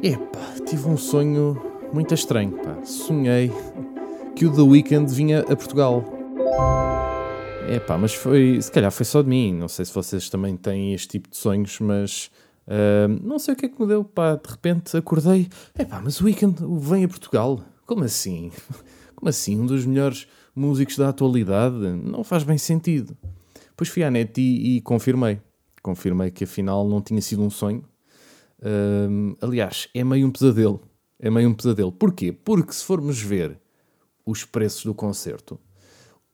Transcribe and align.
Epá, 0.00 0.54
tive 0.64 0.86
um 0.86 0.96
sonho 0.96 1.60
muito 1.92 2.14
estranho, 2.14 2.52
pá. 2.52 2.84
Sonhei 2.84 3.50
que 4.36 4.46
o 4.46 4.54
The 4.54 4.62
Weeknd 4.62 5.12
vinha 5.12 5.40
a 5.40 5.56
Portugal. 5.56 6.04
Epá, 7.68 7.98
mas 7.98 8.14
foi, 8.14 8.62
se 8.62 8.70
calhar 8.70 8.92
foi 8.92 9.04
só 9.04 9.22
de 9.22 9.28
mim. 9.28 9.52
Não 9.52 9.66
sei 9.66 9.84
se 9.84 9.92
vocês 9.92 10.30
também 10.30 10.56
têm 10.56 10.94
este 10.94 11.08
tipo 11.08 11.28
de 11.28 11.36
sonhos, 11.36 11.80
mas 11.80 12.30
uh, 12.68 13.08
não 13.26 13.40
sei 13.40 13.54
o 13.54 13.56
que 13.56 13.66
é 13.66 13.68
que 13.68 13.80
me 13.80 13.88
deu, 13.88 14.04
pá. 14.04 14.36
De 14.36 14.48
repente 14.48 14.96
acordei, 14.96 15.48
epá, 15.76 16.00
mas 16.00 16.20
o 16.20 16.26
Weeknd 16.26 16.56
vem 16.78 17.02
a 17.02 17.08
Portugal? 17.08 17.60
Como 17.84 18.04
assim? 18.04 18.52
Como 19.16 19.28
assim? 19.28 19.58
Um 19.58 19.66
dos 19.66 19.84
melhores 19.84 20.28
músicos 20.54 20.96
da 20.96 21.08
atualidade? 21.08 21.74
Não 21.74 22.22
faz 22.22 22.44
bem 22.44 22.56
sentido. 22.56 23.16
Depois 23.70 23.88
fui 23.88 24.04
à 24.04 24.10
net 24.12 24.40
e, 24.40 24.76
e 24.76 24.80
confirmei. 24.80 25.40
Confirmei 25.82 26.30
que 26.30 26.44
afinal 26.44 26.86
não 26.86 27.02
tinha 27.02 27.20
sido 27.20 27.42
um 27.42 27.50
sonho. 27.50 27.82
Uh, 28.60 29.36
aliás, 29.40 29.88
é 29.94 30.02
meio 30.02 30.26
um 30.26 30.30
pesadelo. 30.30 30.80
É 31.18 31.30
meio 31.30 31.48
um 31.48 31.54
pesadelo. 31.54 31.92
Porquê? 31.92 32.32
Porque 32.32 32.72
se 32.72 32.84
formos 32.84 33.20
ver 33.20 33.58
os 34.24 34.44
preços 34.44 34.84
do 34.84 34.94
concerto, 34.94 35.58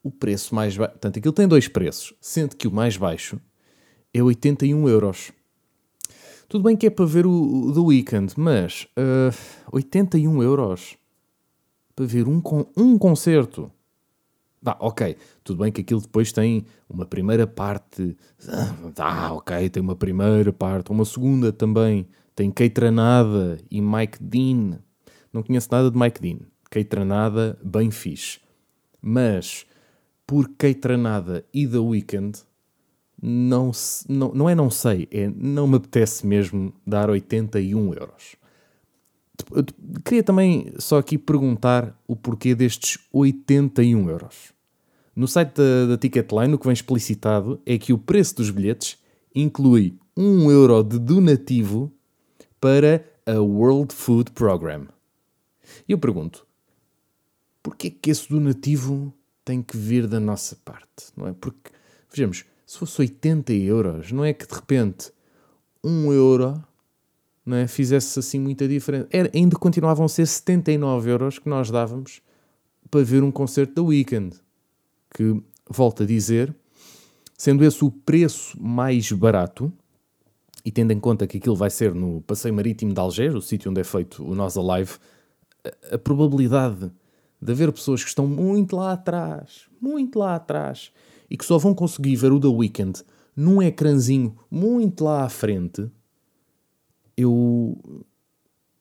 o 0.03 0.11
preço 0.11 0.55
mais 0.55 0.77
baixo. 0.77 0.93
Portanto, 0.93 1.19
aquilo 1.19 1.33
tem 1.33 1.49
dois 1.49 1.69
preços, 1.69 2.15
sendo 2.21 2.57
que 2.57 2.69
o 2.69 2.73
mais 2.73 2.97
baixo 2.97 3.41
é 4.13 4.23
81 4.23 4.89
euros. 4.89 5.33
Tudo 6.49 6.65
bem 6.65 6.77
que 6.77 6.87
é 6.87 6.91
para 6.91 7.07
ver 7.07 7.27
o, 7.27 7.31
o 7.33 7.73
The 7.73 7.81
Weeknd, 7.81 8.35
mas 8.37 8.87
uh, 8.99 9.35
81 9.73 10.43
euros 10.43 10.97
para 11.97 12.05
ver 12.05 12.29
um, 12.29 12.43
um 12.77 12.99
concerto. 12.99 13.71
Bah, 14.65 14.79
ok, 14.81 15.15
tudo 15.45 15.63
bem 15.63 15.71
que 15.71 15.83
aquilo 15.83 16.01
depois 16.01 16.33
tem 16.33 16.65
uma 16.89 17.05
primeira 17.05 17.47
parte. 17.47 18.17
Ah, 18.97 19.35
ok, 19.35 19.69
tem 19.69 19.83
uma 19.83 19.95
primeira 19.95 20.55
parte, 20.55 20.91
uma 20.91 21.05
segunda 21.05 21.53
também. 21.53 22.09
Tem 22.35 22.51
Kate 22.51 22.81
Ranada 22.81 23.59
e 23.71 23.83
Mike 23.83 24.23
Dean. 24.23 24.79
Não 25.31 25.43
conheço 25.43 25.69
nada 25.71 25.91
de 25.91 25.99
Mike 25.99 26.19
Dean. 26.19 26.39
Kate 26.71 26.97
Ranada, 26.97 27.59
bem 27.63 27.91
fixe. 27.91 28.41
Mas 29.03 29.67
por 30.27 30.49
Kate 30.57 30.89
Ranada 30.89 31.45
e 31.53 31.69
The 31.69 31.79
Weeknd, 31.79 32.39
não, 33.23 33.71
não, 34.09 34.33
não 34.33 34.49
é 34.49 34.55
não 34.55 34.71
sei, 34.71 35.07
é 35.11 35.29
não 35.29 35.67
me 35.67 35.77
apetece 35.77 36.27
mesmo 36.27 36.73
dar 36.87 37.11
81 37.11 37.93
euros. 37.93 38.37
Queria 40.05 40.23
também 40.23 40.73
só 40.79 40.99
aqui 40.99 41.19
perguntar 41.19 41.95
o 42.09 42.17
porquê 42.17 42.55
destes 42.55 42.99
81 43.13 44.09
euros. 44.09 44.54
No 45.15 45.29
site 45.29 45.55
da, 45.55 45.87
da 45.87 45.99
Ticketline, 45.99 46.55
o 46.55 46.59
que 46.59 46.67
vem 46.67 46.73
explicitado 46.73 47.61
é 47.65 47.79
que 47.79 47.93
o 47.93 47.99
preço 47.99 48.37
dos 48.37 48.51
bilhetes 48.51 48.99
inclui 49.35 49.97
1 50.17 50.51
euro 50.51 50.83
de 50.83 50.99
donativo 50.99 51.93
para 52.61 53.05
a 53.27 53.41
World 53.41 53.95
Food 53.95 54.33
Program. 54.33 54.89
E 55.89 55.93
eu 55.93 55.99
pergunto, 55.99 56.47
porquê 57.63 57.91
que 57.91 58.11
esse 58.11 58.29
donativo 58.29 59.13
tem 59.45 59.63
que 59.63 59.77
vir 59.77 60.07
da 60.07 60.19
nossa 60.19 60.57
parte? 60.65 61.13
Não 61.17 61.29
é? 61.29 61.33
Porque, 61.33 61.71
vejamos, 62.11 62.45
se 62.67 62.79
fosse 62.79 63.01
80 63.01 63.53
euros, 63.53 64.11
não 64.11 64.25
é 64.25 64.33
que 64.33 64.47
de 64.47 64.55
repente 64.55 65.13
1 65.83 66.13
euro 66.13 66.65
não 67.45 67.59
é, 67.59 67.69
fizesse 67.69 68.19
assim 68.19 68.41
muita 68.41 68.67
diferença. 68.67 69.07
Era, 69.11 69.31
ainda 69.35 69.57
continuavam 69.57 70.07
a 70.07 70.09
ser 70.09 70.27
79 70.27 71.11
euros 71.11 71.39
que 71.39 71.49
nós 71.49 71.71
dávamos 71.71 72.23
para 72.91 73.05
ver 73.05 73.23
um 73.23 73.31
concerto 73.31 73.75
da 73.75 73.83
Weekend. 73.83 74.37
Que, 75.15 75.41
volto 75.71 76.03
a 76.03 76.07
dizer, 76.07 76.55
sendo 77.39 77.65
esse 77.65 77.83
o 77.85 77.91
preço 77.91 78.61
mais 78.61 79.11
barato, 79.13 79.73
e 80.65 80.73
tendo 80.73 80.93
em 80.93 80.99
conta 80.99 81.27
que 81.27 81.39
aquilo 81.39 81.55
vai 81.55 81.71
ser 81.71 81.95
no 81.95 82.21
Passeio 82.23 82.53
Marítimo 82.53 82.93
de 82.93 83.01
Alger, 83.01 83.37
o 83.37 83.41
sítio 83.41 83.71
onde 83.71 83.81
é 83.81 83.85
feito 83.85 84.25
o 84.25 84.35
Nós 84.35 84.57
Alive, 84.57 84.93
a, 85.65 85.95
a 85.95 85.99
probabilidade 85.99 86.91
de 87.41 87.53
haver 87.53 87.71
pessoas 87.71 88.03
que 88.03 88.09
estão 88.09 88.27
muito 88.27 88.75
lá 88.75 88.93
atrás, 88.93 89.67
muito 89.81 90.19
lá 90.19 90.35
atrás, 90.35 90.91
e 91.31 91.37
que 91.37 91.45
só 91.45 91.59
vão 91.59 91.75
conseguir 91.75 92.17
ver 92.17 92.33
o 92.33 92.41
The 92.41 92.49
Weeknd 92.49 93.05
num 93.37 93.63
ecrãzinho 93.63 94.37
muito 94.51 95.05
lá 95.05 95.25
à 95.25 95.29
frente, 95.29 95.91
eu, 97.17 97.77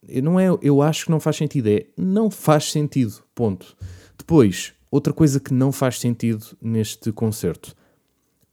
eu 0.08 0.24
não 0.24 0.40
é, 0.40 0.48
eu 0.62 0.82
acho 0.82 1.06
que 1.06 1.12
não 1.12 1.20
faz 1.20 1.36
sentido, 1.36 1.68
é 1.68 1.88
não 1.98 2.30
faz 2.30 2.72
sentido, 2.72 3.24
ponto. 3.34 3.76
Depois, 4.18 4.74
outra 4.94 5.12
coisa 5.12 5.40
que 5.40 5.52
não 5.52 5.72
faz 5.72 6.00
sentido 6.00 6.46
neste 6.62 7.12
concerto, 7.12 7.76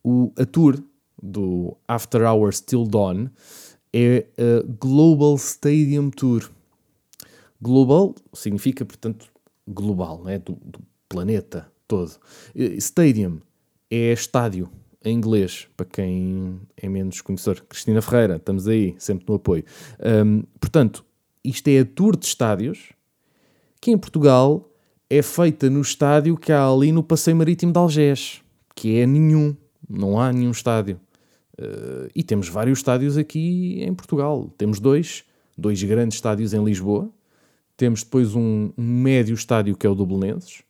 o, 0.02 0.32
a 0.38 0.46
tour 0.46 0.82
do 1.22 1.76
After 1.86 2.22
Hours 2.22 2.60
Till 2.62 2.86
Dawn 2.86 3.28
é 3.92 4.26
a 4.38 4.64
Global 4.80 5.34
Stadium 5.34 6.08
Tour. 6.08 6.50
Global 7.60 8.14
significa, 8.32 8.86
portanto, 8.86 9.30
global, 9.68 10.22
né? 10.24 10.38
do, 10.38 10.54
do 10.64 10.80
planeta 11.06 11.70
todo. 11.86 12.12
Stadium 12.78 13.40
é 13.90 14.10
estádio, 14.12 14.70
em 15.04 15.14
inglês, 15.14 15.68
para 15.76 15.84
quem 15.84 16.58
é 16.74 16.88
menos 16.88 17.20
conhecedor. 17.20 17.62
Cristina 17.68 18.00
Ferreira, 18.00 18.36
estamos 18.36 18.66
aí, 18.66 18.94
sempre 18.98 19.26
no 19.28 19.34
apoio. 19.34 19.64
Um, 20.24 20.42
portanto, 20.58 21.04
isto 21.44 21.68
é 21.68 21.80
a 21.80 21.84
tour 21.84 22.16
de 22.16 22.24
estádios, 22.24 22.94
que 23.78 23.90
em 23.90 23.98
Portugal 23.98 24.70
é 25.10 25.20
feita 25.20 25.68
no 25.68 25.80
estádio 25.80 26.36
que 26.36 26.52
há 26.52 26.66
ali 26.66 26.92
no 26.92 27.02
Passeio 27.02 27.36
Marítimo 27.36 27.72
de 27.72 27.78
Algés, 27.78 28.40
que 28.74 28.98
é 28.98 29.06
nenhum, 29.06 29.56
não 29.88 30.18
há 30.18 30.32
nenhum 30.32 30.52
estádio. 30.52 31.00
Uh, 31.58 32.08
e 32.14 32.22
temos 32.22 32.48
vários 32.48 32.78
estádios 32.78 33.18
aqui 33.18 33.82
em 33.82 33.92
Portugal. 33.92 34.48
Temos 34.56 34.80
dois, 34.80 35.24
dois 35.58 35.82
grandes 35.82 36.16
estádios 36.16 36.54
em 36.54 36.64
Lisboa. 36.64 37.10
Temos 37.76 38.02
depois 38.02 38.34
um, 38.34 38.70
um 38.78 38.82
médio 38.82 39.34
estádio 39.34 39.76
que 39.76 39.86
é 39.86 39.90
o 39.90 39.94
do 39.94 40.06
Belenenses 40.06 40.62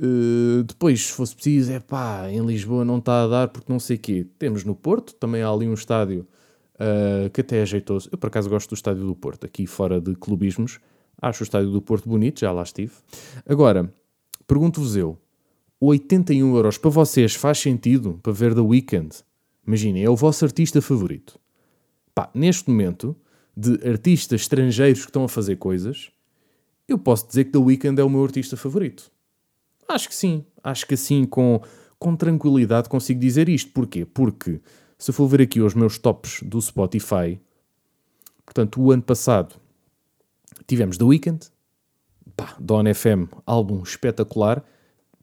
Uh, 0.00 0.62
depois, 0.62 1.06
se 1.06 1.12
fosse 1.12 1.34
preciso, 1.34 1.72
é 1.72 1.80
pá, 1.80 2.30
em 2.30 2.40
Lisboa 2.46 2.84
não 2.84 2.98
está 2.98 3.24
a 3.24 3.26
dar 3.26 3.48
porque 3.48 3.72
não 3.72 3.80
sei 3.80 3.96
o 3.96 3.98
quê. 3.98 4.26
Temos 4.38 4.64
no 4.64 4.74
Porto, 4.74 5.12
também 5.14 5.42
há 5.42 5.50
ali 5.50 5.66
um 5.66 5.74
estádio 5.74 6.26
uh, 6.74 7.28
que 7.30 7.40
até 7.40 7.60
é 7.60 7.66
jeitoso. 7.66 8.08
Eu, 8.12 8.18
por 8.18 8.28
acaso, 8.28 8.48
gosto 8.48 8.68
do 8.70 8.74
estádio 8.74 9.04
do 9.04 9.14
Porto, 9.16 9.44
aqui 9.44 9.66
fora 9.66 10.00
de 10.00 10.14
clubismos. 10.14 10.78
Acho 11.20 11.42
o 11.42 11.44
estádio 11.44 11.70
do 11.70 11.82
Porto 11.82 12.08
bonito, 12.08 12.40
já 12.40 12.52
lá 12.52 12.62
estive. 12.62 12.92
Agora, 13.46 13.92
pergunto-vos 14.46 14.96
eu, 14.96 15.18
81 15.80 16.56
euros 16.56 16.78
para 16.78 16.90
vocês 16.90 17.34
faz 17.34 17.58
sentido 17.58 18.18
para 18.22 18.32
ver 18.32 18.54
The 18.54 18.60
Weeknd? 18.60 19.16
Imaginem, 19.66 20.04
é 20.04 20.10
o 20.10 20.16
vosso 20.16 20.44
artista 20.44 20.80
favorito. 20.80 21.38
Pá, 22.14 22.30
neste 22.34 22.70
momento, 22.70 23.16
de 23.56 23.86
artistas 23.88 24.42
estrangeiros 24.42 25.02
que 25.02 25.10
estão 25.10 25.24
a 25.24 25.28
fazer 25.28 25.56
coisas, 25.56 26.10
eu 26.88 26.98
posso 26.98 27.26
dizer 27.28 27.44
que 27.44 27.52
The 27.52 27.58
Weeknd 27.58 28.00
é 28.00 28.04
o 28.04 28.10
meu 28.10 28.22
artista 28.24 28.56
favorito. 28.56 29.10
Acho 29.88 30.08
que 30.08 30.14
sim. 30.14 30.44
Acho 30.62 30.86
que 30.86 30.94
assim, 30.94 31.24
com, 31.24 31.60
com 31.98 32.16
tranquilidade, 32.16 32.88
consigo 32.88 33.20
dizer 33.20 33.48
isto. 33.48 33.72
Porquê? 33.72 34.04
Porque 34.04 34.60
se 34.96 35.12
for 35.12 35.26
ver 35.26 35.42
aqui 35.42 35.60
os 35.60 35.74
meus 35.74 35.98
tops 35.98 36.42
do 36.42 36.60
Spotify, 36.60 37.40
portanto, 38.44 38.80
o 38.80 38.90
ano 38.90 39.02
passado 39.02 39.54
tivemos 40.68 40.96
The 40.96 41.04
Weeknd, 41.04 41.46
pá, 42.36 42.54
Don 42.60 42.84
FM, 42.94 43.26
álbum 43.44 43.82
espetacular, 43.82 44.62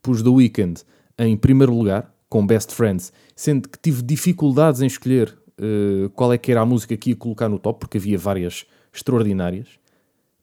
pus 0.02 0.22
The 0.22 0.28
Weeknd 0.28 0.82
em 1.18 1.34
primeiro 1.36 1.74
lugar, 1.74 2.14
com 2.28 2.46
Best 2.46 2.74
Friends, 2.74 3.10
sendo 3.34 3.68
que 3.68 3.78
tive 3.78 4.02
dificuldades 4.02 4.82
em 4.82 4.86
escolher 4.86 5.34
uh, 5.58 6.10
qual 6.10 6.30
é 6.32 6.36
que 6.36 6.52
era 6.52 6.60
a 6.60 6.66
música 6.66 6.94
que 6.96 7.10
ia 7.10 7.16
colocar 7.16 7.48
no 7.48 7.58
top, 7.58 7.80
porque 7.80 7.96
havia 7.96 8.18
várias 8.18 8.66
extraordinárias. 8.92 9.68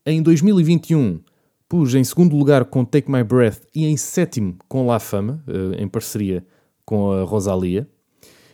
Em 0.04 0.24
2021 0.24 1.22
Pus 1.74 1.96
em 1.96 2.04
segundo 2.04 2.36
lugar 2.36 2.66
com 2.66 2.86
Take 2.86 3.10
My 3.10 3.24
Breath 3.24 3.62
e 3.74 3.88
em 3.88 3.98
sétimo 3.98 4.58
com 4.68 4.86
La 4.86 5.00
Fama, 5.00 5.44
eh, 5.48 5.82
em 5.82 5.88
parceria 5.88 6.46
com 6.86 7.12
a 7.12 7.24
Rosalia. 7.24 7.88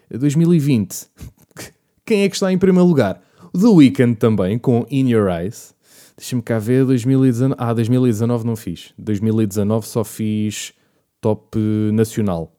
2020, 0.09 1.07
quem 2.05 2.23
é 2.23 2.29
que 2.29 2.35
está 2.37 2.49
em 2.49 2.57
primeiro 2.57 2.87
lugar? 2.87 3.21
The 3.51 3.67
Weeknd 3.67 4.15
também, 4.15 4.57
com 4.57 4.85
In 4.89 5.09
Your 5.09 5.29
Eyes. 5.29 5.75
Deixa-me 6.19 6.41
cá 6.41 6.59
ver, 6.59 6.83
2019... 6.83 7.55
Ah, 7.57 7.73
2019 7.73 8.45
não 8.45 8.57
fiz. 8.57 8.93
2019 8.97 9.87
só 9.87 10.03
fiz 10.03 10.73
top 11.21 11.57
nacional. 11.93 12.53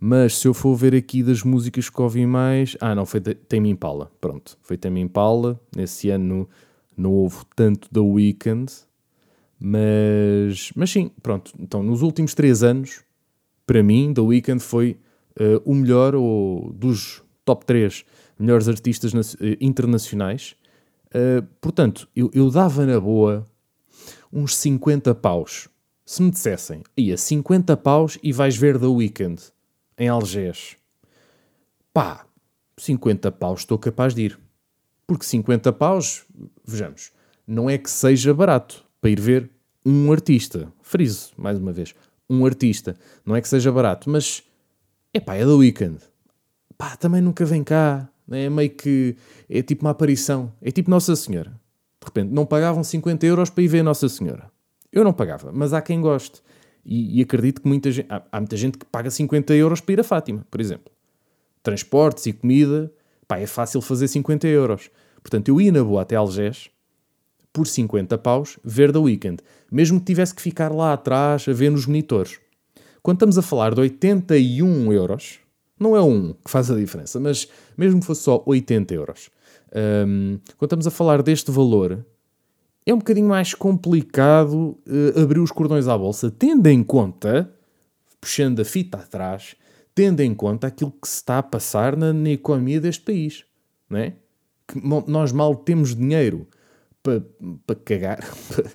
Mas 0.00 0.38
se 0.38 0.48
eu 0.48 0.54
for 0.54 0.74
ver 0.74 0.94
aqui 0.94 1.22
das 1.22 1.42
músicas 1.42 1.90
que 1.90 2.00
ouvi 2.00 2.24
mais... 2.24 2.78
Ah, 2.80 2.94
não, 2.94 3.04
foi 3.04 3.20
Tame 3.20 3.68
Impala. 3.68 4.10
Pronto, 4.18 4.56
foi 4.62 4.78
Tame 4.78 4.98
Impala. 4.98 5.60
Nesse 5.76 6.08
ano 6.08 6.48
não 6.96 7.12
houve 7.12 7.36
tanto 7.54 7.86
The 7.90 8.00
Weeknd. 8.00 8.72
Mas, 9.60 10.72
mas 10.74 10.88
sim, 10.88 11.10
pronto. 11.22 11.52
Então, 11.60 11.82
nos 11.82 12.00
últimos 12.00 12.32
três 12.32 12.62
anos, 12.62 13.02
para 13.66 13.82
mim, 13.82 14.14
The 14.14 14.22
Weeknd 14.22 14.62
foi 14.62 14.96
uh, 15.38 15.60
o 15.66 15.74
melhor 15.74 16.14
ou 16.14 16.72
dos 16.72 17.22
top 17.44 17.66
3 17.66 18.06
melhores 18.38 18.68
artistas 18.68 19.12
uh, 19.12 19.36
internacionais. 19.60 20.56
Uh, 21.14 21.42
portanto, 21.60 22.08
eu, 22.14 22.30
eu 22.32 22.50
dava 22.50 22.86
na 22.86 23.00
boa 23.00 23.44
uns 24.32 24.56
50 24.56 25.14
paus. 25.14 25.68
Se 26.04 26.22
me 26.22 26.30
dissessem, 26.30 26.82
ia 26.96 27.16
50 27.16 27.76
paus 27.76 28.18
e 28.22 28.32
vais 28.32 28.56
ver 28.56 28.78
The 28.78 28.86
Weeknd 28.86 29.42
em 29.98 30.08
Algés. 30.08 30.76
Pá, 31.92 32.26
50 32.76 33.30
paus 33.32 33.60
estou 33.60 33.78
capaz 33.78 34.14
de 34.14 34.22
ir. 34.22 34.40
Porque 35.06 35.24
50 35.24 35.72
paus, 35.72 36.24
vejamos, 36.64 37.12
não 37.46 37.68
é 37.68 37.76
que 37.76 37.90
seja 37.90 38.32
barato 38.32 38.84
para 39.00 39.10
ir 39.10 39.20
ver 39.20 39.50
um 39.84 40.12
artista. 40.12 40.72
Friso, 40.82 41.32
mais 41.36 41.58
uma 41.58 41.72
vez, 41.72 41.94
um 42.28 42.46
artista. 42.46 42.96
Não 43.24 43.34
é 43.34 43.40
que 43.40 43.48
seja 43.48 43.72
barato, 43.72 44.08
mas 44.08 44.42
é 45.12 45.18
pá, 45.18 45.34
é 45.34 45.44
da 45.44 45.54
Weekend. 45.54 45.98
Pá, 46.78 46.96
também 46.96 47.20
nunca 47.20 47.44
vem 47.44 47.64
cá. 47.64 48.08
É 48.30 48.48
meio 48.48 48.70
que. 48.70 49.16
É 49.48 49.62
tipo 49.62 49.84
uma 49.84 49.90
aparição. 49.90 50.52
É 50.62 50.70
tipo 50.70 50.90
Nossa 50.90 51.14
Senhora. 51.16 51.50
De 52.00 52.06
repente, 52.06 52.32
não 52.32 52.46
pagavam 52.46 52.82
50 52.82 53.26
euros 53.26 53.50
para 53.50 53.62
ir 53.62 53.68
ver 53.68 53.82
Nossa 53.82 54.08
Senhora. 54.08 54.50
Eu 54.92 55.04
não 55.04 55.12
pagava, 55.12 55.50
mas 55.52 55.72
há 55.72 55.82
quem 55.82 56.00
goste. 56.00 56.42
E, 56.84 57.18
e 57.18 57.22
acredito 57.22 57.60
que 57.60 57.68
muita 57.68 57.90
gente, 57.90 58.06
há, 58.10 58.22
há, 58.32 58.40
muita 58.40 58.56
gente 58.56 58.78
que 58.78 58.86
paga 58.86 59.10
50 59.10 59.54
euros 59.54 59.80
para 59.80 59.92
ir 59.92 60.00
a 60.00 60.04
Fátima, 60.04 60.46
por 60.50 60.60
exemplo. 60.60 60.92
Transportes 61.62 62.26
e 62.26 62.32
comida, 62.32 62.92
pá, 63.28 63.38
é 63.38 63.46
fácil 63.46 63.80
fazer 63.80 64.08
50 64.08 64.46
euros. 64.48 64.90
Portanto, 65.22 65.48
eu 65.48 65.60
ia 65.60 65.70
na 65.70 65.84
boa 65.84 66.02
até 66.02 66.16
Algés, 66.16 66.70
por 67.52 67.66
50 67.66 68.16
paus, 68.18 68.58
ver 68.64 68.92
da 68.92 69.00
Weekend. 69.00 69.42
Mesmo 69.70 69.98
que 70.00 70.06
tivesse 70.06 70.34
que 70.34 70.40
ficar 70.40 70.72
lá 70.72 70.92
atrás 70.92 71.46
a 71.48 71.52
ver 71.52 71.70
nos 71.70 71.86
monitores. 71.86 72.40
Quando 73.02 73.16
estamos 73.16 73.38
a 73.38 73.42
falar 73.42 73.74
de 73.74 73.80
81 73.80 74.92
euros, 74.92 75.38
não 75.80 75.96
é 75.96 76.02
um 76.02 76.34
que 76.34 76.50
faz 76.50 76.70
a 76.70 76.76
diferença, 76.76 77.18
mas 77.18 77.48
mesmo 77.76 78.00
que 78.00 78.06
fosse 78.06 78.22
só 78.22 78.42
80 78.44 78.94
euros, 78.94 79.30
um, 80.06 80.38
quando 80.58 80.68
estamos 80.68 80.86
a 80.86 80.90
falar 80.90 81.22
deste 81.22 81.50
valor, 81.50 82.04
é 82.84 82.92
um 82.92 82.98
bocadinho 82.98 83.28
mais 83.28 83.54
complicado 83.54 84.78
uh, 84.86 85.20
abrir 85.20 85.40
os 85.40 85.50
cordões 85.50 85.88
à 85.88 85.96
bolsa, 85.96 86.30
tendo 86.30 86.66
em 86.66 86.82
conta, 86.82 87.50
puxando 88.20 88.60
a 88.60 88.64
fita 88.64 88.98
atrás, 88.98 89.56
tendo 89.94 90.20
em 90.20 90.34
conta 90.34 90.66
aquilo 90.66 90.92
que 90.92 91.08
se 91.08 91.16
está 91.16 91.38
a 91.38 91.42
passar 91.42 91.96
na, 91.96 92.12
na 92.12 92.30
economia 92.30 92.80
deste 92.80 93.02
país, 93.02 93.44
não 93.88 93.98
é? 93.98 94.14
Que 94.66 94.80
nós 94.84 95.32
mal 95.32 95.56
temos 95.56 95.96
dinheiro 95.96 96.46
para, 97.02 97.22
para 97.66 97.76
cagar, 97.76 98.18
para, 98.48 98.70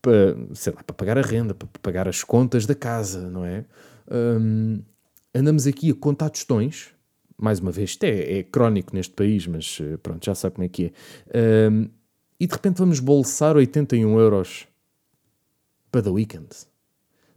para, 0.00 0.36
sei 0.54 0.72
lá, 0.72 0.82
para 0.82 0.94
pagar 0.94 1.18
a 1.18 1.22
renda, 1.22 1.54
para 1.54 1.68
pagar 1.82 2.08
as 2.08 2.24
contas 2.24 2.66
da 2.66 2.74
casa, 2.74 3.28
não 3.30 3.44
é? 3.44 3.64
Um, 4.10 4.82
andamos 5.36 5.66
aqui 5.66 5.90
a 5.90 5.94
contar 5.94 6.30
tostões, 6.30 6.88
mais 7.36 7.60
uma 7.60 7.70
vez, 7.70 7.90
isto 7.90 8.04
é, 8.04 8.38
é, 8.38 8.42
crónico 8.42 8.94
neste 8.94 9.12
país, 9.12 9.46
mas 9.46 9.78
eh, 9.80 9.98
pronto, 9.98 10.24
já 10.24 10.34
sabe 10.34 10.54
como 10.54 10.64
é 10.64 10.68
que 10.68 10.92
é. 11.32 11.68
Um, 11.70 11.88
e 12.40 12.46
de 12.46 12.52
repente 12.52 12.78
vamos 12.78 12.98
bolsar 12.98 13.56
81 13.56 14.18
euros 14.18 14.66
para 15.92 16.02
The 16.02 16.10
Weekend. 16.10 16.48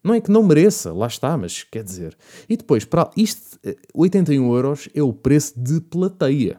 Não 0.01 0.13
é 0.13 0.21
que 0.21 0.31
não 0.31 0.43
mereça, 0.43 0.93
lá 0.93 1.07
está, 1.07 1.37
mas 1.37 1.63
quer 1.63 1.83
dizer. 1.83 2.17
E 2.47 2.55
depois, 2.55 2.85
para 2.85 3.11
isto, 3.17 3.59
81 3.93 4.41
eh, 4.41 4.57
euros 4.57 4.89
é 4.93 5.03
o 5.03 5.11
preço 5.11 5.59
de 5.59 5.81
plateia. 5.81 6.57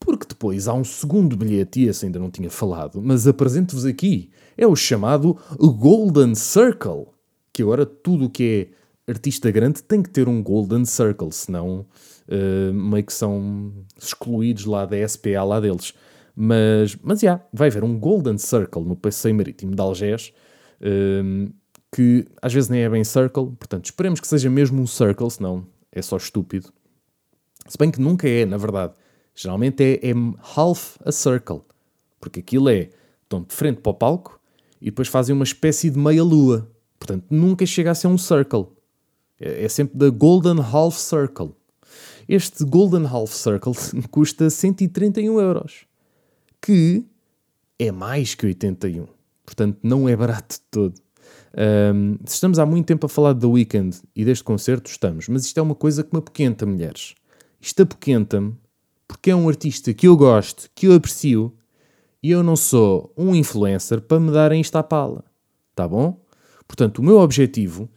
Porque 0.00 0.26
depois 0.28 0.66
há 0.66 0.74
um 0.74 0.84
segundo 0.84 1.36
bilhete, 1.36 1.80
e 1.80 1.88
esse 1.88 2.06
ainda 2.06 2.18
não 2.18 2.30
tinha 2.30 2.50
falado, 2.50 3.00
mas 3.02 3.26
apresento-vos 3.26 3.84
aqui. 3.84 4.30
É 4.56 4.66
o 4.66 4.74
chamado 4.74 5.36
Golden 5.56 6.34
Circle. 6.34 7.06
Que 7.52 7.62
agora 7.62 7.86
tudo 7.86 8.26
o 8.26 8.30
que 8.30 8.72
é 8.72 8.78
artista 9.08 9.50
grande 9.50 9.82
tem 9.82 10.02
que 10.02 10.10
ter 10.10 10.28
um 10.28 10.42
Golden 10.42 10.84
Circle, 10.84 11.32
senão 11.32 11.86
uh, 12.28 12.72
meio 12.72 13.04
que 13.04 13.12
são 13.12 13.72
excluídos 14.00 14.64
lá 14.64 14.84
da 14.84 15.06
SPA 15.06 15.42
lá 15.44 15.60
deles. 15.60 15.94
Mas, 16.36 16.96
mas 17.02 17.22
yeah, 17.22 17.42
vai 17.52 17.68
haver 17.68 17.82
um 17.82 17.98
Golden 17.98 18.38
Circle 18.38 18.84
no 18.84 18.94
passeio 18.94 19.34
marítimo 19.34 19.74
de 19.74 19.80
Algés, 19.80 20.32
uh, 20.80 21.52
que 21.92 22.26
às 22.40 22.52
vezes 22.52 22.68
nem 22.68 22.82
é 22.82 22.88
bem 22.88 23.02
Circle, 23.02 23.52
portanto 23.58 23.86
esperemos 23.86 24.20
que 24.20 24.26
seja 24.26 24.50
mesmo 24.50 24.80
um 24.80 24.86
Circle, 24.86 25.30
senão 25.30 25.66
é 25.90 26.02
só 26.02 26.16
estúpido. 26.16 26.72
Se 27.66 27.76
bem 27.76 27.90
que 27.90 28.00
nunca 28.00 28.28
é, 28.28 28.46
na 28.46 28.56
verdade. 28.56 28.94
Geralmente 29.34 29.84
é, 29.84 30.10
é 30.10 30.12
half 30.56 30.96
a 31.04 31.12
circle, 31.12 31.60
porque 32.18 32.40
aquilo 32.40 32.68
é, 32.68 32.90
estão 33.22 33.40
de 33.42 33.54
frente 33.54 33.80
para 33.80 33.90
o 33.90 33.94
palco 33.94 34.40
e 34.80 34.86
depois 34.86 35.06
fazem 35.06 35.32
uma 35.32 35.44
espécie 35.44 35.90
de 35.90 35.98
meia-lua. 35.98 36.68
Portanto, 36.98 37.26
nunca 37.30 37.64
chega 37.64 37.92
a 37.92 37.94
ser 37.94 38.08
um 38.08 38.18
circle. 38.18 38.66
É, 39.40 39.64
é 39.64 39.68
sempre 39.68 39.96
da 39.98 40.10
Golden 40.10 40.60
Half 40.60 40.96
Circle. 40.98 41.52
Este 42.28 42.64
Golden 42.64 43.06
Half 43.06 43.32
Circle 43.32 43.72
custa 44.10 44.50
131 44.50 45.40
euros, 45.40 45.86
que 46.60 47.04
é 47.78 47.90
mais 47.90 48.34
que 48.34 48.46
81. 48.46 49.06
Portanto, 49.44 49.78
não 49.82 50.08
é 50.08 50.14
barato 50.14 50.56
de 50.56 50.60
todo. 50.70 50.94
Um, 51.94 52.18
estamos 52.26 52.58
há 52.58 52.66
muito 52.66 52.86
tempo 52.86 53.06
a 53.06 53.08
falar 53.08 53.32
do 53.32 53.52
Weekend 53.52 53.96
e 54.14 54.24
deste 54.24 54.44
concerto, 54.44 54.90
estamos. 54.90 55.28
Mas 55.28 55.44
isto 55.44 55.58
é 55.58 55.62
uma 55.62 55.74
coisa 55.74 56.04
que 56.04 56.10
me 56.12 56.18
apoquenta, 56.18 56.66
mulheres. 56.66 57.14
Isto 57.60 57.82
apoquenta-me 57.82 58.54
porque 59.06 59.30
é 59.30 59.36
um 59.36 59.48
artista 59.48 59.94
que 59.94 60.06
eu 60.06 60.16
gosto, 60.16 60.70
que 60.74 60.86
eu 60.86 60.94
aprecio, 60.94 61.54
e 62.22 62.30
eu 62.30 62.42
não 62.42 62.56
sou 62.56 63.12
um 63.16 63.34
influencer 63.34 64.02
para 64.02 64.20
me 64.20 64.30
darem 64.30 64.60
isto 64.60 64.76
à 64.76 64.82
pala. 64.82 65.24
Tá 65.74 65.88
bom? 65.88 66.20
Portanto, 66.66 66.98
o 66.98 67.02
meu 67.02 67.18
objetivo 67.18 67.88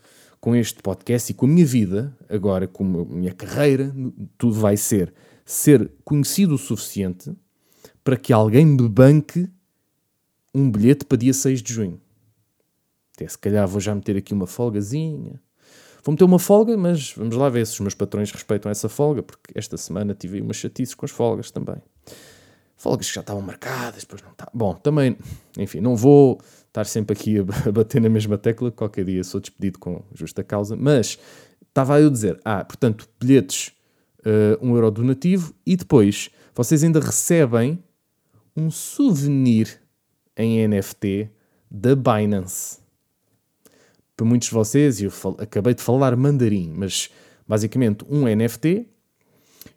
com 0.42 0.54
este 0.56 0.82
podcast 0.82 1.32
e 1.32 1.36
com 1.36 1.46
a 1.46 1.50
minha 1.50 1.66
vida, 1.66 2.18
agora 2.28 2.68
com 2.68 2.84
a 2.84 3.06
minha 3.06 3.34
carreira, 3.34 3.96
tudo 4.38 4.56
vai 4.56 4.76
ser 4.76 5.14
ser 5.46 5.90
conhecido 6.04 6.56
o 6.56 6.58
suficiente 6.58 7.32
para 8.04 8.18
que 8.18 8.34
alguém 8.34 8.66
me 8.66 8.90
banque 8.90 9.48
um 10.54 10.70
bilhete 10.70 11.06
para 11.06 11.18
dia 11.18 11.34
6 11.34 11.62
de 11.62 11.74
junho. 11.74 12.02
Até 13.16 13.28
se 13.28 13.38
calhar 13.38 13.68
vou 13.68 13.80
já 13.80 13.94
meter 13.96 14.18
aqui 14.18 14.34
uma 14.34 14.48
folgazinha 14.48 15.40
Vou 16.04 16.14
meter 16.14 16.24
uma 16.24 16.40
folga, 16.40 16.76
mas 16.76 17.14
vamos 17.14 17.36
lá 17.36 17.48
ver 17.48 17.66
se 17.68 17.74
os 17.74 17.80
meus 17.80 17.94
patrões 17.94 18.32
respeitam 18.32 18.72
essa 18.72 18.90
folga, 18.90 19.22
porque 19.22 19.52
esta 19.54 19.78
semana 19.78 20.16
tive 20.16 20.42
umas 20.42 20.58
chatices 20.58 20.96
com 20.96 21.06
as 21.06 21.12
folgas 21.12 21.52
também. 21.52 21.78
Folgas 22.76 23.08
que 23.08 23.14
já 23.14 23.22
estavam 23.22 23.42
marcadas, 23.44 24.02
depois 24.02 24.24
não 24.24 24.32
está. 24.32 24.50
Bom, 24.52 24.74
também, 24.74 25.16
enfim, 25.60 25.80
não 25.80 25.96
vou 25.96 26.42
estar 26.72 26.86
sempre 26.86 27.14
aqui 27.14 27.38
a 27.68 27.72
bater 27.72 28.02
na 28.02 28.10
mesma 28.10 28.38
tecla, 28.38 28.72
qualquer 28.72 29.06
dia 29.06 29.24
sou 29.24 29.40
despedido 29.40 29.78
com 29.78 30.04
justa 30.14 30.44
causa, 30.44 30.76
mas 30.76 31.20
estava 31.68 31.96
a 31.96 32.02
eu 32.02 32.10
dizer, 32.10 32.40
ah, 32.44 32.64
portanto, 32.64 33.08
bilhetes, 33.20 33.74
uh, 34.20 34.66
um 34.66 34.76
euro 34.76 34.90
donativo 34.90 35.54
e 35.66 35.76
depois 35.76 36.30
vocês 36.56 36.84
ainda 36.84 37.00
recebem 37.00 37.82
um 38.56 38.70
souvenir 38.70 39.82
em 40.36 40.68
NFT 40.68 41.30
da 41.70 41.96
Binance. 41.96 42.80
Para 44.16 44.26
muitos 44.26 44.50
de 44.50 44.54
vocês, 44.54 45.02
eu 45.02 45.12
acabei 45.38 45.74
de 45.74 45.82
falar 45.82 46.16
mandarim, 46.16 46.74
mas 46.76 47.10
basicamente 47.48 48.06
um 48.10 48.26
NFT 48.26 48.88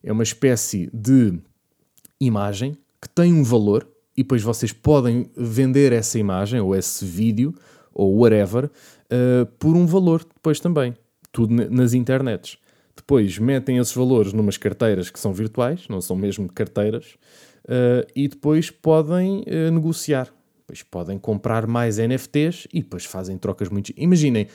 é 0.02 0.12
uma 0.12 0.22
espécie 0.22 0.90
de 0.92 1.38
imagem 2.20 2.76
que 3.00 3.08
tem 3.08 3.32
um 3.32 3.42
valor 3.42 3.88
e 4.16 4.22
depois 4.22 4.42
vocês 4.42 4.72
podem 4.72 5.30
vender 5.36 5.92
essa 5.92 6.18
imagem 6.18 6.60
ou 6.60 6.74
esse 6.74 7.04
vídeo 7.04 7.54
ou 7.92 8.16
whatever 8.18 8.66
uh, 8.66 9.46
por 9.58 9.76
um 9.76 9.86
valor 9.86 10.24
depois 10.24 10.60
também. 10.60 10.94
Tudo 11.32 11.52
nas 11.70 11.94
internets. 11.94 12.58
Depois 12.96 13.38
metem 13.38 13.78
esses 13.78 13.94
valores 13.94 14.32
numas 14.32 14.56
carteiras 14.56 15.10
que 15.10 15.18
são 15.18 15.32
virtuais, 15.32 15.88
não 15.88 16.00
são 16.00 16.14
mesmo 16.14 16.48
carteiras, 16.48 17.16
uh, 17.64 18.06
e 18.14 18.28
depois 18.28 18.70
podem 18.70 19.40
uh, 19.40 19.70
negociar 19.72 20.32
depois 20.66 20.82
podem 20.82 21.18
comprar 21.18 21.66
mais 21.66 21.98
NFTs 21.98 22.66
e 22.72 22.80
depois 22.80 23.04
fazem 23.04 23.36
trocas 23.36 23.68
muito. 23.68 23.92
Imaginem 23.98 24.48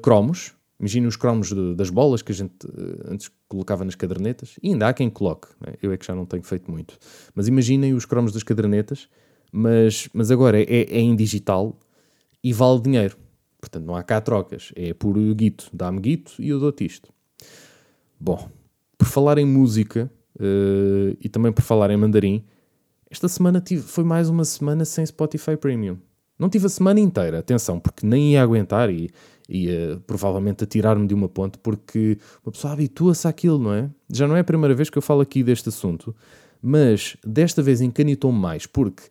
cromos, 0.00 0.54
imaginem 0.82 1.06
os 1.06 1.14
cromos 1.14 1.48
de, 1.48 1.74
das 1.76 1.88
bolas 1.88 2.22
que 2.22 2.32
a 2.32 2.34
gente 2.34 2.66
uh, 2.66 3.12
antes 3.12 3.30
colocava 3.48 3.84
nas 3.84 3.94
cadernetas, 3.94 4.56
e 4.60 4.70
ainda 4.70 4.88
há 4.88 4.92
quem 4.92 5.08
coloque, 5.08 5.46
né? 5.64 5.74
eu 5.80 5.92
é 5.92 5.96
que 5.96 6.04
já 6.04 6.14
não 6.14 6.26
tenho 6.26 6.42
feito 6.42 6.68
muito. 6.68 6.98
Mas 7.34 7.46
imaginem 7.46 7.94
os 7.94 8.04
cromos 8.04 8.32
das 8.32 8.42
cadernetas, 8.42 9.08
mas, 9.52 10.08
mas 10.12 10.32
agora 10.32 10.60
é, 10.60 10.64
é 10.64 11.00
em 11.00 11.14
digital 11.14 11.78
e 12.42 12.52
vale 12.52 12.80
dinheiro. 12.80 13.16
Portanto, 13.60 13.84
não 13.84 13.94
há 13.94 14.02
cá 14.02 14.20
trocas, 14.20 14.72
é 14.74 14.92
por 14.92 15.16
guito, 15.34 15.70
dá-me 15.72 16.00
guito 16.00 16.32
e 16.40 16.48
eu 16.48 16.58
dou-te 16.58 16.84
isto. 16.84 17.12
Bom, 18.18 18.50
por 18.98 19.06
falar 19.06 19.38
em 19.38 19.46
música 19.46 20.10
uh, 20.36 21.16
e 21.20 21.28
também 21.28 21.52
por 21.52 21.62
falar 21.62 21.90
em 21.90 21.96
mandarim, 21.96 22.44
esta 23.08 23.28
semana 23.28 23.60
tive, 23.60 23.82
foi 23.82 24.02
mais 24.02 24.28
uma 24.28 24.44
semana 24.44 24.84
sem 24.84 25.06
Spotify 25.06 25.56
Premium. 25.56 25.98
Não 26.36 26.48
tive 26.48 26.66
a 26.66 26.68
semana 26.68 26.98
inteira, 26.98 27.38
atenção, 27.38 27.78
porque 27.78 28.04
nem 28.04 28.32
ia 28.32 28.42
aguentar 28.42 28.90
e 28.90 29.10
ia 29.52 30.00
provavelmente 30.06 30.64
a 30.64 30.66
tirar-me 30.66 31.06
de 31.06 31.14
uma 31.14 31.28
ponte, 31.28 31.58
porque 31.58 32.18
uma 32.44 32.52
pessoa 32.52 32.72
habitua-se 32.72 33.28
àquilo, 33.28 33.58
não 33.58 33.72
é? 33.72 33.90
Já 34.10 34.26
não 34.26 34.36
é 34.36 34.40
a 34.40 34.44
primeira 34.44 34.74
vez 34.74 34.88
que 34.88 34.98
eu 34.98 35.02
falo 35.02 35.20
aqui 35.20 35.42
deste 35.42 35.68
assunto, 35.68 36.14
mas 36.60 37.16
desta 37.24 37.62
vez 37.62 37.80
encanitou-me 37.80 38.38
mais, 38.38 38.66
porque 38.66 39.02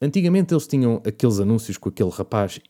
antigamente 0.00 0.52
eles 0.52 0.66
tinham 0.66 1.02
aqueles 1.06 1.40
anúncios 1.40 1.76
com 1.76 1.88
aquele 1.88 2.10
rapaz 2.10 2.60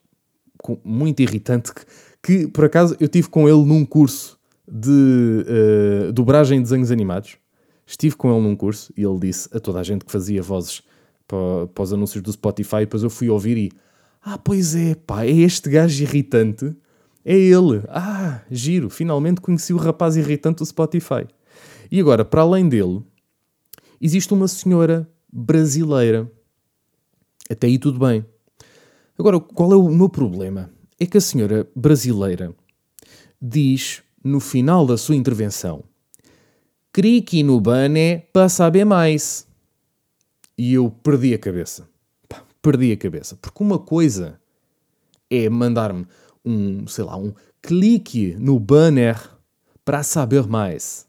muito 0.85 1.21
irritante 1.21 1.73
que, 1.73 1.85
que 2.23 2.47
por 2.49 2.65
acaso 2.65 2.97
eu 2.99 3.09
tive 3.09 3.29
com 3.29 3.49
ele 3.49 3.65
num 3.65 3.85
curso 3.85 4.39
de 4.67 4.91
uh, 6.09 6.13
dobragem 6.13 6.59
de 6.59 6.65
desenhos 6.65 6.91
animados 6.91 7.39
Estive 7.89 8.17
com 8.17 8.31
ele 8.31 8.47
num 8.47 8.55
curso 8.55 8.93
e 8.95 9.03
ele 9.03 9.19
disse 9.19 9.49
a 9.51 9.59
toda 9.59 9.81
a 9.81 9.83
gente 9.83 10.05
que 10.05 10.13
fazia 10.13 10.43
vozes 10.43 10.83
para, 11.27 11.67
para 11.69 11.83
os 11.83 11.91
anúncios 11.91 12.23
do 12.23 12.31
Spotify, 12.31 12.81
depois 12.81 13.03
eu 13.03 13.09
fui 13.09 13.31
ouvir 13.31 13.57
e 13.57 13.73
ah, 14.23 14.37
pois 14.37 14.77
é, 14.77 14.95
pá, 14.95 15.25
é 15.25 15.31
este 15.31 15.71
gajo 15.71 16.03
irritante. 16.03 16.77
É 17.31 17.37
ele. 17.37 17.83
Ah, 17.89 18.41
giro, 18.51 18.89
finalmente 18.89 19.43
conheci 19.43 19.75
o 19.75 19.77
rapaz 19.77 20.17
irritante 20.17 20.61
do 20.61 20.67
Spotify. 20.67 21.29
E 21.93 22.01
agora, 22.01 22.25
para 22.25 22.41
além 22.41 22.67
dele, 22.67 23.03
existe 24.01 24.33
uma 24.33 24.49
senhora 24.49 25.07
brasileira. 25.31 26.27
Até 27.51 27.67
aí 27.67 27.79
tudo 27.79 27.99
bem. 27.99 28.25
Agora, 29.19 29.39
qual 29.39 29.71
é 29.75 29.77
o 29.77 29.91
meu 29.91 30.09
problema? 30.09 30.71
É 30.99 31.05
que 31.05 31.19
a 31.19 31.21
senhora 31.21 31.69
brasileira 31.77 32.55
diz 33.43 34.03
no 34.25 34.41
final 34.41 34.87
da 34.87 34.97
sua 34.97 35.15
intervenção: 35.15 35.85
Crique 36.91 37.43
no 37.43 37.61
bané 37.61 38.21
para 38.33 38.49
saber 38.49 38.87
mais. 38.87 39.47
E 40.57 40.73
eu 40.73 40.91
perdi 40.91 41.35
a 41.35 41.39
cabeça. 41.39 41.87
Perdi 42.63 42.91
a 42.91 42.97
cabeça. 42.97 43.37
Porque 43.37 43.63
uma 43.63 43.79
coisa 43.79 44.41
é 45.31 45.47
mandar-me 45.51 46.07
um, 46.45 46.87
sei 46.87 47.05
lá, 47.05 47.17
um 47.17 47.33
clique 47.63 48.35
no 48.39 48.59
banner 48.59 49.19
para 49.85 50.03
saber 50.03 50.47
mais. 50.47 51.07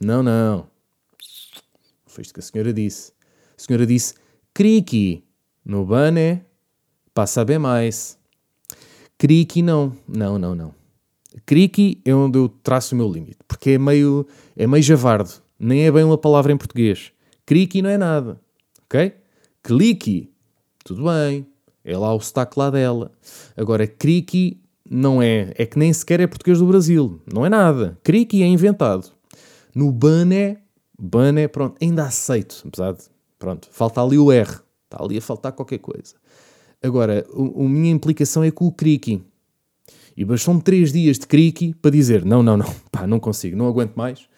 Não, 0.00 0.22
não. 0.22 0.66
Foi 2.06 2.22
isto 2.22 2.34
que 2.34 2.40
a 2.40 2.42
senhora 2.42 2.72
disse. 2.72 3.12
A 3.56 3.62
senhora 3.62 3.86
disse 3.86 4.14
clique 4.54 5.24
no 5.64 5.84
banner 5.84 6.44
para 7.14 7.26
saber 7.26 7.58
mais. 7.58 8.18
Criqui 9.16 9.62
não. 9.62 9.96
Não, 10.08 10.38
não, 10.38 10.54
não. 10.54 10.74
Criqui 11.46 12.00
é 12.04 12.14
onde 12.14 12.38
eu 12.38 12.48
traço 12.48 12.94
o 12.94 12.98
meu 12.98 13.10
limite, 13.10 13.38
porque 13.46 13.70
é 13.70 13.78
meio, 13.78 14.26
é 14.56 14.66
meio 14.66 14.82
javardo, 14.82 15.30
nem 15.58 15.86
é 15.86 15.92
bem 15.92 16.02
uma 16.02 16.18
palavra 16.18 16.52
em 16.52 16.56
português. 16.56 17.12
Criqui 17.46 17.82
não 17.82 17.90
é 17.90 17.96
nada, 17.96 18.40
ok? 18.84 19.14
Clique, 19.62 20.32
tudo 20.84 21.04
bem, 21.04 21.46
é 21.90 21.98
lá 21.98 22.14
o 22.14 22.20
sotaque 22.20 22.58
lá 22.58 22.70
dela. 22.70 23.10
Agora, 23.56 23.86
criqui 23.86 24.60
não 24.88 25.22
é, 25.22 25.52
é 25.56 25.66
que 25.66 25.78
nem 25.78 25.92
sequer 25.92 26.20
é 26.20 26.26
português 26.26 26.58
do 26.58 26.66
Brasil, 26.66 27.20
não 27.32 27.44
é 27.44 27.48
nada. 27.48 27.98
Criqui 28.02 28.42
é 28.42 28.46
inventado. 28.46 29.08
No 29.74 29.92
bané, 29.92 30.58
bané, 30.98 31.46
pronto, 31.48 31.76
ainda 31.80 32.04
aceito, 32.04 32.64
apesar 32.66 32.92
de, 32.92 33.04
pronto, 33.38 33.68
falta 33.70 34.02
ali 34.02 34.18
o 34.18 34.32
R, 34.32 34.50
está 34.84 35.02
ali 35.02 35.18
a 35.18 35.22
faltar 35.22 35.52
qualquer 35.52 35.78
coisa. 35.78 36.14
Agora, 36.82 37.26
a, 37.28 37.60
a 37.60 37.68
minha 37.68 37.92
implicação 37.92 38.42
é 38.42 38.50
com 38.50 38.66
o 38.66 38.72
criqui. 38.72 39.22
E 40.16 40.24
bastou-me 40.24 40.60
três 40.60 40.92
dias 40.92 41.18
de 41.18 41.26
criqui 41.26 41.74
para 41.74 41.90
dizer: 41.90 42.24
não, 42.24 42.42
não, 42.42 42.56
não, 42.56 42.74
pá, 42.90 43.06
não 43.06 43.20
consigo, 43.20 43.56
não 43.56 43.66
aguento 43.66 43.94
mais. 43.94 44.28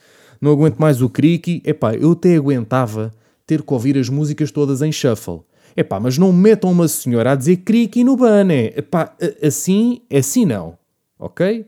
Não 0.41 0.51
aguento 0.51 0.77
mais 0.79 1.01
o 1.01 1.09
criqui. 1.09 1.63
Epá, 1.65 1.95
eu 1.95 2.13
até 2.13 2.37
aguentava 2.37 3.13
ter 3.47 3.63
que 3.63 3.73
ouvir 3.73 3.97
as 3.97 4.09
músicas 4.09 4.51
todas 4.51 4.83
em 4.83 4.93
shuffle. 4.93 5.43
Epá, 5.77 5.99
mas 5.99 6.19
não 6.19 6.33
metam 6.33 6.71
uma 6.71 6.89
senhora 6.89 7.33
a 7.33 7.35
dizer 7.35 7.59
criqui 7.59 8.05
no 8.05 8.17
bané. 8.17 8.67
Epá, 8.77 9.17
assim, 9.43 10.03
assim 10.13 10.45
não. 10.45 10.79
Ok? 11.19 11.67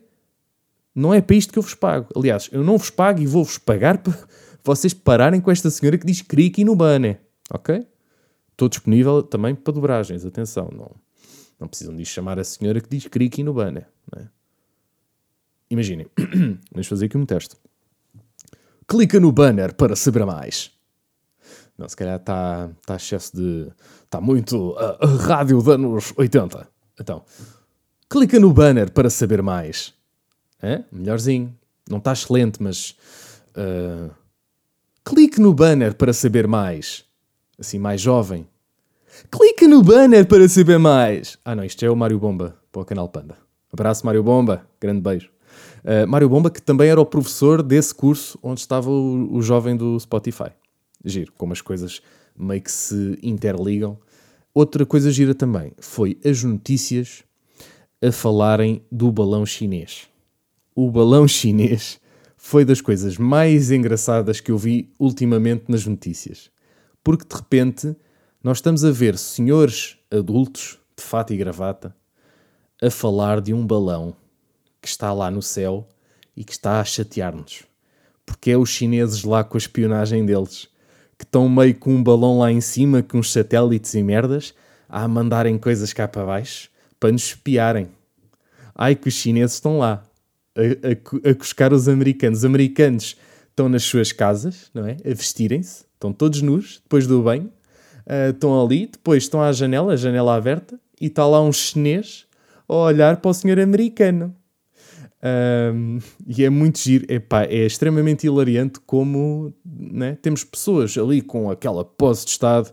Não 0.95 1.13
é 1.13 1.21
para 1.21 1.37
isto 1.37 1.53
que 1.53 1.59
eu 1.59 1.63
vos 1.63 1.75
pago. 1.75 2.09
Aliás, 2.15 2.49
eu 2.53 2.63
não 2.63 2.79
vos 2.79 2.91
pago 2.91 3.21
e 3.21 3.27
vou-vos 3.27 3.59
pagar 3.59 3.99
para 3.99 4.13
vocês 4.65 4.95
pararem 4.95 5.41
com 5.41 5.51
esta 5.51 5.71
senhora 5.71 5.99
que 5.99 6.07
diz 6.07 6.23
criqui 6.23 6.65
no 6.65 6.77
bané. 6.77 7.19
Ok? 7.53 7.87
Estou 8.55 8.69
disponível 8.69 9.23
também 9.23 9.53
para 9.53 9.73
dobragens, 9.73 10.25
atenção, 10.25 10.71
não, 10.73 10.91
não 11.59 11.67
precisam 11.67 11.95
de 11.97 12.05
chamar 12.05 12.39
a 12.39 12.45
senhora 12.45 12.81
que 12.81 12.89
diz 12.89 13.09
criqui 13.09 13.43
no 13.43 13.53
banner. 13.53 13.89
É? 14.17 14.27
Imaginem, 15.71 16.07
vamos 16.71 16.87
fazer 16.87 17.07
aqui 17.07 17.19
um 17.19 17.27
teste. 17.27 17.57
Clica 18.87 19.19
no 19.19 19.33
banner 19.33 19.75
para 19.75 19.97
saber 19.97 20.25
mais. 20.25 20.71
Não, 21.77 21.89
se 21.89 21.97
calhar 21.97 22.17
está 22.17 22.71
tá 22.87 22.97
excesso 22.97 23.37
de. 23.37 23.69
Está 24.05 24.21
muito 24.21 24.71
uh, 24.71 25.17
rádio 25.21 25.61
de 25.63 25.71
anos 25.71 26.13
80. 26.17 26.69
Então, 27.01 27.25
clica 28.09 28.39
no 28.39 28.53
banner 28.53 28.93
para 28.93 29.11
saber 29.11 29.43
mais. 29.43 29.93
É? 30.63 30.85
Melhorzinho. 30.93 31.55
Não 31.89 31.99
está 31.99 32.13
excelente, 32.13 32.63
mas. 32.63 32.97
Uh, 33.57 34.11
clique 35.05 35.41
no 35.41 35.53
banner 35.53 35.95
para 35.95 36.13
saber 36.13 36.47
mais 36.47 37.05
assim 37.59 37.79
mais 37.79 38.01
jovem. 38.01 38.47
Clica 39.31 39.69
no 39.69 39.83
banner 39.83 40.27
para 40.27 40.49
saber 40.49 40.79
mais. 40.79 41.39
Ah 41.45 41.55
não, 41.55 41.65
isto 41.65 41.85
é 41.85 41.91
o 41.91 41.97
Mário 41.97 42.19
Bomba, 42.19 42.57
para 42.73 42.83
o 42.83 42.85
canal 42.85 43.09
Panda. 43.09 43.37
Abraço 43.73 44.05
Mário 44.05 44.23
Bomba, 44.23 44.67
grande 44.81 45.01
beijo. 45.01 45.31
Uh, 45.85 46.07
Mário 46.09 46.29
Bomba, 46.29 46.51
que 46.51 46.61
também 46.61 46.89
era 46.89 47.01
o 47.01 47.07
professor 47.07 47.63
desse 47.63 47.95
curso 47.95 48.39
onde 48.43 48.61
estava 48.61 48.91
o, 48.91 49.35
o 49.35 49.43
jovem 49.43 49.77
do 49.77 49.99
Spotify. 50.01 50.51
Giro, 51.05 51.33
como 51.37 51.53
as 51.53 51.61
coisas 51.61 52.01
meio 52.37 52.63
que 52.63 52.73
se 52.73 53.19
interligam. 53.23 53.99
Outra 54.53 54.87
coisa 54.87 55.11
gira 55.11 55.35
também 55.35 55.73
foi 55.79 56.19
as 56.25 56.43
notícias 56.43 57.25
a 58.03 58.11
falarem 58.13 58.83
do 58.91 59.11
balão 59.11 59.45
chinês. 59.45 60.09
O 60.75 60.91
balão 60.91 61.27
chinês 61.29 62.01
foi 62.37 62.65
das 62.65 62.81
coisas 62.81 63.19
mais 63.19 63.71
engraçadas 63.71 64.41
que 64.41 64.51
eu 64.51 64.59
vi 64.59 64.93
ultimamente 64.99 65.65
nas 65.69 65.87
notícias 65.87 66.53
porque 67.05 67.27
de 67.29 67.37
repente 67.37 67.95
nós 68.43 68.57
estamos 68.57 68.83
a 68.83 68.91
ver 68.91 69.19
senhores 69.19 69.99
adultos 70.11 70.79
de 70.97 71.05
fato 71.05 71.35
e 71.35 71.37
gravata 71.37 71.95
a 72.83 72.91
falar 72.91 73.43
de 73.43 73.53
um 73.53 73.65
balão 73.65 74.17
que 74.81 74.89
está 74.89 75.13
lá 75.13 75.31
no 75.31 75.43
céu 75.43 75.87
e 76.35 76.43
que 76.43 76.53
está 76.53 76.81
a 76.81 76.85
chatear-nos. 76.85 77.65
Porque 78.25 78.51
é 78.51 78.57
os 78.57 78.71
chineses 78.71 79.23
lá 79.23 79.45
com 79.45 79.57
a 79.57 79.59
espionagem 79.59 80.25
deles, 80.25 80.69
que 81.19 81.25
estão 81.25 81.49
meio 81.49 81.75
com 81.75 81.95
um 81.95 82.03
balão 82.03 82.39
lá 82.39 82.51
em 82.51 82.61
cima, 82.61 83.03
com 83.03 83.19
uns 83.19 83.33
satélites 83.33 83.95
e 83.95 84.03
merdas, 84.03 84.55
a 84.89 85.07
mandarem 85.09 85.59
coisas 85.59 85.93
cá 85.93 86.07
para 86.07 86.25
baixo 86.25 86.71
para 87.05 87.13
nos 87.13 87.25
espiarem. 87.25 87.89
Ai 88.75 88.95
que 88.95 89.09
os 89.09 89.15
chineses 89.15 89.57
estão 89.57 89.79
lá 89.79 90.03
a, 90.57 91.29
a, 91.29 91.31
a 91.31 91.35
cuscar 91.35 91.73
os 91.73 91.87
americanos. 91.87 92.39
Os 92.39 92.45
americanos 92.47 93.17
estão 93.51 93.69
nas 93.69 93.85
suas 93.85 94.11
casas, 94.11 94.71
não 94.73 94.87
é? 94.87 94.97
A 95.05 95.15
vestirem-se, 95.15 95.85
estão 95.93 96.15
todos 96.15 96.41
nus, 96.41 96.81
depois 96.83 97.07
do 97.07 97.23
banho, 97.23 97.53
uh, 98.07 98.31
estão 98.31 98.65
ali, 98.65 98.87
depois 98.87 99.25
estão 99.25 99.43
à 99.43 99.53
janela, 99.53 99.93
a 99.93 99.97
janela 99.97 100.35
aberta, 100.35 100.81
e 100.99 101.07
está 101.07 101.27
lá 101.27 101.43
um 101.43 101.53
chinês 101.53 102.27
a 102.67 102.75
olhar 102.75 103.19
para 103.19 103.31
o 103.31 103.35
senhor 103.35 103.61
americano. 103.61 104.35
Um, 105.25 105.99
e 106.27 106.45
é 106.45 106.51
muito 106.51 106.79
giro, 106.79 107.07
Epá, 107.09 107.45
é 107.45 107.65
extremamente 107.65 108.27
hilariante 108.27 108.79
como 108.81 109.55
né, 109.65 110.19
temos 110.21 110.45
pessoas 110.45 110.99
ali 110.99 111.23
com 111.23 111.51
aquela 111.51 111.85
pose 111.85 112.27
de 112.27 112.33
Estado. 112.33 112.71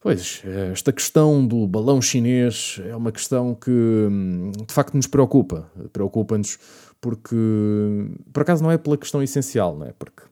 Pois, 0.00 0.42
esta 0.72 0.92
questão 0.92 1.46
do 1.46 1.66
balão 1.66 2.02
chinês 2.02 2.80
é 2.84 2.94
uma 2.94 3.12
questão 3.12 3.54
que 3.54 3.70
de 4.66 4.72
facto 4.72 4.94
nos 4.94 5.06
preocupa. 5.06 5.70
Preocupa-nos 5.92 6.58
porque, 7.00 7.36
por 8.32 8.42
acaso, 8.42 8.62
não 8.62 8.70
é 8.70 8.78
pela 8.78 8.96
questão 8.96 9.22
essencial, 9.22 9.76
não 9.76 9.86
é? 9.86 9.92
Porque 9.92 10.22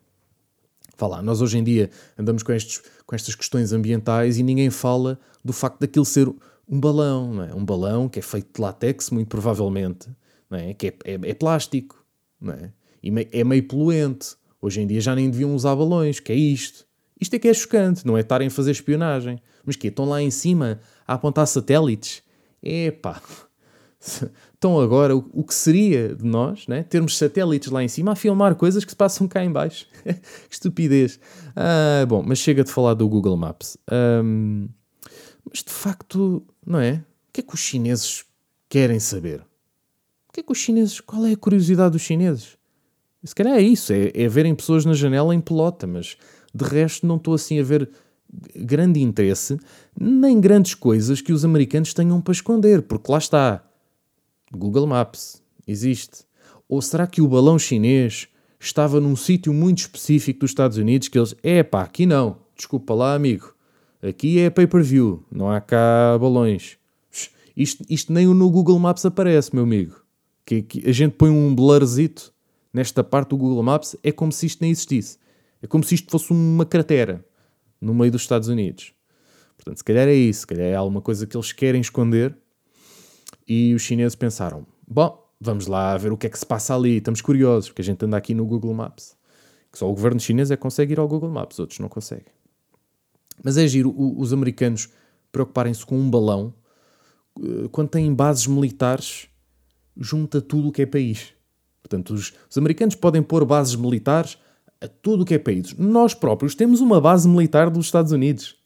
Fala, 0.97 1.21
nós 1.21 1.43
hoje 1.43 1.59
em 1.59 1.65
dia 1.65 1.91
andamos 2.17 2.43
com, 2.43 2.53
estes, 2.53 2.81
com 3.05 3.15
estas 3.17 3.35
questões 3.35 3.73
ambientais 3.73 4.39
e 4.39 4.43
ninguém 4.43 4.71
fala 4.71 5.19
do 5.45 5.53
facto 5.53 5.81
daquilo 5.81 6.05
ser 6.05 6.29
um 6.69 6.81
balão, 6.81 7.35
não 7.35 7.43
é? 7.43 7.55
Um 7.55 7.65
balão 7.65 8.09
que 8.09 8.21
é 8.21 8.23
feito 8.23 8.55
de 8.55 8.61
látex, 8.61 9.11
muito 9.11 9.29
provavelmente, 9.29 10.09
não 10.55 10.61
é? 10.61 10.73
Que 10.73 10.89
é, 10.89 10.95
é, 11.05 11.15
é 11.23 11.35
plástico, 11.35 12.05
não 12.41 12.55
é? 12.55 12.73
E 13.03 13.13
é 13.33 13.45
meio 13.45 13.65
poluente. 13.65 14.37
Hoje 14.63 14.81
em 14.81 14.87
dia 14.87 15.01
já 15.01 15.15
nem 15.15 15.29
deviam 15.29 15.55
usar 15.55 15.75
balões, 15.75 16.21
que 16.21 16.33
é 16.33 16.37
isto. 16.37 16.87
Isto 17.21 17.35
é 17.35 17.39
que 17.39 17.49
é 17.49 17.55
chocante, 17.55 18.07
não 18.07 18.17
é 18.17 18.21
estarem 18.21 18.49
a 18.49 18.51
fazer 18.51 18.71
espionagem. 18.71 19.39
Mas 19.65 19.77
que 19.77 19.89
Estão 19.89 20.05
lá 20.05 20.23
em 20.23 20.31
cima 20.31 20.81
a 21.07 21.15
apontar 21.15 21.47
satélites? 21.47 22.23
Epá, 22.63 23.21
Então 24.57 24.81
agora, 24.81 25.15
o, 25.15 25.29
o 25.33 25.45
que 25.45 25.55
seria 25.55 26.15
de 26.15 26.25
nós, 26.25 26.67
né? 26.67 26.83
termos 26.85 27.19
satélites 27.19 27.71
lá 27.71 27.83
em 27.83 27.89
cima 27.89 28.13
a 28.13 28.17
filmar 28.17 28.55
coisas 28.55 28.85
que 28.85 28.91
se 28.91 28.97
passam 28.97 29.29
cá 29.29 29.45
em 29.45 29.53
baixo? 29.53 29.87
que 30.03 30.55
estupidez. 30.55 31.21
Ah, 31.55 32.07
bom, 32.07 32.23
mas 32.25 32.39
chega 32.39 32.65
de 32.65 32.71
falar 32.71 32.95
do 32.95 33.09
Google 33.09 33.37
Maps. 33.37 33.77
Um, 33.91 34.69
mas 35.51 35.63
de 35.63 35.71
facto, 35.71 36.47
não 36.67 36.79
é? 36.79 37.05
O 37.29 37.33
que 37.33 37.41
é 37.41 37.45
que 37.45 37.55
os 37.55 37.61
chineses 37.61 38.25
querem 38.69 38.99
saber? 38.99 39.45
Que 40.35 40.41
é 40.41 40.43
que 40.43 40.51
os 40.51 40.59
chineses... 40.59 40.99
Qual 40.99 41.25
é 41.25 41.31
a 41.31 41.37
curiosidade 41.37 41.93
dos 41.93 42.03
chineses? 42.03 42.59
Se 43.23 43.33
calhar 43.33 43.55
é 43.55 43.63
isso, 43.63 43.93
é, 43.93 44.11
é 44.13 44.27
verem 44.27 44.53
pessoas 44.53 44.85
na 44.85 44.93
janela 44.93 45.33
em 45.33 45.41
pelota, 45.41 45.87
mas 45.87 46.17
de 46.53 46.65
resto 46.65 47.07
não 47.07 47.17
estou 47.17 47.35
assim 47.35 47.61
a 47.61 47.63
ver 47.63 47.89
grande 48.57 49.01
interesse 49.01 49.57
nem 49.99 50.41
grandes 50.41 50.75
coisas 50.75 51.21
que 51.21 51.33
os 51.33 51.45
americanos 51.45 51.95
tenham 51.95 52.21
para 52.21 52.33
esconder, 52.33 52.83
porque 52.83 53.13
lá 53.13 53.19
está 53.19 53.65
Google 54.53 54.89
Maps 54.89 55.41
existe. 55.69 56.25
Ou 56.69 56.83
será 56.83 57.07
que 57.07 57.23
o 57.23 57.29
balão 57.29 57.57
chinês 57.57 58.27
estava 58.59 59.01
num 59.01 59.15
sítio 59.15 59.55
muito 59.55 59.79
específico 59.79 60.41
dos 60.41 60.51
Estados 60.51 60.79
Unidos 60.79 61.07
que 61.07 61.17
eles, 61.17 61.37
é 61.45 61.63
pá, 61.63 61.83
aqui 61.83 62.07
não, 62.07 62.39
desculpa 62.57 62.93
lá, 62.93 63.15
amigo, 63.15 63.55
aqui 64.03 64.41
é 64.41 64.51
pay-per-view, 64.51 65.25
não 65.31 65.49
há 65.49 65.61
cá 65.61 66.19
balões. 66.21 66.77
Isto, 67.57 67.85
isto 67.89 68.13
nem 68.13 68.27
no 68.27 68.51
Google 68.51 68.81
Maps 68.81 69.07
aparece, 69.07 69.55
meu 69.55 69.63
amigo. 69.63 70.04
Que, 70.45 70.63
que 70.63 70.89
a 70.89 70.93
gente 70.93 71.13
põe 71.13 71.31
um 71.31 71.55
blurzito 71.55 72.33
nesta 72.73 73.03
parte 73.03 73.31
do 73.31 73.37
Google 73.37 73.63
Maps, 73.63 73.97
é 74.03 74.13
como 74.13 74.33
se 74.33 74.47
isto 74.47 74.61
nem 74.61 74.71
existisse. 74.71 75.19
É 75.63 75.67
como 75.67 75.85
se 75.85 75.95
isto 75.95 76.11
fosse 76.11 76.33
uma 76.33 76.67
cratera 76.67 77.25
no 77.81 77.95
meio 77.95 78.13
dos 78.13 78.23
Estados 78.23 78.49
Unidos. 78.49 78.93
Portanto, 79.57 79.79
se 79.79 79.85
calhar 79.85 80.09
é 80.09 80.15
isso, 80.15 80.41
se 80.41 80.47
calhar 80.47 80.67
é 80.67 80.75
alguma 80.75 81.01
coisa 81.01 81.27
que 81.27 81.37
eles 81.37 81.53
querem 81.53 81.81
esconder 81.81 82.37
e 83.47 83.75
os 83.75 83.83
chineses 83.83 84.15
pensaram: 84.15 84.67
bom, 84.87 85.25
vamos 85.41 85.67
lá 85.67 85.97
ver 85.97 86.13
o 86.13 86.17
que 86.17 86.27
é 86.27 86.31
que 86.31 86.39
se 86.39 86.45
passa 86.45 86.75
ali, 86.75 86.99
estamos 86.99 87.21
curiosos, 87.21 87.69
porque 87.69 87.83
a 87.83 87.85
gente 87.85 88.05
anda 88.05 88.17
aqui 88.17 88.35
no 88.35 88.45
Google 88.45 88.75
Maps. 88.75 89.17
Que 89.71 89.79
só 89.79 89.91
o 89.91 89.95
governo 89.95 90.21
chinês 90.21 90.51
é 90.51 90.57
que 90.57 90.63
consegue 90.63 90.93
ir 90.93 90.99
ao 90.99 91.09
Google 91.09 91.31
Maps, 91.31 91.59
outros 91.59 91.79
não 91.79 91.89
conseguem. 91.89 92.33
Mas 93.43 93.57
é 93.57 93.67
giro, 93.67 93.95
os 93.97 94.33
americanos 94.33 94.89
preocuparem-se 95.33 95.85
com 95.85 95.99
um 95.99 96.09
balão 96.09 96.55
uh, 97.39 97.69
quando 97.71 97.89
têm 97.89 98.15
bases 98.15 98.47
militares 98.47 99.29
junto 99.97 100.39
a 100.39 100.41
tudo 100.41 100.69
o 100.69 100.73
que 100.73 100.83
é 100.83 100.87
país. 100.87 101.33
Portanto, 101.83 102.15
os, 102.15 102.33
os 102.49 102.59
americanos 102.59 102.95
podem 102.95 103.23
pôr 103.23 103.45
bases 103.45 103.77
militares 103.77 104.39
a 104.81 104.89
tudo 104.89 105.23
o 105.23 105.27
que 105.27 105.35
é 105.35 105.39
país. 105.39 105.75
Nós 105.79 106.15
próprios 106.15 106.55
temos 106.55 106.81
uma 106.81 107.01
base 107.01 107.29
militar 107.29 107.71
dos 107.71 107.87
Estados 107.87 108.13
Unidos. 108.13 108.57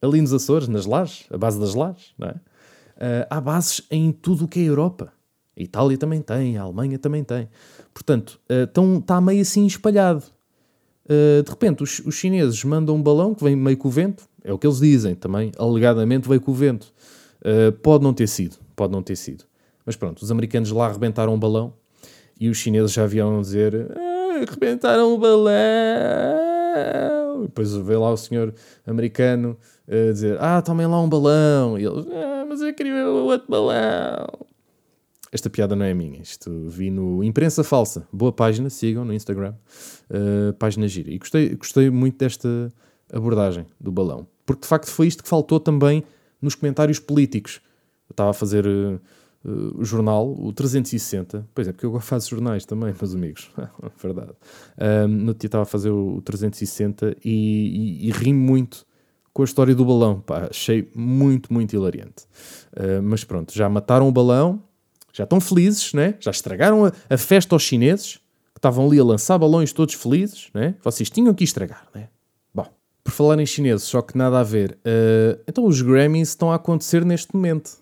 Ali 0.00 0.20
nos 0.20 0.32
Açores, 0.32 0.68
nas 0.68 0.86
Lajes, 0.86 1.26
a 1.30 1.36
base 1.36 1.58
das 1.58 1.74
Lajes, 1.74 2.12
não 2.16 2.28
é? 2.28 2.32
Uh, 2.32 3.26
há 3.30 3.40
bases 3.40 3.82
em 3.90 4.10
tudo 4.10 4.44
o 4.44 4.48
que 4.48 4.60
é 4.60 4.64
Europa. 4.64 5.12
A 5.56 5.62
Itália 5.62 5.96
também 5.96 6.20
tem, 6.20 6.56
a 6.56 6.62
Alemanha 6.62 6.98
também 6.98 7.24
tem. 7.24 7.48
Portanto, 7.92 8.40
uh, 8.48 8.98
está 8.98 9.20
meio 9.20 9.40
assim 9.40 9.66
espalhado. 9.66 10.22
Uh, 11.04 11.42
de 11.42 11.50
repente, 11.50 11.82
os, 11.82 12.00
os, 12.00 12.14
chineses 12.14 12.62
mandam 12.62 12.94
um 12.94 13.02
balão 13.02 13.34
que 13.34 13.42
vem 13.42 13.56
meio 13.56 13.76
com 13.76 13.88
o 13.88 13.90
vento, 13.90 14.28
é 14.44 14.52
o 14.52 14.58
que 14.58 14.66
eles 14.66 14.78
dizem 14.78 15.14
também, 15.14 15.50
alegadamente 15.58 16.28
veio 16.28 16.40
com 16.40 16.52
o 16.52 16.54
vento. 16.54 16.92
Uh, 17.40 17.72
pode 17.72 18.04
não 18.04 18.12
ter 18.12 18.26
sido, 18.26 18.56
pode 18.76 18.92
não 18.92 19.02
ter 19.02 19.16
sido. 19.16 19.44
Mas 19.88 19.96
pronto, 19.96 20.20
os 20.20 20.30
americanos 20.30 20.70
lá 20.70 20.88
arrebentaram 20.88 21.32
um 21.32 21.38
balão 21.38 21.72
e 22.38 22.50
os 22.50 22.58
chineses 22.58 22.92
já 22.92 23.06
vieram 23.06 23.40
dizer 23.40 23.90
ah, 23.96 24.42
arrebentaram 24.46 25.14
o 25.14 25.18
balão. 25.18 25.54
E 27.38 27.46
depois 27.46 27.72
veio 27.74 28.02
lá 28.02 28.10
o 28.10 28.16
senhor 28.18 28.54
americano 28.86 29.56
a 29.88 30.12
dizer 30.12 30.36
ah, 30.42 30.60
tomem 30.60 30.86
lá 30.86 31.00
um 31.00 31.08
balão. 31.08 31.78
E 31.78 31.86
eles, 31.86 32.06
ah, 32.06 32.44
mas 32.46 32.60
eu 32.60 32.74
queria 32.74 33.08
outro 33.08 33.48
balão. 33.48 34.26
Esta 35.32 35.48
piada 35.48 35.74
não 35.74 35.86
é 35.86 35.94
minha, 35.94 36.20
isto 36.20 36.68
vi 36.68 36.90
no 36.90 37.24
Imprensa 37.24 37.64
Falsa, 37.64 38.06
boa 38.12 38.30
página, 38.30 38.68
sigam 38.68 39.06
no 39.06 39.14
Instagram, 39.14 39.54
uh, 40.10 40.52
página 40.58 40.86
gira. 40.86 41.10
E 41.10 41.16
gostei, 41.16 41.54
gostei 41.54 41.88
muito 41.88 42.18
desta 42.18 42.70
abordagem 43.10 43.64
do 43.80 43.90
balão, 43.90 44.26
porque 44.44 44.60
de 44.62 44.68
facto 44.68 44.90
foi 44.90 45.06
isto 45.06 45.22
que 45.22 45.28
faltou 45.30 45.58
também 45.58 46.04
nos 46.42 46.54
comentários 46.54 46.98
políticos. 46.98 47.62
Eu 48.08 48.12
estava 48.12 48.30
a 48.30 48.34
fazer 48.34 48.66
uh, 48.66 49.00
uh, 49.48 49.84
jornal, 49.84 50.30
o 50.30 50.52
360, 50.52 51.46
pois 51.54 51.68
é, 51.68 51.72
porque 51.72 51.86
eu 51.86 52.00
faço 52.00 52.30
jornais 52.30 52.64
também, 52.64 52.94
meus 52.98 53.14
amigos, 53.14 53.50
verdade. 54.02 54.32
no 55.08 55.34
dia 55.34 55.46
estava 55.46 55.62
a 55.62 55.66
fazer 55.66 55.90
o 55.90 56.20
360 56.22 57.16
e, 57.24 57.30
e, 58.04 58.08
e 58.08 58.10
ri 58.12 58.32
muito 58.32 58.86
com 59.32 59.42
a 59.42 59.44
história 59.44 59.74
do 59.74 59.84
balão, 59.84 60.20
Pá, 60.20 60.48
achei 60.50 60.90
muito, 60.94 61.52
muito 61.52 61.72
hilariante. 61.72 62.26
mas 63.04 63.22
pronto, 63.22 63.54
já 63.54 63.68
mataram 63.68 64.08
o 64.08 64.12
balão 64.12 64.62
já 65.12 65.24
estão 65.24 65.40
felizes, 65.40 65.92
né? 65.92 66.14
já 66.20 66.30
estragaram 66.30 66.84
a, 66.84 66.92
a 67.10 67.18
festa 67.18 67.54
aos 67.54 67.62
chineses, 67.62 68.20
que 68.54 68.58
estavam 68.58 68.86
ali 68.86 69.00
a 69.00 69.04
lançar 69.04 69.36
balões 69.36 69.72
todos 69.72 69.94
felizes, 69.94 70.48
né? 70.54 70.76
vocês 70.82 71.10
tinham 71.10 71.34
que 71.34 71.42
estragar. 71.42 71.88
Né? 71.94 72.08
Por 73.08 73.12
falar 73.12 73.40
em 73.40 73.46
chineses, 73.46 73.84
só 73.84 74.02
que 74.02 74.18
nada 74.18 74.38
a 74.38 74.42
ver, 74.42 74.72
uh, 74.72 75.40
então 75.48 75.64
os 75.64 75.80
Grammys 75.80 76.28
estão 76.28 76.52
a 76.52 76.56
acontecer 76.56 77.06
neste 77.06 77.34
momento, 77.34 77.78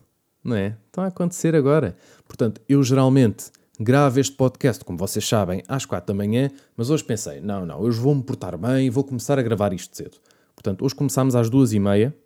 não 0.46 0.56
é? 0.56 0.76
Estão 0.86 1.04
a 1.04 1.08
acontecer 1.08 1.54
agora. 1.54 1.96
Portanto, 2.26 2.60
eu 2.68 2.82
geralmente 2.82 3.46
gravo 3.78 4.20
este 4.20 4.34
podcast, 4.34 4.84
como 4.84 4.96
vocês 4.98 5.26
sabem, 5.26 5.62
às 5.68 5.84
quatro 5.84 6.06
da 6.06 6.14
manhã, 6.14 6.50
mas 6.76 6.88
hoje 6.88 7.04
pensei, 7.04 7.40
não, 7.40 7.66
não, 7.66 7.80
hoje 7.80 7.98
vou-me 8.00 8.22
portar 8.22 8.56
bem 8.56 8.86
e 8.86 8.90
vou 8.90 9.04
começar 9.04 9.38
a 9.38 9.42
gravar 9.42 9.72
isto 9.72 9.94
cedo. 9.96 10.16
Portanto, 10.54 10.84
hoje 10.84 10.94
começámos 10.94 11.34
às 11.34 11.50
duas 11.50 11.72
e 11.72 11.78
meia, 11.78 12.16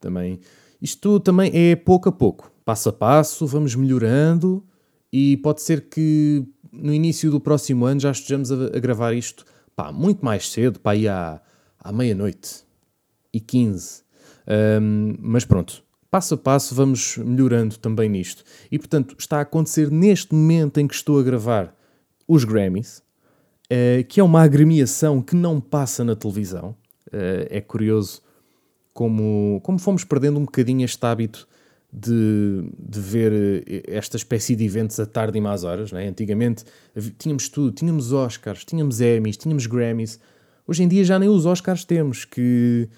também, 0.00 0.40
isto 0.82 1.20
também 1.20 1.50
é 1.54 1.76
pouco 1.76 2.08
a 2.08 2.12
pouco 2.12 2.50
passo 2.68 2.90
a 2.90 2.92
passo, 2.92 3.46
vamos 3.46 3.74
melhorando 3.74 4.62
e 5.10 5.38
pode 5.38 5.62
ser 5.62 5.88
que 5.88 6.44
no 6.70 6.92
início 6.92 7.30
do 7.30 7.40
próximo 7.40 7.86
ano 7.86 7.98
já 7.98 8.10
estejamos 8.10 8.52
a, 8.52 8.76
a 8.76 8.78
gravar 8.78 9.14
isto 9.14 9.42
pá, 9.74 9.90
muito 9.90 10.22
mais 10.22 10.50
cedo, 10.50 10.78
para 10.78 10.94
ir 10.94 11.08
à, 11.08 11.40
à 11.78 11.90
meia-noite 11.90 12.66
e 13.32 13.40
15. 13.40 14.02
Um, 14.82 15.16
mas 15.18 15.46
pronto, 15.46 15.82
passo 16.10 16.34
a 16.34 16.36
passo 16.36 16.74
vamos 16.74 17.16
melhorando 17.18 17.76
também 17.78 18.08
nisto. 18.08 18.44
E 18.70 18.78
portanto, 18.78 19.14
está 19.18 19.38
a 19.38 19.42
acontecer 19.42 19.90
neste 19.90 20.34
momento 20.34 20.78
em 20.78 20.86
que 20.86 20.94
estou 20.94 21.18
a 21.18 21.22
gravar 21.22 21.74
os 22.26 22.44
Grammys, 22.44 22.98
uh, 23.70 24.04
que 24.08 24.20
é 24.20 24.24
uma 24.24 24.42
agremiação 24.42 25.22
que 25.22 25.34
não 25.34 25.60
passa 25.60 26.04
na 26.04 26.14
televisão. 26.14 26.76
Uh, 27.08 27.46
é 27.48 27.60
curioso 27.60 28.22
como, 28.92 29.60
como 29.62 29.78
fomos 29.78 30.04
perdendo 30.04 30.38
um 30.38 30.44
bocadinho 30.44 30.84
este 30.84 31.04
hábito 31.06 31.48
de, 31.92 32.70
de 32.78 33.00
ver 33.00 33.64
eh, 33.66 33.82
esta 33.86 34.16
espécie 34.16 34.54
de 34.54 34.64
eventos 34.64 35.00
à 35.00 35.06
tarde 35.06 35.38
e 35.38 35.40
más 35.40 35.64
horas. 35.64 35.92
Né? 35.92 36.08
Antigamente 36.08 36.64
tínhamos 37.16 37.48
tudo, 37.48 37.72
tínhamos 37.72 38.12
Oscars, 38.12 38.64
tínhamos 38.64 39.00
Emmys, 39.00 39.36
tínhamos 39.36 39.66
Grammys. 39.66 40.20
Hoje 40.66 40.82
em 40.82 40.88
dia 40.88 41.04
já 41.04 41.18
nem 41.18 41.28
os 41.28 41.46
Oscars 41.46 41.84
temos, 41.84 42.24
que 42.24 42.88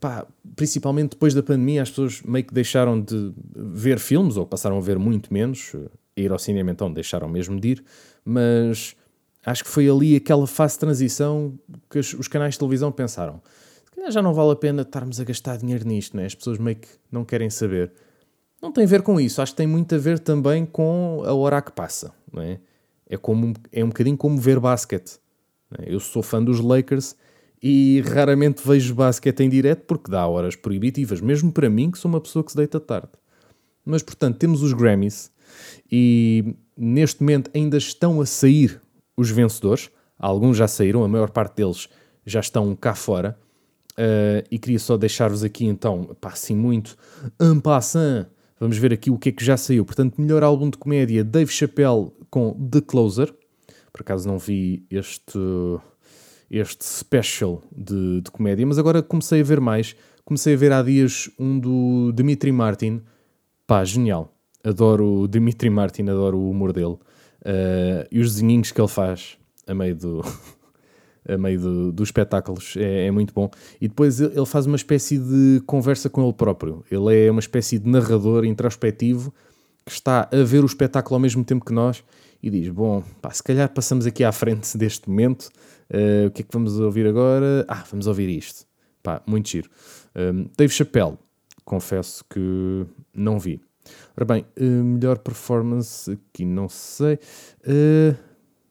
pá, 0.00 0.26
principalmente 0.54 1.10
depois 1.10 1.34
da 1.34 1.42
pandemia 1.42 1.82
as 1.82 1.90
pessoas 1.90 2.22
meio 2.22 2.44
que 2.44 2.54
deixaram 2.54 3.00
de 3.00 3.32
ver 3.54 3.98
filmes, 3.98 4.36
ou 4.36 4.46
passaram 4.46 4.78
a 4.78 4.80
ver 4.80 4.98
muito 4.98 5.32
menos, 5.32 5.74
ir 6.16 6.32
ao 6.32 6.38
cinema 6.38 6.70
então 6.70 6.92
deixaram 6.92 7.28
mesmo 7.28 7.58
de 7.58 7.68
ir, 7.68 7.84
mas 8.24 8.96
acho 9.44 9.64
que 9.64 9.70
foi 9.70 9.88
ali 9.88 10.16
aquela 10.16 10.46
fase 10.46 10.74
de 10.74 10.80
transição 10.80 11.58
que 11.90 11.98
os 11.98 12.28
canais 12.28 12.54
de 12.54 12.58
televisão 12.58 12.90
pensaram 12.90 13.40
já 14.10 14.22
não 14.22 14.32
vale 14.32 14.52
a 14.52 14.56
pena 14.56 14.82
estarmos 14.82 15.20
a 15.20 15.24
gastar 15.24 15.58
dinheiro 15.58 15.86
nisto, 15.86 16.16
né? 16.16 16.26
as 16.26 16.34
pessoas 16.34 16.58
meio 16.58 16.76
que 16.76 16.88
não 17.10 17.24
querem 17.24 17.50
saber. 17.50 17.92
Não 18.60 18.72
tem 18.72 18.84
a 18.84 18.86
ver 18.86 19.02
com 19.02 19.20
isso, 19.20 19.42
acho 19.42 19.52
que 19.52 19.56
tem 19.56 19.66
muito 19.66 19.94
a 19.94 19.98
ver 19.98 20.18
também 20.18 20.64
com 20.64 21.22
a 21.24 21.34
hora 21.34 21.60
que 21.60 21.72
passa. 21.72 22.12
Não 22.32 22.42
é? 22.42 22.58
Como, 23.20 23.54
é 23.72 23.84
um 23.84 23.88
bocadinho 23.88 24.16
como 24.16 24.38
ver 24.38 24.58
basquete. 24.58 25.18
É? 25.78 25.94
Eu 25.94 26.00
sou 26.00 26.22
fã 26.22 26.42
dos 26.42 26.60
Lakers 26.60 27.14
e 27.68 28.00
raramente 28.02 28.62
vejo 28.64 28.94
basquete 28.94 29.40
em 29.40 29.48
direto 29.48 29.86
porque 29.86 30.08
dá 30.08 30.24
horas 30.24 30.54
proibitivas, 30.54 31.20
mesmo 31.20 31.50
para 31.50 31.68
mim, 31.68 31.90
que 31.90 31.98
sou 31.98 32.08
uma 32.08 32.20
pessoa 32.20 32.44
que 32.44 32.52
se 32.52 32.56
deita 32.56 32.78
tarde. 32.78 33.10
Mas, 33.84 34.04
portanto, 34.04 34.38
temos 34.38 34.62
os 34.62 34.72
Grammys 34.72 35.32
e 35.90 36.54
neste 36.76 37.20
momento 37.20 37.50
ainda 37.52 37.76
estão 37.76 38.20
a 38.20 38.26
sair 38.26 38.80
os 39.16 39.32
vencedores. 39.32 39.90
Alguns 40.16 40.56
já 40.56 40.68
saíram, 40.68 41.02
a 41.02 41.08
maior 41.08 41.28
parte 41.30 41.56
deles 41.56 41.88
já 42.24 42.38
estão 42.38 42.76
cá 42.76 42.94
fora. 42.94 43.36
Uh, 43.94 44.46
e 44.48 44.60
queria 44.60 44.78
só 44.78 44.96
deixar-vos 44.96 45.42
aqui 45.42 45.64
então, 45.64 46.16
pá, 46.20 46.28
assim 46.28 46.54
muito 46.54 46.96
en 47.40 47.58
passant, 47.58 48.28
Vamos 48.60 48.78
ver 48.78 48.92
aqui 48.92 49.10
o 49.10 49.18
que 49.18 49.30
é 49.30 49.32
que 49.32 49.44
já 49.44 49.56
saiu. 49.56 49.84
Portanto, 49.84 50.20
melhor 50.20 50.42
álbum 50.44 50.70
de 50.70 50.78
comédia, 50.78 51.24
Dave 51.24 51.50
Chappelle 51.50 52.12
com 52.30 52.52
The 52.70 52.80
Closer. 52.80 53.34
Por 53.92 54.02
acaso 54.02 54.28
não 54.28 54.38
vi 54.38 54.86
este, 54.90 55.38
este 56.50 56.84
special 56.84 57.62
de, 57.76 58.20
de 58.20 58.30
comédia, 58.30 58.66
mas 58.66 58.78
agora 58.78 59.02
comecei 59.02 59.40
a 59.40 59.44
ver 59.44 59.60
mais. 59.60 59.96
Comecei 60.24 60.54
a 60.54 60.56
ver 60.56 60.72
há 60.72 60.82
dias 60.82 61.30
um 61.38 61.58
do 61.58 62.12
Dimitri 62.12 62.50
Martin. 62.52 63.02
Pá, 63.66 63.84
genial. 63.84 64.32
Adoro 64.64 65.22
o 65.22 65.28
Dimitri 65.28 65.70
Martin, 65.70 66.02
adoro 66.08 66.38
o 66.38 66.50
humor 66.50 66.72
dele. 66.72 66.96
Uh, 67.42 68.06
e 68.10 68.18
os 68.18 68.32
desenhinhos 68.32 68.72
que 68.72 68.80
ele 68.80 68.88
faz 68.88 69.38
a 69.66 69.74
meio 69.74 69.94
do, 69.94 70.24
a 71.28 71.36
meio 71.36 71.60
do, 71.60 71.92
dos 71.92 72.08
espetáculos, 72.08 72.74
é, 72.76 73.06
é, 73.06 73.10
muito 73.10 73.32
bom. 73.34 73.50
E 73.80 73.88
depois 73.88 74.20
ele 74.20 74.46
faz 74.46 74.66
uma 74.66 74.76
espécie 74.76 75.18
de 75.18 75.62
conversa 75.66 76.08
com 76.08 76.24
ele 76.24 76.32
próprio. 76.32 76.84
Ele 76.90 77.26
é 77.26 77.30
uma 77.30 77.40
espécie 77.40 77.78
de 77.78 77.88
narrador 77.88 78.44
introspectivo 78.44 79.32
que 79.84 79.92
está 79.92 80.28
a 80.32 80.44
ver 80.44 80.62
o 80.62 80.66
espetáculo 80.66 81.14
ao 81.14 81.20
mesmo 81.20 81.44
tempo 81.44 81.64
que 81.64 81.72
nós 81.72 82.02
e 82.42 82.50
diz: 82.50 82.68
Bom, 82.68 83.02
pá, 83.20 83.30
se 83.30 83.42
calhar 83.42 83.68
passamos 83.68 84.06
aqui 84.06 84.24
à 84.24 84.32
frente 84.32 84.76
deste 84.78 85.08
momento. 85.08 85.50
Uh, 85.90 86.26
o 86.26 86.30
que 86.30 86.42
é 86.42 86.44
que 86.44 86.52
vamos 86.52 86.78
ouvir 86.78 87.06
agora? 87.06 87.64
Ah, 87.68 87.84
vamos 87.90 88.06
ouvir 88.06 88.28
isto. 88.28 88.66
Pá, 89.02 89.22
muito 89.26 89.48
giro. 89.48 89.70
Um, 90.14 90.48
Dave 90.56 90.72
Chappelle, 90.72 91.16
confesso 91.64 92.24
que 92.28 92.86
não 93.14 93.38
vi. 93.38 93.60
Ora 94.16 94.24
bem, 94.24 94.46
uh, 94.60 94.84
melhor 94.84 95.18
performance 95.18 96.10
aqui, 96.10 96.44
não 96.44 96.68
sei. 96.68 97.18
Uh, 97.64 98.16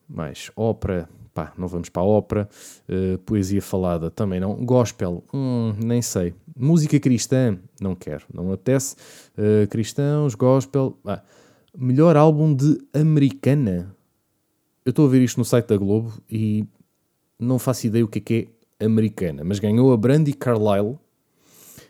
mais 0.10 0.52
ópera 0.56 1.08
pá, 1.36 1.52
não 1.58 1.68
vamos 1.68 1.90
para 1.90 2.02
a 2.02 2.06
ópera, 2.06 2.50
uh, 2.88 3.18
poesia 3.20 3.62
falada 3.62 4.10
também 4.10 4.40
não, 4.40 4.56
gospel, 4.56 5.22
hum, 5.34 5.76
nem 5.84 6.02
sei, 6.02 6.34
música 6.58 6.98
cristã, 6.98 7.60
não 7.80 7.94
quero, 7.94 8.24
não 8.34 8.54
apetece, 8.54 8.96
uh, 9.38 9.68
cristãos, 9.68 10.34
gospel, 10.34 10.98
ah, 11.06 11.22
melhor 11.78 12.16
álbum 12.16 12.56
de 12.56 12.80
americana. 12.94 13.94
Eu 14.86 14.92
estou 14.92 15.08
a 15.08 15.10
ver 15.10 15.22
isto 15.22 15.38
no 15.38 15.44
site 15.44 15.68
da 15.68 15.78
Globo 15.78 16.14
e 16.30 16.66
não 17.40 17.60
faço 17.60 17.88
ideia 17.88 18.04
o 18.04 18.08
que 18.08 18.20
é 18.20 18.22
que 18.22 18.50
é 18.80 18.86
americana, 18.86 19.44
mas 19.44 19.60
ganhou 19.60 19.94
a 19.94 19.98
Brandy 19.98 20.34
Carlile, 20.34 20.98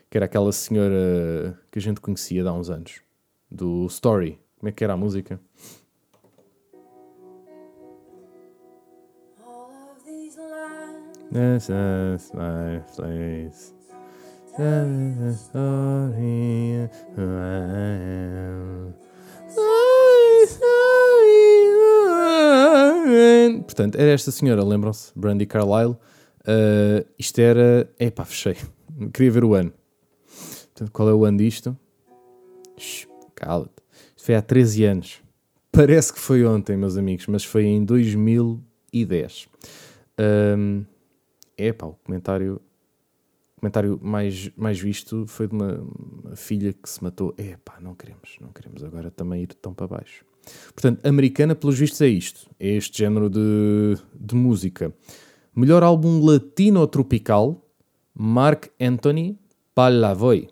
que 0.10 0.17
era 0.17 0.25
aquela 0.25 0.51
senhora 0.51 1.60
que 1.71 1.79
a 1.79 1.81
gente 1.81 1.99
conhecia 1.99 2.47
há 2.47 2.53
uns 2.53 2.69
anos, 2.69 3.01
do 3.49 3.86
Story. 3.88 4.39
Como 4.60 4.69
é 4.69 4.71
que 4.71 4.84
era 4.84 4.93
a 4.93 4.97
música? 4.97 5.39
This 11.31 11.69
is 11.69 12.31
my 12.34 12.79
place. 12.95 13.73
Is 14.58 15.17
the 15.19 15.34
story 15.34 16.89
I 17.17 17.21
am. 17.21 19.04
Portanto, 23.63 23.95
era 23.95 24.11
esta 24.11 24.31
senhora, 24.31 24.63
lembram-se? 24.63 25.11
Brandy 25.15 25.45
Carlile. 25.45 25.97
Uh, 26.41 27.05
isto 27.17 27.39
era. 27.39 27.89
Epá, 27.99 28.25
fechei. 28.25 28.55
Queria 29.13 29.31
ver 29.31 29.43
o 29.43 29.53
ano. 29.53 29.73
Portanto, 30.73 30.91
qual 30.91 31.09
é 31.09 31.13
o 31.13 31.25
ano 31.25 31.37
disto? 31.37 31.77
Cala-te. 33.33 33.83
Isto 34.15 34.25
foi 34.25 34.35
há 34.35 34.41
13 34.41 34.85
anos. 34.85 35.21
Parece 35.71 36.13
que 36.13 36.19
foi 36.19 36.45
ontem, 36.45 36.77
meus 36.77 36.97
amigos, 36.97 37.27
mas 37.27 37.43
foi 37.43 37.65
em 37.65 37.83
2010. 37.83 39.49
Um, 40.57 40.85
é 41.57 41.73
pá, 41.73 41.87
o 41.87 41.93
comentário, 41.95 42.61
comentário 43.59 43.99
mais, 44.01 44.49
mais 44.55 44.79
visto 44.79 45.25
foi 45.27 45.47
de 45.47 45.53
uma, 45.53 45.81
uma 46.23 46.35
filha 46.35 46.71
que 46.71 46.89
se 46.89 47.03
matou. 47.03 47.33
É 47.37 47.57
pá, 47.57 47.77
não 47.81 47.93
queremos, 47.93 48.37
não 48.39 48.49
queremos 48.49 48.83
agora 48.83 49.11
também 49.11 49.43
ir 49.43 49.47
tão 49.47 49.73
para 49.73 49.87
baixo. 49.87 50.25
Portanto, 50.73 51.05
americana, 51.05 51.55
pelos 51.55 51.77
vistos, 51.77 52.01
é 52.01 52.08
isto. 52.08 52.49
É 52.60 52.69
este 52.69 52.99
género 52.99 53.29
de, 53.29 53.97
de 54.13 54.36
música. 54.36 54.93
Melhor 55.55 55.84
álbum 55.84 56.23
latino 56.23 56.86
tropical, 56.88 57.65
Mark 58.13 58.67
Anthony 58.79 59.39
Palavoy. 59.73 60.49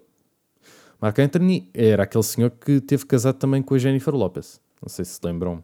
Mark 1.02 1.20
Anthony 1.20 1.70
era 1.74 2.04
aquele 2.04 2.24
senhor 2.24 2.52
que 2.52 2.80
teve 2.80 3.06
casado 3.06 3.36
também 3.36 3.62
com 3.62 3.76
a 3.76 3.78
Jennifer 3.78 4.14
Lopez. 4.16 4.62
Não 4.82 4.88
sei 4.88 5.04
se 5.04 5.16
se 5.16 5.20
lembram 5.24 5.64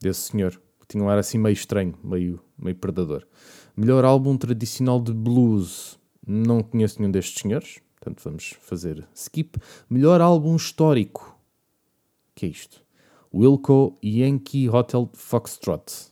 desse 0.00 0.30
senhor. 0.30 0.52
Que 0.80 0.86
tinha 0.88 1.02
um 1.02 1.08
ar 1.08 1.18
assim 1.18 1.36
meio 1.36 1.52
estranho, 1.52 1.94
meio, 2.02 2.40
meio 2.58 2.76
predador. 2.76 3.26
Melhor 3.76 4.04
álbum 4.04 4.36
tradicional 4.36 5.00
de 5.00 5.12
blues. 5.12 5.98
Não 6.26 6.62
conheço 6.62 6.98
nenhum 6.98 7.10
destes 7.10 7.42
senhores. 7.42 7.80
Portanto, 7.98 8.22
vamos 8.24 8.54
fazer 8.60 9.06
skip. 9.14 9.58
Melhor 9.90 10.20
álbum 10.20 10.54
histórico. 10.56 11.38
que 12.34 12.46
é 12.46 12.48
isto? 12.48 12.85
Wilco 13.36 13.98
Yankee 14.02 14.68
Hotel 14.70 15.10
Foxtrot. 15.12 16.10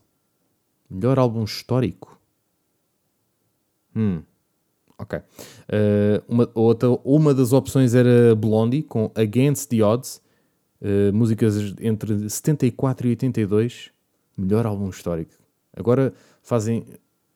Melhor 0.91 1.19
álbum 1.19 1.45
histórico? 1.45 2.21
Hum. 3.97 4.23
Ok. 4.99 5.19
Uh, 5.19 6.23
uma, 6.29 6.51
outra, 6.55 6.89
uma 7.03 7.33
das 7.33 7.53
opções 7.53 7.95
era 7.95 8.35
Blondie, 8.35 8.83
com 8.83 9.11
Against 9.15 9.71
the 9.71 9.83
Odds. 9.83 10.21
Uh, 10.81 11.13
músicas 11.15 11.75
entre 11.81 12.29
74 12.29 13.07
e 13.07 13.11
82. 13.11 13.91
Melhor 14.37 14.67
álbum 14.67 14.91
histórico. 14.91 15.33
Agora 15.75 16.13
fazem 16.43 16.85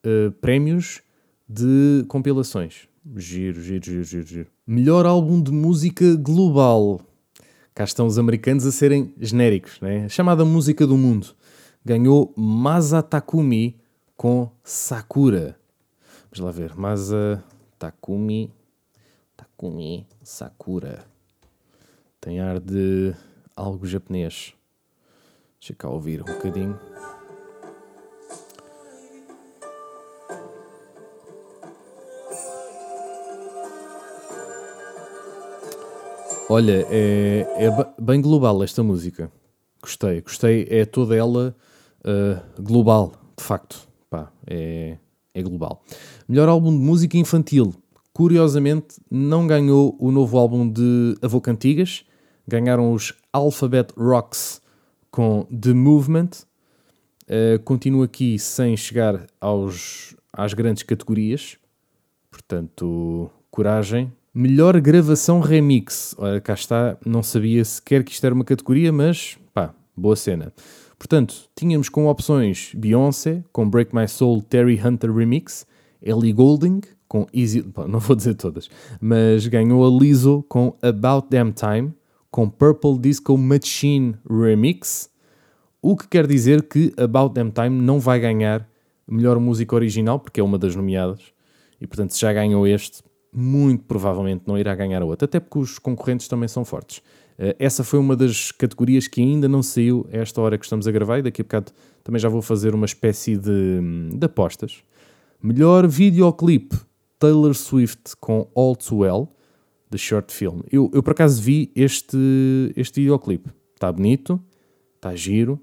uh, 0.05 0.31
prémios 0.33 1.01
de 1.49 2.05
compilações. 2.09 2.87
Giro, 3.17 3.63
giro, 3.63 3.85
giro, 3.85 4.05
giro, 4.05 4.27
giro. 4.27 4.47
Melhor 4.67 5.07
álbum 5.07 5.43
de 5.43 5.51
música 5.51 6.15
global. 6.15 7.01
Cá 7.79 7.85
estão 7.85 8.09
os 8.09 8.19
americanos 8.19 8.67
a 8.67 8.73
serem 8.73 9.15
genéricos, 9.21 9.81
né? 9.81 10.07
A 10.07 10.09
chamada 10.09 10.45
música 10.45 10.85
do 10.85 10.97
mundo. 10.97 11.29
Ganhou 11.85 12.35
Masatakumi 12.37 13.81
com 14.17 14.51
Sakura. 14.65 15.57
Vamos 16.25 16.41
lá 16.41 16.51
ver. 16.51 16.75
Masa 16.75 17.41
Takumi. 17.79 18.53
Takumi 19.37 20.09
Sakura. 20.25 21.05
Tem 22.21 22.41
ar 22.41 22.59
de 22.59 23.15
algo 23.55 23.87
japonês. 23.87 24.55
Deixa 25.61 25.73
cá 25.73 25.89
ouvir 25.89 26.21
um 26.23 26.25
bocadinho. 26.25 26.77
Olha, 36.51 36.87
é, 36.89 37.47
é 37.59 37.71
bem 38.01 38.23
global 38.23 38.63
esta 38.63 38.83
música. 38.83 39.31
Gostei, 39.83 40.23
gostei. 40.23 40.67
É 40.71 40.87
toda 40.87 41.15
ela 41.15 41.55
uh, 42.01 42.63
global, 42.63 43.13
de 43.37 43.45
facto. 43.45 43.87
Pá, 44.09 44.33
é, 44.47 44.97
é 45.35 45.43
global. 45.43 45.85
Melhor 46.27 46.49
álbum 46.49 46.71
de 46.71 46.83
música 46.83 47.19
infantil. 47.19 47.75
Curiosamente, 48.15 48.97
não 49.11 49.47
ganhou 49.47 49.95
o 50.01 50.11
novo 50.11 50.39
álbum 50.39 50.67
de 50.67 51.19
Avô 51.21 51.39
Cantigas. 51.39 52.07
Ganharam 52.47 52.95
os 52.95 53.13
Alphabet 53.31 53.93
Rocks 53.95 54.63
com 55.11 55.45
The 55.45 55.75
Movement. 55.75 56.31
Uh, 57.25 57.63
continuo 57.63 58.03
aqui 58.03 58.39
sem 58.39 58.75
chegar 58.75 59.27
aos, 59.39 60.17
às 60.33 60.55
grandes 60.55 60.83
categorias. 60.83 61.59
Portanto, 62.31 63.31
coragem. 63.51 64.11
Melhor 64.35 64.81
gravação 64.81 65.41
remix. 65.41 66.15
Ora, 66.19 66.41
cá 66.41 66.55
está, 66.55 66.97
não 67.05 67.23
sabia 67.23 67.65
sequer 67.65 68.05
que 68.05 68.13
isto 68.13 68.25
era 68.25 68.35
uma 68.35 68.45
categoria, 68.45 68.93
mas 68.93 69.39
pá, 69.53 69.75
boa 69.97 70.17
cena. 70.17 70.53
Portanto, 70.99 71.49
tínhamos 71.55 71.89
como 71.89 72.11
opções 72.11 72.73
Beyoncé 72.75 73.43
com 73.53 73.69
Break 73.69 73.95
My 73.95 74.09
Soul 74.09 74.43
Terry 74.43 74.81
Hunter 74.85 75.13
Remix, 75.15 75.67
Ellie 76.03 76.33
Goulding 76.33 76.81
com 77.09 77.27
Easy, 77.33 77.65
não 77.89 77.99
vou 77.99 78.15
dizer 78.15 78.35
todas, 78.35 78.69
mas 79.01 79.47
ganhou 79.47 79.85
a 79.85 80.01
Lizzo 80.01 80.45
com 80.49 80.77
About 80.83 81.29
Damn 81.31 81.53
Time, 81.53 81.95
com 82.31 82.51
Purple 82.51 82.99
Disco 82.99 83.37
Machine 83.39 84.15
Remix, 84.29 85.11
o 85.81 85.97
que 85.97 86.07
quer 86.07 86.27
dizer 86.27 86.69
que 86.69 86.93
About 86.99 87.35
Damn 87.35 87.51
Time 87.51 87.71
não 87.71 87.99
vai 87.99 88.21
ganhar 88.21 88.69
melhor 89.07 89.41
música 89.41 89.75
original, 89.75 90.21
porque 90.21 90.39
é 90.39 90.45
uma 90.45 90.59
das 90.59 90.77
nomeadas, 90.77 91.33
e 91.81 91.87
portanto 91.87 92.11
se 92.11 92.21
já 92.21 92.33
ganhou 92.33 92.67
este, 92.67 93.03
muito 93.33 93.85
provavelmente 93.85 94.45
não 94.47 94.59
irá 94.59 94.75
ganhar 94.75 95.03
a 95.03 95.05
outra, 95.05 95.27
até 95.27 95.39
porque 95.39 95.59
os 95.59 95.79
concorrentes 95.79 96.29
também 96.29 96.49
são 96.49 96.65
fortes. 96.65 96.99
Uh, 97.39 97.55
essa 97.59 97.85
foi 97.85 97.99
uma 97.99 98.17
das 98.17 98.51
categorias 98.51 99.07
que 99.07 99.21
ainda 99.21 99.49
não 99.49 99.63
saiu 99.63 100.07
a 100.13 100.17
esta 100.17 100.41
hora 100.41 100.59
que 100.59 100.65
estamos 100.65 100.89
a 100.89 100.91
gravar 100.91 101.19
e 101.19 101.23
daqui 101.23 101.43
a 101.43 101.45
bocado 101.45 101.73
também 102.03 102.19
já 102.19 102.29
vou 102.29 102.43
fazer 102.43 102.75
uma 102.75 102.87
espécie 102.87 103.37
de, 103.37 103.81
de 104.13 104.25
apostas. 104.25 104.83
Melhor 105.41 105.87
videoclipe, 105.87 106.77
Taylor 107.19 107.55
Swift 107.55 108.17
com 108.21 108.51
All 108.55 108.75
Too 108.75 108.99
Well, 108.99 109.29
de 109.91 109.99
short 109.99 110.33
film. 110.33 110.61
Eu, 110.71 110.91
eu 110.93 111.03
por 111.03 111.13
acaso 111.13 111.41
vi 111.41 111.71
este, 111.75 112.19
este 112.77 113.01
videoclipe. 113.01 113.51
Está 113.75 113.93
bonito, 113.93 114.41
está 114.97 115.15
giro. 115.15 115.61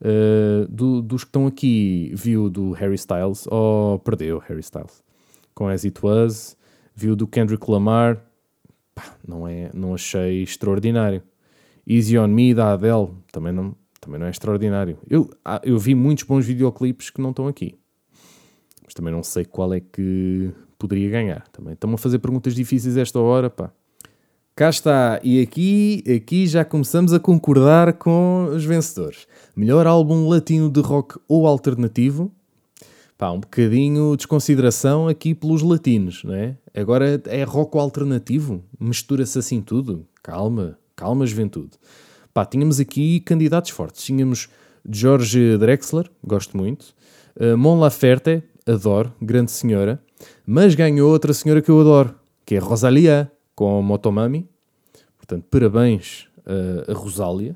Uh, 0.00 0.66
do, 0.68 1.00
dos 1.00 1.22
que 1.22 1.28
estão 1.28 1.46
aqui, 1.46 2.10
viu 2.12 2.50
do 2.50 2.72
Harry 2.72 2.96
Styles, 2.96 3.46
oh, 3.46 4.00
perdeu 4.04 4.40
Harry 4.40 4.58
Styles, 4.58 5.04
com 5.54 5.68
As 5.68 5.84
It 5.84 6.04
Was 6.04 6.56
viu 6.94 7.16
do 7.16 7.26
Kendrick 7.26 7.70
Lamar, 7.70 8.22
pá, 8.94 9.14
não, 9.26 9.46
é, 9.46 9.70
não 9.74 9.94
achei 9.94 10.42
extraordinário. 10.42 11.22
Easy 11.86 12.16
On 12.18 12.28
Me 12.28 12.54
da 12.54 12.72
Adele, 12.72 13.08
também 13.32 13.52
não, 13.52 13.74
também 14.00 14.18
não 14.18 14.26
é 14.26 14.30
extraordinário. 14.30 14.98
Eu, 15.08 15.30
ah, 15.44 15.60
eu 15.64 15.78
vi 15.78 15.94
muitos 15.94 16.24
bons 16.24 16.46
videoclipes 16.46 17.10
que 17.10 17.20
não 17.20 17.30
estão 17.30 17.48
aqui, 17.48 17.78
mas 18.84 18.94
também 18.94 19.12
não 19.12 19.22
sei 19.22 19.44
qual 19.44 19.72
é 19.74 19.80
que 19.80 20.52
poderia 20.78 21.10
ganhar. 21.10 21.46
Também 21.48 21.74
estão 21.74 21.92
a 21.92 21.98
fazer 21.98 22.18
perguntas 22.18 22.54
difíceis 22.54 22.96
esta 22.96 23.18
hora, 23.18 23.48
pá. 23.48 23.72
Cá 24.54 24.68
está, 24.68 25.18
e 25.24 25.40
aqui, 25.40 26.04
aqui 26.14 26.46
já 26.46 26.62
começamos 26.62 27.14
a 27.14 27.18
concordar 27.18 27.94
com 27.94 28.50
os 28.54 28.64
vencedores. 28.64 29.26
Melhor 29.56 29.86
álbum 29.86 30.28
latino 30.28 30.70
de 30.70 30.80
rock 30.80 31.18
ou 31.26 31.46
alternativo, 31.46 32.30
pá, 33.22 33.30
um 33.30 33.38
bocadinho 33.38 34.16
desconsideração 34.16 35.06
aqui 35.06 35.32
pelos 35.32 35.62
latinos, 35.62 36.24
não 36.24 36.34
é? 36.34 36.56
Agora 36.74 37.22
é 37.26 37.44
rock 37.44 37.78
alternativo, 37.78 38.64
mistura-se 38.80 39.38
assim 39.38 39.62
tudo. 39.62 40.04
Calma, 40.20 40.76
calma, 40.96 41.24
juventude. 41.24 41.70
Pá, 42.34 42.44
tínhamos 42.44 42.80
aqui 42.80 43.20
candidatos 43.20 43.70
fortes. 43.70 44.02
Tínhamos 44.02 44.48
George 44.90 45.56
Drexler, 45.56 46.10
gosto 46.26 46.56
muito. 46.56 46.96
Uh, 47.36 47.56
Mon 47.56 47.78
Laferte, 47.78 48.42
adoro, 48.66 49.14
grande 49.22 49.52
senhora. 49.52 50.02
Mas 50.44 50.74
ganhou 50.74 51.08
outra 51.08 51.32
senhora 51.32 51.62
que 51.62 51.70
eu 51.70 51.80
adoro, 51.80 52.16
que 52.44 52.56
é 52.56 52.58
Rosalia, 52.58 53.30
com 53.54 53.80
Motomami. 53.82 54.48
Portanto, 55.16 55.44
parabéns 55.48 56.26
uh, 56.38 56.90
a 56.90 56.94
Rosália. 56.94 57.54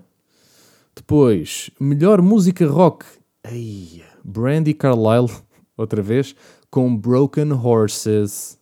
Depois, 0.94 1.70
melhor 1.81 2.22
música 2.22 2.64
rock. 2.68 3.05
Ai, 3.42 4.05
Brandy 4.24 4.72
Carlile 4.72 5.46
outra 5.77 6.03
vez, 6.03 6.35
com 6.71 6.97
Broken 6.97 7.53
Horses, 7.53 8.59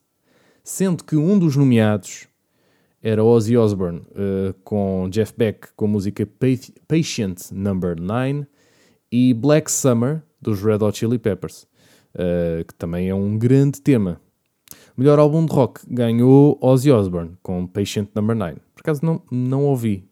sendo 0.62 1.04
que 1.04 1.16
um 1.16 1.38
dos 1.38 1.56
nomeados 1.56 2.26
era 3.02 3.22
Ozzy 3.22 3.56
Osbourne 3.56 4.00
uh, 4.12 4.54
com 4.64 5.08
Jeff 5.10 5.34
Beck 5.36 5.68
com 5.76 5.84
a 5.84 5.88
música 5.88 6.26
Patient 6.88 7.50
Number 7.52 8.00
9 8.00 8.46
e 9.12 9.34
Black 9.34 9.70
Summer 9.70 10.22
dos 10.40 10.62
Red 10.62 10.82
Hot 10.82 10.98
Chili 10.98 11.18
Peppers, 11.18 11.64
uh, 12.14 12.64
que 12.66 12.74
também 12.74 13.08
é 13.08 13.14
um 13.14 13.36
grande 13.36 13.80
tema. 13.80 14.20
Melhor 14.96 15.18
álbum 15.18 15.44
de 15.44 15.52
rock 15.52 15.80
ganhou 15.86 16.58
Ozzy 16.62 16.90
Osbourne 16.90 17.32
com 17.42 17.66
Patient 17.66 18.08
Number 18.14 18.34
9. 18.34 18.54
Por 18.74 18.80
acaso 18.80 19.04
não, 19.04 19.20
não 19.30 19.64
ouvi. 19.64 20.08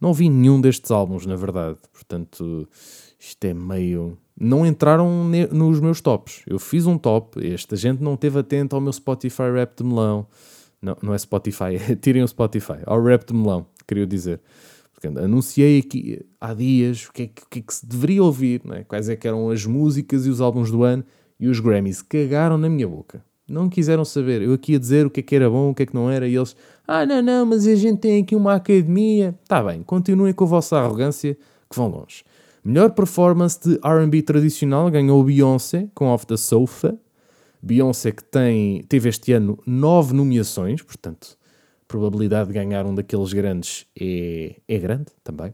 Não 0.00 0.08
ouvi 0.08 0.28
nenhum 0.28 0.60
destes 0.60 0.90
álbuns, 0.90 1.26
na 1.26 1.36
verdade. 1.36 1.78
Portanto, 1.92 2.68
isto 3.20 3.44
é 3.44 3.54
meio 3.54 4.18
não 4.42 4.66
entraram 4.66 5.08
nos 5.52 5.78
meus 5.78 6.00
tops. 6.00 6.42
Eu 6.48 6.58
fiz 6.58 6.84
um 6.84 6.98
top, 6.98 7.46
esta 7.46 7.76
gente 7.76 8.02
não 8.02 8.14
esteve 8.14 8.40
atento 8.40 8.74
ao 8.74 8.82
meu 8.82 8.92
Spotify 8.92 9.44
Rap 9.54 9.76
de 9.76 9.84
melão. 9.84 10.26
Não, 10.80 10.96
não 11.00 11.14
é 11.14 11.18
Spotify, 11.18 11.76
é, 11.88 11.94
tirem 11.94 12.24
o 12.24 12.28
Spotify, 12.28 12.78
ao 12.84 13.00
Rap 13.00 13.24
de 13.24 13.34
melão, 13.34 13.64
queria 13.86 14.04
dizer. 14.04 14.40
Porque 14.92 15.06
anunciei 15.06 15.78
aqui 15.78 16.26
há 16.40 16.52
dias 16.54 17.06
o 17.06 17.12
que 17.12 17.22
é 17.22 17.26
que, 17.28 17.42
que, 17.48 17.58
é 17.60 17.62
que 17.62 17.72
se 17.72 17.86
deveria 17.86 18.22
ouvir, 18.22 18.60
é? 18.72 18.82
quais 18.82 19.08
é 19.08 19.16
eram 19.22 19.48
as 19.48 19.64
músicas 19.64 20.26
e 20.26 20.28
os 20.30 20.40
álbuns 20.40 20.72
do 20.72 20.82
ano, 20.82 21.04
e 21.38 21.46
os 21.46 21.60
Grammys 21.60 22.02
cagaram 22.02 22.58
na 22.58 22.68
minha 22.68 22.88
boca. 22.88 23.24
Não 23.48 23.68
quiseram 23.68 24.04
saber. 24.04 24.42
Eu 24.42 24.54
aqui 24.54 24.74
a 24.74 24.78
dizer 24.78 25.06
o 25.06 25.10
que 25.10 25.20
é 25.20 25.22
que 25.22 25.36
era 25.36 25.48
bom, 25.48 25.70
o 25.70 25.74
que 25.74 25.84
é 25.84 25.86
que 25.86 25.94
não 25.94 26.10
era, 26.10 26.26
e 26.26 26.34
eles, 26.34 26.56
ah, 26.86 27.06
não, 27.06 27.22
não, 27.22 27.46
mas 27.46 27.64
a 27.64 27.74
gente 27.76 28.00
tem 28.00 28.22
aqui 28.22 28.34
uma 28.34 28.54
academia. 28.54 29.38
Tá 29.46 29.62
bem, 29.62 29.82
continuem 29.84 30.32
com 30.32 30.44
a 30.44 30.48
vossa 30.48 30.78
arrogância, 30.78 31.36
que 31.70 31.76
vão 31.76 31.86
longe. 31.86 32.24
Melhor 32.64 32.90
performance 32.92 33.58
de 33.60 33.74
RB 33.84 34.22
tradicional 34.22 34.88
ganhou 34.88 35.24
Beyoncé 35.24 35.88
com 35.94 36.06
Off 36.06 36.24
the 36.26 36.36
Sofa. 36.36 36.96
Beyoncé 37.60 38.12
que 38.12 38.22
tem, 38.22 38.84
teve 38.84 39.08
este 39.08 39.32
ano 39.32 39.58
nove 39.66 40.14
nomeações, 40.14 40.80
portanto, 40.80 41.36
a 41.82 41.84
probabilidade 41.88 42.48
de 42.48 42.54
ganhar 42.54 42.86
um 42.86 42.94
daqueles 42.94 43.32
grandes 43.32 43.86
é, 44.00 44.56
é 44.68 44.78
grande 44.78 45.06
também. 45.24 45.52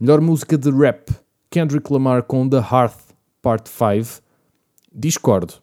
Melhor 0.00 0.22
música 0.22 0.56
de 0.56 0.70
rap, 0.70 1.10
Kendrick 1.50 1.92
Lamar 1.92 2.22
com 2.22 2.48
The 2.48 2.56
Hearth 2.56 3.14
Part 3.42 3.68
5. 3.68 4.22
Discordo. 4.94 5.54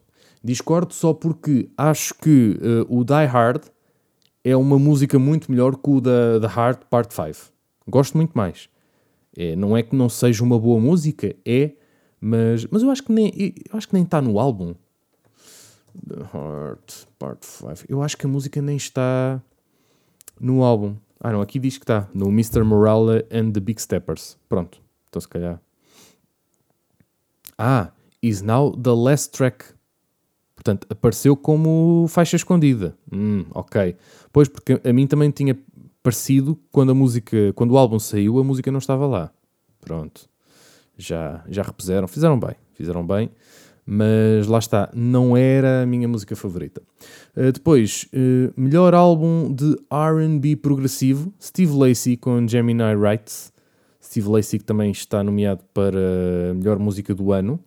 Discordo 0.44 0.94
só 0.94 1.12
porque 1.12 1.68
acho 1.76 2.14
que 2.14 2.56
uh, 2.60 2.98
o 2.98 3.04
Die 3.04 3.26
Hard 3.26 3.64
é 4.44 4.56
uma 4.56 4.78
música 4.78 5.18
muito 5.18 5.50
melhor 5.50 5.76
que 5.76 5.90
o 5.90 6.00
da 6.00 6.38
The 6.40 6.46
Heart 6.46 6.84
Part 6.88 7.12
5. 7.12 7.52
Gosto 7.88 8.16
muito 8.16 8.32
mais. 8.34 8.68
É, 9.36 9.56
não 9.56 9.76
é 9.76 9.82
que 9.82 9.96
não 9.96 10.08
seja 10.08 10.42
uma 10.44 10.58
boa 10.58 10.80
música, 10.80 11.34
é, 11.44 11.72
mas, 12.20 12.66
mas 12.66 12.82
eu 12.82 12.90
acho 12.90 13.02
que 13.02 13.12
nem 13.12 13.32
eu 13.70 13.76
acho 13.76 13.88
que 13.88 13.94
nem 13.94 14.04
está 14.04 14.22
no 14.22 14.38
álbum. 14.38 14.74
The 16.08 16.20
Heart 16.20 17.06
Part 17.18 17.46
5. 17.46 17.84
Eu 17.88 18.02
acho 18.02 18.16
que 18.16 18.26
a 18.26 18.28
música 18.28 18.60
nem 18.60 18.76
está 18.76 19.40
no 20.40 20.62
álbum. 20.62 20.96
Ah, 21.20 21.32
não, 21.32 21.40
aqui 21.40 21.58
diz 21.58 21.78
que 21.78 21.84
está 21.84 22.08
no 22.12 22.28
Mr. 22.28 22.62
Morale 22.64 23.24
and 23.30 23.52
the 23.52 23.60
Big 23.60 23.80
Steppers. 23.80 24.36
Pronto, 24.48 24.80
então 25.08 25.20
se 25.20 25.28
calhar. 25.28 25.60
Ah, 27.56 27.92
is 28.22 28.42
now 28.42 28.72
the 28.72 28.90
last 28.90 29.32
track. 29.32 29.64
Portanto, 30.54 30.86
apareceu 30.90 31.36
como 31.36 32.06
faixa 32.08 32.36
escondida. 32.36 32.96
Hum, 33.12 33.44
ok. 33.50 33.96
Pois, 34.32 34.48
porque 34.48 34.80
a 34.82 34.92
mim 34.92 35.06
também 35.06 35.30
tinha 35.30 35.58
parecido 36.04 36.60
quando 36.70 36.92
a 36.92 36.94
música, 36.94 37.50
quando 37.54 37.70
o 37.70 37.78
álbum 37.78 37.98
saiu, 37.98 38.38
a 38.38 38.44
música 38.44 38.70
não 38.70 38.78
estava 38.78 39.06
lá. 39.06 39.32
Pronto. 39.80 40.28
Já, 40.98 41.42
já 41.48 41.62
repuseram, 41.62 42.06
fizeram 42.06 42.38
bem, 42.38 42.54
fizeram 42.74 43.04
bem, 43.04 43.30
mas 43.86 44.46
lá 44.46 44.58
está, 44.58 44.90
não 44.94 45.34
era 45.34 45.82
a 45.82 45.86
minha 45.86 46.06
música 46.06 46.36
favorita. 46.36 46.82
Uh, 47.34 47.50
depois, 47.50 48.06
uh, 48.12 48.52
melhor 48.54 48.94
álbum 48.94 49.50
de 49.50 49.76
RB 49.90 50.56
progressivo, 50.56 51.32
Steve 51.42 51.72
Lacey 51.72 52.18
com 52.18 52.46
Gemini 52.46 52.94
Rights. 52.94 53.50
Steve 54.00 54.28
Lacey 54.28 54.58
que 54.58 54.64
também 54.66 54.90
está 54.90 55.24
nomeado 55.24 55.64
para 55.72 56.52
melhor 56.54 56.78
música 56.78 57.14
do 57.14 57.32
ano. 57.32 57.58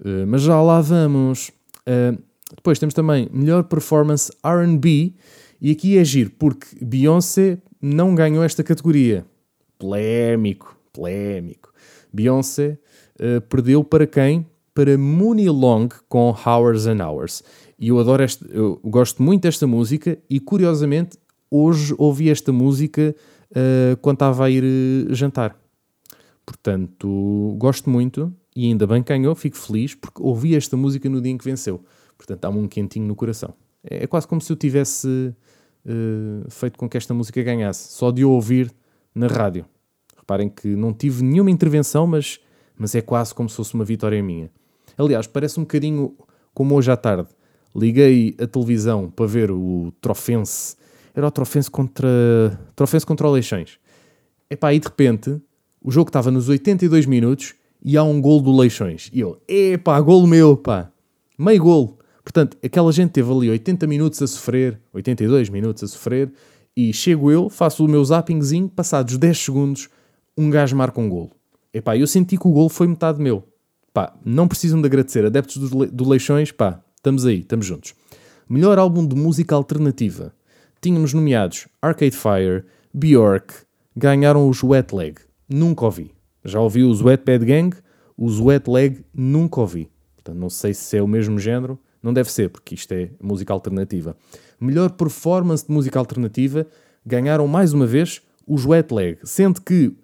Uh, 0.00 0.26
mas 0.26 0.42
já 0.42 0.60
lá 0.60 0.80
vamos. 0.80 1.52
depois 2.56 2.80
temos 2.80 2.92
também 2.92 3.28
melhor 3.32 3.62
performance 3.62 4.32
RB 4.44 5.14
e 5.60 5.70
aqui 5.70 5.98
é 5.98 6.04
giro, 6.04 6.30
porque 6.38 6.66
Beyoncé 6.84 7.58
não 7.80 8.14
ganhou 8.14 8.42
esta 8.42 8.62
categoria. 8.62 9.24
Polémico, 9.78 10.78
polémico. 10.92 11.72
Beyoncé 12.12 12.78
uh, 13.20 13.40
perdeu 13.42 13.84
para 13.84 14.06
quem? 14.06 14.46
Para 14.74 14.96
Mooney 14.98 15.48
Long 15.48 15.88
com 16.08 16.34
Hours 16.44 16.86
and 16.86 17.04
Hours. 17.04 17.42
E 17.78 17.88
eu 17.88 17.98
adoro 17.98 18.22
esta, 18.22 18.46
eu 18.46 18.80
gosto 18.84 19.22
muito 19.22 19.42
desta 19.42 19.66
música 19.66 20.18
e 20.28 20.40
curiosamente 20.40 21.18
hoje 21.50 21.94
ouvi 21.98 22.30
esta 22.30 22.52
música 22.52 23.14
uh, 23.50 23.96
quando 23.98 24.16
estava 24.16 24.46
a 24.46 24.50
ir 24.50 24.64
uh, 24.64 25.14
jantar. 25.14 25.58
Portanto, 26.44 27.54
gosto 27.58 27.90
muito 27.90 28.32
e 28.54 28.66
ainda 28.66 28.86
bem 28.86 29.02
que 29.02 29.08
ganhou, 29.08 29.34
fico 29.34 29.56
feliz 29.56 29.94
porque 29.94 30.22
ouvi 30.22 30.54
esta 30.54 30.76
música 30.76 31.08
no 31.08 31.20
dia 31.20 31.32
em 31.32 31.38
que 31.38 31.44
venceu. 31.44 31.84
Portanto, 32.16 32.40
dá-me 32.40 32.58
um 32.58 32.68
quentinho 32.68 33.06
no 33.06 33.14
coração. 33.14 33.52
É, 33.82 34.04
é 34.04 34.06
quase 34.06 34.26
como 34.26 34.40
se 34.40 34.50
eu 34.50 34.56
tivesse 34.56 35.34
uh, 35.86 36.50
feito 36.50 36.78
com 36.78 36.88
que 36.88 36.96
esta 36.96 37.14
música 37.14 37.42
ganhasse, 37.42 37.92
só 37.92 38.10
de 38.10 38.24
ouvir 38.24 38.72
na 39.14 39.26
rádio. 39.26 39.64
Reparem 40.16 40.48
que 40.48 40.68
não 40.68 40.92
tive 40.92 41.22
nenhuma 41.22 41.50
intervenção, 41.50 42.06
mas, 42.06 42.40
mas 42.76 42.94
é 42.94 43.00
quase 43.00 43.34
como 43.34 43.48
se 43.48 43.56
fosse 43.56 43.74
uma 43.74 43.84
vitória 43.84 44.22
minha. 44.22 44.50
Aliás, 44.98 45.26
parece 45.26 45.60
um 45.60 45.62
bocadinho 45.62 46.16
como 46.52 46.74
hoje 46.74 46.90
à 46.90 46.96
tarde. 46.96 47.28
Liguei 47.74 48.34
a 48.40 48.46
televisão 48.46 49.10
para 49.10 49.26
ver 49.26 49.50
o 49.50 49.92
Trofense. 50.00 50.76
Era 51.14 51.26
o 51.26 51.30
Trofense 51.30 51.70
contra, 51.70 52.08
Trofense 52.74 53.06
contra 53.06 53.28
o 53.28 53.30
Leixões. 53.30 53.78
Epá, 54.50 54.72
e 54.72 54.80
de 54.80 54.86
repente, 54.86 55.40
o 55.82 55.90
jogo 55.90 56.08
estava 56.08 56.30
nos 56.30 56.48
82 56.48 57.06
minutos 57.06 57.54
e 57.82 57.96
há 57.96 58.02
um 58.02 58.20
gol 58.20 58.40
do 58.40 58.56
Leixões. 58.56 59.10
E 59.12 59.20
eu, 59.20 59.40
epá, 59.46 60.00
gol 60.00 60.26
meu, 60.26 60.56
pá. 60.56 60.90
Meio 61.38 61.62
gol. 61.62 61.98
Portanto, 62.26 62.56
aquela 62.60 62.90
gente 62.90 63.12
teve 63.12 63.30
ali 63.30 63.48
80 63.50 63.86
minutos 63.86 64.20
a 64.20 64.26
sofrer, 64.26 64.80
82 64.92 65.48
minutos 65.48 65.84
a 65.84 65.86
sofrer, 65.86 66.32
e 66.76 66.92
chego 66.92 67.30
eu, 67.30 67.48
faço 67.48 67.84
o 67.84 67.88
meu 67.88 68.04
zappingzinho, 68.04 68.68
passados 68.68 69.16
10 69.16 69.38
segundos, 69.38 69.88
um 70.36 70.50
gajo 70.50 70.74
marca 70.74 71.00
um 71.00 71.08
golo. 71.08 71.30
Epá, 71.72 71.96
eu 71.96 72.04
senti 72.04 72.36
que 72.36 72.48
o 72.48 72.50
golo 72.50 72.68
foi 72.68 72.88
metade 72.88 73.22
meu. 73.22 73.44
Pá, 73.94 74.12
não 74.24 74.48
precisam 74.48 74.80
de 74.80 74.86
agradecer. 74.88 75.24
Adeptos 75.24 75.70
do, 75.70 75.84
Le 75.84 75.86
do 75.88 76.08
Leixões, 76.08 76.50
pá, 76.50 76.82
estamos 76.96 77.24
aí, 77.24 77.38
estamos 77.38 77.64
juntos. 77.64 77.94
Melhor 78.48 78.76
álbum 78.76 79.06
de 79.06 79.14
música 79.14 79.54
alternativa. 79.54 80.34
Tínhamos 80.80 81.14
nomeados 81.14 81.68
Arcade 81.80 82.16
Fire, 82.16 82.64
Bjork, 82.92 83.54
ganharam 83.96 84.48
os 84.48 84.64
Wet 84.64 84.92
Leg. 84.92 85.20
Nunca 85.48 85.84
ouvi. 85.84 86.10
Já 86.44 86.58
ouvi 86.58 86.82
os 86.82 87.00
Wet 87.00 87.22
Bad 87.24 87.44
Gang, 87.44 87.76
os 88.18 88.40
Wet 88.40 88.68
Leg 88.68 89.04
nunca 89.14 89.60
ouvi. 89.60 89.88
Portanto, 90.16 90.36
não 90.36 90.50
sei 90.50 90.74
se 90.74 90.96
é 90.96 91.02
o 91.02 91.06
mesmo 91.06 91.38
género, 91.38 91.78
não 92.02 92.12
deve 92.12 92.30
ser, 92.30 92.50
porque 92.50 92.74
isto 92.74 92.92
é 92.92 93.10
música 93.20 93.52
alternativa. 93.52 94.16
Melhor 94.60 94.90
performance 94.90 95.66
de 95.66 95.72
música 95.72 95.98
alternativa 95.98 96.66
ganharam 97.04 97.46
mais 97.46 97.72
uma 97.72 97.86
vez 97.86 98.22
os 98.46 98.64
Wet 98.64 98.92
Leg, 98.92 99.18
sendo 99.24 99.60
que 99.60 99.96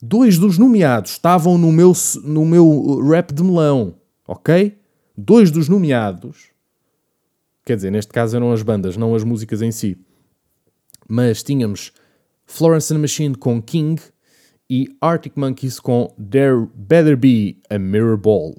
dois 0.00 0.38
dos 0.38 0.58
nomeados 0.58 1.12
estavam 1.12 1.56
no 1.56 1.72
meu, 1.72 1.92
no 2.22 2.44
meu 2.44 3.00
rap 3.08 3.32
de 3.32 3.42
melão, 3.42 3.94
ok? 4.26 4.78
Dois 5.16 5.50
dos 5.50 5.68
nomeados, 5.68 6.50
quer 7.64 7.76
dizer, 7.76 7.90
neste 7.90 8.12
caso 8.12 8.36
eram 8.36 8.52
as 8.52 8.62
bandas, 8.62 8.96
não 8.96 9.14
as 9.14 9.24
músicas 9.24 9.62
em 9.62 9.72
si, 9.72 9.98
mas 11.08 11.42
tínhamos 11.42 11.92
Florence 12.44 12.92
and 12.92 12.98
Machine 12.98 13.34
com 13.34 13.62
King 13.62 14.00
e 14.68 14.88
Arctic 15.00 15.36
Monkeys 15.36 15.80
com 15.80 16.12
There 16.18 16.66
Better 16.74 17.16
Be 17.16 17.58
a 17.70 17.78
Mirror 17.78 18.16
Ball. 18.18 18.54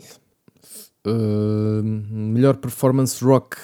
Melhor 1.83 2.57
performance 2.57 3.23
rock. 3.23 3.57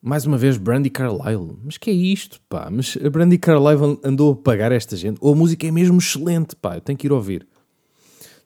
Mais 0.00 0.24
uma 0.24 0.38
vez, 0.38 0.56
Brandy 0.56 0.90
Carlile. 0.90 1.58
Mas 1.64 1.76
que 1.76 1.90
é 1.90 1.92
isto, 1.92 2.40
pá? 2.48 2.68
Mas 2.70 2.96
a 3.04 3.10
Brandy 3.10 3.36
Carlile 3.36 3.98
andou 4.04 4.32
a 4.32 4.36
pagar 4.36 4.72
esta 4.72 4.96
gente. 4.96 5.18
Ou 5.20 5.32
a 5.32 5.36
música 5.36 5.66
é 5.66 5.70
mesmo 5.70 5.98
excelente, 5.98 6.54
pá. 6.56 6.76
Eu 6.76 6.80
tenho 6.80 6.96
que 6.96 7.06
ir 7.06 7.12
ouvir. 7.12 7.46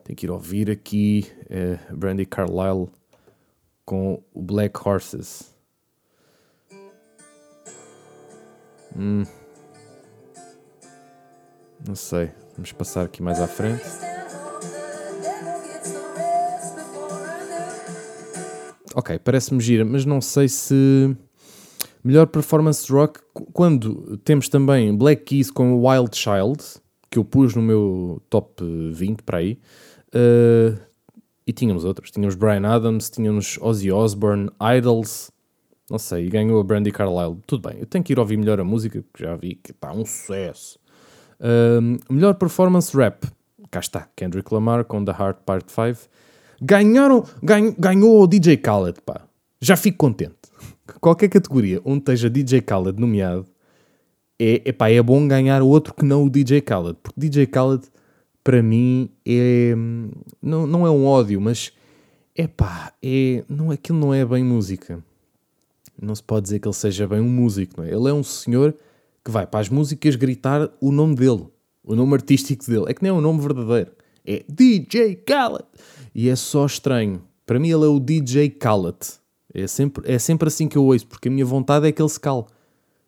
Tenho 0.04 0.16
que 0.16 0.26
ir 0.26 0.30
ouvir 0.30 0.70
aqui 0.70 1.26
uh, 1.46 1.96
Brandy 1.96 2.26
Carlile 2.26 2.88
com 3.84 4.22
o 4.32 4.42
Black 4.42 4.76
Horses. 4.82 5.52
Hum. 8.96 9.24
Não 11.86 11.94
sei. 11.94 12.30
Vamos 12.54 12.72
passar 12.72 13.04
aqui 13.04 13.22
mais 13.22 13.40
à 13.40 13.46
frente. 13.46 13.84
Ok, 18.94 19.18
parece-me 19.18 19.60
gira, 19.60 19.84
mas 19.84 20.04
não 20.04 20.20
sei 20.20 20.48
se. 20.48 21.16
Melhor 22.04 22.26
performance 22.26 22.92
rock, 22.92 23.20
quando 23.52 24.16
temos 24.18 24.48
também 24.48 24.96
Black 24.96 25.22
Keys 25.22 25.52
com 25.52 25.86
Wild 25.86 26.16
Child, 26.16 26.58
que 27.08 27.16
eu 27.16 27.24
pus 27.24 27.54
no 27.54 27.62
meu 27.62 28.20
top 28.28 28.60
20 28.92 29.22
para 29.22 29.38
aí, 29.38 29.56
uh, 30.12 30.76
e 31.46 31.52
tínhamos 31.52 31.84
outros. 31.84 32.10
Tínhamos 32.10 32.34
Brian 32.34 32.66
Adams, 32.66 33.08
tínhamos 33.08 33.56
Ozzy 33.60 33.92
Osbourne, 33.92 34.50
Idols, 34.76 35.30
não 35.88 35.98
sei, 35.98 36.28
ganhou 36.28 36.60
a 36.60 36.64
Brandy 36.64 36.90
Carlile. 36.90 37.38
Tudo 37.46 37.68
bem, 37.68 37.78
eu 37.78 37.86
tenho 37.86 38.02
que 38.02 38.12
ir 38.12 38.18
ouvir 38.18 38.36
melhor 38.36 38.58
a 38.58 38.64
música, 38.64 39.00
porque 39.02 39.24
já 39.24 39.36
vi 39.36 39.54
que 39.54 39.70
está 39.70 39.92
um 39.92 40.04
sucesso. 40.04 40.78
Uh, 41.38 42.00
melhor 42.12 42.34
performance 42.34 42.96
rap, 42.96 43.26
cá 43.70 43.78
está, 43.78 44.08
Kendrick 44.16 44.52
Lamar 44.52 44.84
com 44.84 45.04
The 45.04 45.12
Heart 45.12 45.38
Part 45.44 45.66
5. 45.70 46.08
Ganharam, 46.64 47.24
ganho, 47.42 47.74
ganhou 47.76 48.22
o 48.22 48.26
DJ 48.28 48.56
Khaled, 48.56 49.00
pá. 49.04 49.26
Já 49.60 49.76
fico 49.76 49.98
contente. 49.98 50.36
Qualquer 51.00 51.28
categoria 51.28 51.80
onde 51.84 51.98
esteja 51.98 52.30
DJ 52.30 52.60
Khaled 52.60 53.00
nomeado, 53.00 53.46
é, 54.38 54.62
epá, 54.64 54.88
é 54.88 55.02
bom 55.02 55.26
ganhar 55.26 55.60
outro 55.60 55.92
que 55.92 56.04
não 56.04 56.24
o 56.24 56.30
DJ 56.30 56.60
Khaled. 56.60 56.96
Porque 57.02 57.18
DJ 57.18 57.46
Khaled, 57.46 57.84
para 58.44 58.62
mim, 58.62 59.10
é... 59.26 59.74
Não, 60.40 60.64
não 60.66 60.86
é 60.86 60.90
um 60.90 61.04
ódio, 61.04 61.40
mas... 61.40 61.72
Epá, 62.36 62.92
é, 63.02 63.44
não, 63.48 63.72
aquilo 63.72 63.98
não 63.98 64.14
é 64.14 64.24
bem 64.24 64.44
música. 64.44 65.02
Não 66.00 66.14
se 66.14 66.22
pode 66.22 66.44
dizer 66.44 66.60
que 66.60 66.68
ele 66.68 66.74
seja 66.74 67.08
bem 67.08 67.20
um 67.20 67.28
músico, 67.28 67.74
não 67.76 67.84
é? 67.84 67.92
Ele 67.92 68.08
é 68.08 68.12
um 68.12 68.22
senhor 68.22 68.74
que 69.24 69.30
vai 69.30 69.46
para 69.46 69.60
as 69.60 69.68
músicas 69.68 70.14
gritar 70.14 70.70
o 70.80 70.92
nome 70.92 71.16
dele. 71.16 71.46
O 71.84 71.96
nome 71.96 72.14
artístico 72.14 72.64
dele. 72.66 72.84
É 72.86 72.94
que 72.94 73.02
nem 73.02 73.10
é 73.10 73.12
o 73.12 73.20
nome 73.20 73.40
verdadeiro. 73.40 73.90
É 74.24 74.44
DJ 74.48 75.16
Khaled. 75.26 75.64
E 76.14 76.28
é 76.28 76.36
só 76.36 76.66
estranho. 76.66 77.22
Para 77.46 77.58
mim 77.58 77.70
ele 77.70 77.84
é 77.84 77.88
o 77.88 77.98
DJ 77.98 78.48
Khaled. 78.48 78.98
É 79.54 79.66
sempre, 79.66 80.10
é 80.10 80.18
sempre 80.18 80.48
assim 80.48 80.66
que 80.66 80.78
eu 80.78 80.84
ouço, 80.84 81.06
porque 81.06 81.28
a 81.28 81.30
minha 81.30 81.44
vontade 81.44 81.86
é 81.86 81.92
que 81.92 82.00
ele 82.00 82.08
se 82.08 82.18
cale. 82.18 82.44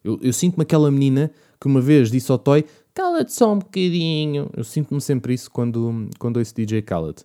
Eu, 0.02 0.18
eu 0.22 0.32
sinto-me 0.32 0.62
aquela 0.62 0.90
menina 0.90 1.30
que 1.60 1.66
uma 1.66 1.80
vez 1.80 2.10
disse 2.10 2.30
ao 2.30 2.38
Toy: 2.38 2.64
cala-te 2.92 3.32
só 3.32 3.52
um 3.52 3.58
bocadinho. 3.58 4.50
Eu 4.54 4.64
sinto-me 4.64 5.00
sempre 5.00 5.34
isso 5.34 5.50
quando, 5.50 6.08
quando 6.18 6.36
ouço 6.36 6.54
DJ 6.54 6.80
Khaled. 6.80 7.24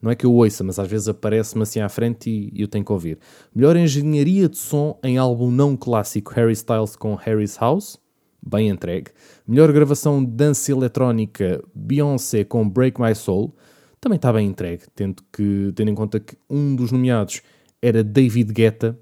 Não 0.00 0.10
é 0.10 0.14
que 0.14 0.24
eu 0.24 0.32
ouça, 0.32 0.64
mas 0.64 0.78
às 0.78 0.88
vezes 0.88 1.08
aparece-me 1.08 1.62
assim 1.62 1.80
à 1.80 1.88
frente 1.88 2.30
e, 2.30 2.62
eu 2.62 2.68
tenho 2.68 2.84
que 2.84 2.92
ouvir. 2.92 3.18
Melhor 3.54 3.76
engenharia 3.76 4.48
de 4.48 4.56
som 4.56 4.98
em 5.02 5.18
álbum 5.18 5.50
não 5.50 5.76
clássico 5.76 6.32
Harry 6.32 6.52
Styles 6.52 6.96
com 6.96 7.14
Harry's 7.16 7.56
House. 7.58 7.98
Bem 8.42 8.70
entregue. 8.70 9.10
Melhor 9.46 9.70
gravação 9.72 10.24
de 10.24 10.30
dança 10.30 10.72
eletrónica 10.72 11.62
Beyoncé 11.74 12.44
com 12.44 12.66
Break 12.66 12.98
My 12.98 13.14
Soul. 13.14 13.54
Também 14.00 14.16
está 14.16 14.32
bem 14.32 14.48
entregue, 14.48 14.84
tendo, 14.94 15.22
que, 15.30 15.72
tendo 15.74 15.90
em 15.90 15.94
conta 15.94 16.18
que 16.18 16.36
um 16.48 16.74
dos 16.74 16.90
nomeados 16.90 17.42
era 17.82 18.02
David 18.02 18.52
Guetta. 18.52 18.98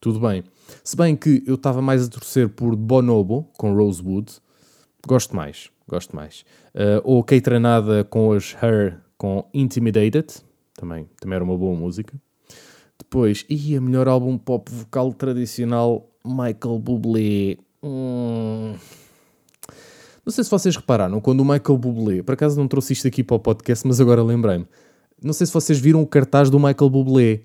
Tudo 0.00 0.20
bem. 0.20 0.44
Se 0.82 0.94
bem 0.96 1.16
que 1.16 1.42
eu 1.46 1.54
estava 1.54 1.80
mais 1.80 2.06
a 2.06 2.10
torcer 2.10 2.50
por 2.50 2.76
Bonobo 2.76 3.50
com 3.56 3.74
Rosewood. 3.74 4.32
Gosto 5.06 5.34
mais, 5.34 5.70
gosto 5.88 6.14
mais. 6.14 6.44
Uh, 6.74 7.00
ou 7.04 7.24
Kate 7.24 7.48
Ranada 7.48 8.04
com 8.04 8.32
as 8.32 8.54
Her 8.62 9.00
com 9.16 9.48
Intimidated, 9.54 10.26
também, 10.74 11.08
também 11.18 11.36
era 11.36 11.44
uma 11.44 11.56
boa 11.56 11.74
música. 11.74 12.14
Depois, 12.98 13.46
e 13.48 13.74
a 13.76 13.80
melhor 13.80 14.08
álbum 14.08 14.36
pop 14.36 14.70
vocal 14.70 15.12
tradicional, 15.12 16.10
Michael 16.24 16.78
Bublé. 16.78 17.56
Hum... 17.82 18.74
Não 20.24 20.32
sei 20.32 20.42
se 20.42 20.50
vocês 20.50 20.74
repararam, 20.74 21.20
quando 21.20 21.40
o 21.40 21.44
Michael 21.44 21.78
Bublé, 21.78 22.22
por 22.22 22.32
acaso 22.32 22.58
não 22.58 22.66
trouxe 22.66 22.94
isto 22.94 23.06
aqui 23.06 23.22
para 23.22 23.36
o 23.36 23.38
podcast, 23.38 23.86
mas 23.86 24.00
agora 24.00 24.22
lembrei-me. 24.22 24.66
Não 25.22 25.32
sei 25.32 25.46
se 25.46 25.52
vocês 25.52 25.78
viram 25.78 26.00
o 26.00 26.06
cartaz 26.06 26.48
do 26.48 26.58
Michael 26.58 26.90
Bublé. 26.90 27.40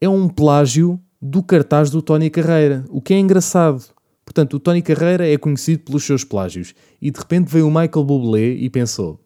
É 0.00 0.08
um 0.08 0.28
plágio 0.28 1.00
do 1.20 1.42
cartaz 1.42 1.90
do 1.90 2.02
Tony 2.02 2.28
Carreira, 2.28 2.84
o 2.90 3.00
que 3.00 3.14
é 3.14 3.18
engraçado. 3.18 3.82
Portanto, 4.24 4.54
o 4.54 4.60
Tony 4.60 4.82
Carreira 4.82 5.26
é 5.26 5.38
conhecido 5.38 5.84
pelos 5.84 6.04
seus 6.04 6.24
plágios. 6.24 6.74
E 7.00 7.10
de 7.10 7.18
repente 7.18 7.50
veio 7.50 7.66
o 7.66 7.70
Michael 7.70 8.04
Bublé 8.04 8.48
e 8.48 8.68
pensou: 8.68 9.20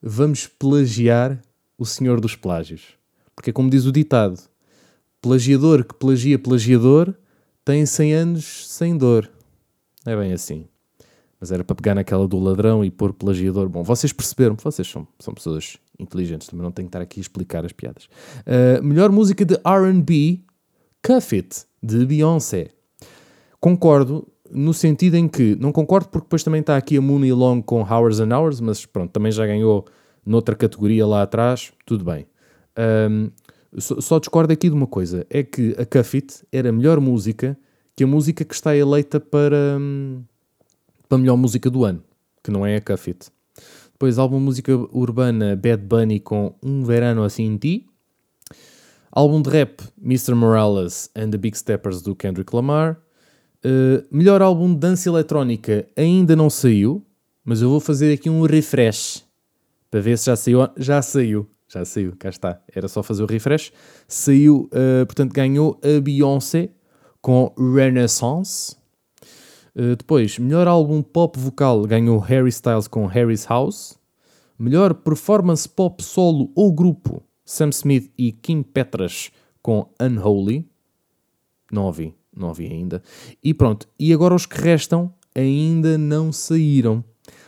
vamos 0.00 0.46
plagiar 0.46 1.40
o 1.76 1.84
senhor 1.84 2.20
dos 2.20 2.36
plágios. 2.36 2.82
Porque 3.34 3.50
é 3.50 3.52
como 3.52 3.70
diz 3.70 3.86
o 3.86 3.92
ditado: 3.92 4.38
plagiador 5.20 5.84
que 5.84 5.94
plagia 5.94 6.38
plagiador 6.38 7.14
tem 7.64 7.84
100 7.84 8.12
anos 8.12 8.68
sem 8.68 8.96
dor. 8.96 9.28
É 10.06 10.14
bem 10.14 10.32
assim. 10.32 10.66
Mas 11.44 11.52
era 11.52 11.62
para 11.62 11.76
pegar 11.76 11.94
naquela 11.94 12.26
do 12.26 12.38
ladrão 12.38 12.82
e 12.82 12.90
pôr 12.90 13.12
plagiador. 13.12 13.68
Bom, 13.68 13.82
vocês 13.82 14.14
perceberam, 14.14 14.56
vocês 14.56 14.88
são, 14.88 15.06
são 15.18 15.34
pessoas 15.34 15.76
inteligentes, 15.98 16.48
também 16.48 16.62
não 16.62 16.72
tenho 16.72 16.86
que 16.86 16.88
estar 16.88 17.02
aqui 17.02 17.20
a 17.20 17.22
explicar 17.22 17.66
as 17.66 17.72
piadas. 17.72 18.08
Uh, 18.46 18.82
melhor 18.82 19.12
música 19.12 19.44
de 19.44 19.52
RB, 19.56 20.42
Cuff 21.06 21.36
It, 21.36 21.66
de 21.82 22.06
Beyoncé. 22.06 22.70
Concordo, 23.60 24.26
no 24.50 24.72
sentido 24.72 25.16
em 25.16 25.28
que, 25.28 25.54
não 25.56 25.70
concordo 25.70 26.08
porque 26.08 26.24
depois 26.24 26.42
também 26.42 26.62
está 26.62 26.78
aqui 26.78 26.96
a 26.96 27.02
Mooney 27.02 27.34
Long 27.34 27.60
com 27.60 27.82
Hours 27.82 28.20
and 28.20 28.34
Hours, 28.34 28.58
mas 28.58 28.86
pronto, 28.86 29.10
também 29.10 29.30
já 29.30 29.44
ganhou 29.44 29.84
noutra 30.24 30.56
categoria 30.56 31.06
lá 31.06 31.24
atrás, 31.24 31.74
tudo 31.84 32.06
bem. 32.06 32.26
Um, 33.10 33.30
só, 33.78 34.00
só, 34.00 34.18
discordo 34.18 34.50
aqui 34.50 34.70
de 34.70 34.74
uma 34.74 34.86
coisa, 34.86 35.26
é 35.28 35.42
que 35.42 35.76
a 35.78 35.84
Cuff 35.84 36.16
It 36.16 36.42
era 36.50 36.72
melhor 36.72 37.00
música 37.00 37.54
que 37.94 38.02
a 38.02 38.06
música 38.06 38.44
que 38.44 38.54
está 38.54 38.74
eleita 38.74 39.20
para, 39.20 39.76
hum, 39.78 40.22
para 41.14 41.18
melhor 41.20 41.36
música 41.36 41.70
do 41.70 41.84
ano, 41.84 42.02
que 42.42 42.50
não 42.50 42.66
é 42.66 42.74
a 42.74 42.80
Cuff 42.80 43.08
It. 43.08 43.30
Depois, 43.92 44.18
álbum 44.18 44.40
música 44.40 44.74
urbana 44.92 45.54
Bad 45.54 45.84
Bunny 45.84 46.18
com 46.18 46.56
Um 46.60 46.82
Verano 46.82 47.22
Assim 47.22 47.44
em 47.44 47.56
Ti. 47.56 47.86
Álbum 49.12 49.40
de 49.40 49.48
rap 49.48 49.80
Mr. 50.02 50.34
Morales 50.34 51.08
and 51.14 51.30
the 51.30 51.38
Big 51.38 51.56
Steppers 51.56 52.02
do 52.02 52.16
Kendrick 52.16 52.54
Lamar. 52.54 53.00
Uh, 53.64 54.04
melhor 54.10 54.42
álbum 54.42 54.74
de 54.74 54.80
dança 54.80 55.08
eletrónica 55.08 55.86
ainda 55.96 56.34
não 56.34 56.50
saiu, 56.50 57.06
mas 57.44 57.62
eu 57.62 57.70
vou 57.70 57.78
fazer 57.78 58.12
aqui 58.12 58.28
um 58.28 58.42
refresh 58.42 59.22
para 59.88 60.00
ver 60.00 60.18
se 60.18 60.26
já 60.26 60.34
saiu. 60.34 60.68
Já 60.76 61.00
saiu, 61.00 61.48
já 61.68 61.84
saiu, 61.84 62.16
cá 62.18 62.28
está. 62.28 62.60
Era 62.74 62.88
só 62.88 63.04
fazer 63.04 63.22
o 63.22 63.26
refresh. 63.26 63.72
Saiu, 64.08 64.68
uh, 64.72 65.06
portanto, 65.06 65.32
ganhou 65.32 65.80
a 65.80 66.00
Beyoncé 66.00 66.70
com 67.22 67.54
Renaissance. 67.56 68.82
Uh, 69.76 69.96
depois, 69.96 70.38
melhor 70.38 70.66
álbum 70.68 71.02
pop 71.02 71.38
vocal 71.38 71.82
ganhou 71.82 72.18
Harry 72.18 72.48
Styles 72.48 72.88
com 72.88 73.06
Harry's 73.06 73.44
House. 73.46 73.98
Melhor 74.58 74.94
performance 74.94 75.68
pop 75.68 76.02
solo 76.02 76.52
ou 76.54 76.72
grupo 76.72 77.22
Sam 77.44 77.70
Smith 77.70 78.12
e 78.16 78.32
Kim 78.32 78.62
Petras 78.62 79.30
com 79.60 79.88
Unholy. 80.00 80.68
Não 81.72 81.84
ouvi 81.84 82.14
não 82.36 82.48
ouvi 82.48 82.66
ainda. 82.66 83.02
E 83.42 83.54
pronto, 83.54 83.88
e 83.98 84.12
agora 84.12 84.34
os 84.34 84.46
que 84.46 84.60
restam 84.60 85.12
ainda 85.34 85.96
não 85.96 86.32
saíram. 86.32 87.04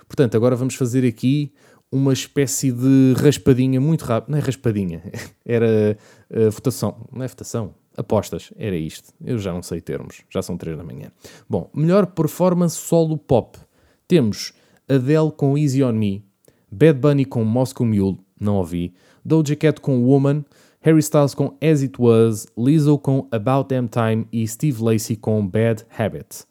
Portanto, 0.06 0.36
agora 0.36 0.56
vamos 0.56 0.74
fazer 0.74 1.06
aqui 1.06 1.52
uma 1.90 2.12
espécie 2.12 2.72
de 2.72 3.14
raspadinha 3.16 3.80
muito 3.80 4.04
rápida. 4.04 4.32
Não 4.32 4.38
é 4.38 4.40
raspadinha, 4.44 5.02
era 5.44 5.98
uh, 6.30 6.50
votação. 6.50 7.06
Não 7.12 7.22
é 7.22 7.28
votação, 7.28 7.74
apostas. 7.96 8.52
Era 8.56 8.76
isto. 8.76 9.12
Eu 9.24 9.38
já 9.38 9.52
não 9.52 9.62
sei 9.62 9.80
termos, 9.80 10.22
já 10.30 10.42
são 10.42 10.56
três 10.56 10.76
da 10.76 10.84
manhã. 10.84 11.10
Bom, 11.48 11.70
melhor 11.74 12.06
performance 12.06 12.76
solo 12.76 13.16
pop. 13.16 13.58
Temos 14.06 14.52
Adele 14.88 15.32
com 15.36 15.58
Easy 15.58 15.82
On 15.82 15.92
Me, 15.92 16.24
Bad 16.70 16.98
Bunny 17.00 17.24
com 17.24 17.44
Moscow 17.44 17.84
Mule, 17.84 18.18
não 18.38 18.56
ouvi, 18.56 18.94
Doja 19.24 19.56
Cat 19.56 19.80
com 19.80 20.04
Woman, 20.04 20.44
Harry 20.80 21.00
Styles 21.00 21.34
com 21.34 21.56
As 21.60 21.82
It 21.82 22.00
Was, 22.00 22.46
Lizzo 22.56 22.96
com 22.98 23.26
About 23.32 23.74
Damn 23.74 23.88
Time 23.88 24.28
e 24.30 24.46
Steve 24.46 24.80
Lacey 24.80 25.16
com 25.16 25.44
Bad 25.44 25.84
Habit. 25.98 26.44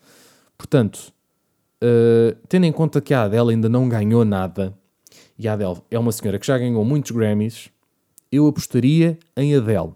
Portanto, 0.57 1.13
uh, 1.81 2.35
tendo 2.49 2.65
em 2.65 2.71
conta 2.71 2.99
que 2.99 3.13
a 3.13 3.23
Adele 3.23 3.51
ainda 3.51 3.69
não 3.69 3.87
ganhou 3.87 4.25
nada, 4.25 4.77
e 5.39 5.47
a 5.47 5.53
Adele 5.53 5.77
é 5.89 5.97
uma 5.97 6.11
senhora 6.11 6.37
que 6.37 6.47
já 6.47 6.57
ganhou 6.57 6.83
muitos 6.83 7.11
Grammys, 7.11 7.69
eu 8.29 8.47
apostaria 8.47 9.17
em 9.37 9.55
Adele. 9.55 9.93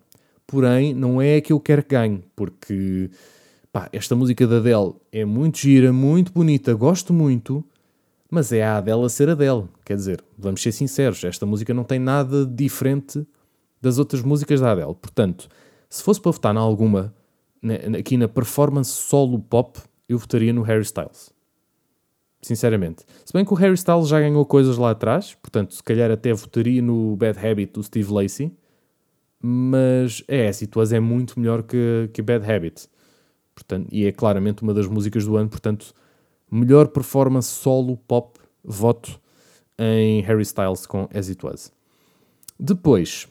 Porém, 0.49 0.95
não 0.95 1.21
é 1.21 1.35
a 1.35 1.41
que 1.41 1.53
eu 1.53 1.59
quero 1.59 1.83
que 1.83 1.89
ganhe, 1.89 2.23
porque 2.35 3.11
pá, 3.71 3.87
esta 3.93 4.15
música 4.15 4.47
da 4.47 4.57
Adele 4.57 4.95
é 5.11 5.23
muito 5.23 5.59
gira, 5.59 5.93
muito 5.93 6.33
bonita, 6.33 6.73
gosto 6.73 7.13
muito, 7.13 7.63
mas 8.31 8.51
é 8.51 8.63
a 8.63 8.77
Adele 8.77 9.05
a 9.05 9.09
ser 9.09 9.29
Adele. 9.29 9.65
Quer 9.85 9.95
dizer, 9.95 10.23
vamos 10.35 10.63
ser 10.63 10.71
sinceros, 10.71 11.23
esta 11.23 11.45
música 11.45 11.71
não 11.71 11.83
tem 11.83 11.99
nada 11.99 12.47
diferente 12.47 13.27
das 13.79 13.99
outras 13.99 14.23
músicas 14.23 14.59
da 14.59 14.71
Adele. 14.71 14.95
Portanto, 14.95 15.47
se 15.87 16.01
fosse 16.01 16.19
para 16.19 16.31
votar 16.31 16.55
em 16.55 16.57
alguma, 16.57 17.13
aqui 17.99 18.17
na 18.17 18.27
performance 18.27 18.89
solo 18.89 19.37
pop, 19.37 19.79
eu 20.07 20.17
votaria 20.17 20.51
no 20.51 20.63
Harry 20.63 20.81
Styles. 20.81 21.31
Sinceramente. 22.41 23.05
Se 23.23 23.31
bem 23.33 23.45
que 23.45 23.53
o 23.53 23.55
Harry 23.55 23.75
Styles 23.75 24.07
já 24.07 24.19
ganhou 24.19 24.43
coisas 24.47 24.79
lá 24.79 24.89
atrás, 24.89 25.37
portanto, 25.39 25.75
se 25.75 25.83
calhar 25.83 26.09
até 26.09 26.33
votaria 26.33 26.81
no 26.81 27.15
Bad 27.15 27.37
Habit 27.37 27.73
do 27.73 27.83
Steve 27.83 28.11
Lacey. 28.11 28.51
Mas 29.41 30.23
é, 30.27 30.47
a 30.47 30.53
Situas 30.53 30.91
é 30.91 30.99
muito 30.99 31.39
melhor 31.39 31.63
que, 31.63 32.09
que 32.13 32.21
Bad 32.21 32.49
Habit. 32.49 32.87
Portanto, 33.55 33.87
e 33.91 34.05
é 34.05 34.11
claramente 34.11 34.63
uma 34.63 34.73
das 34.73 34.87
músicas 34.87 35.25
do 35.25 35.37
ano, 35.37 35.49
portanto, 35.49 35.93
melhor 36.51 36.87
performance 36.87 37.49
solo 37.49 37.97
pop, 37.97 38.39
voto 38.63 39.19
em 39.77 40.21
Harry 40.21 40.43
Styles 40.43 40.85
com 40.85 41.07
As 41.13 41.29
It 41.29 41.45
Was. 41.45 41.71
Depois, 42.59 43.27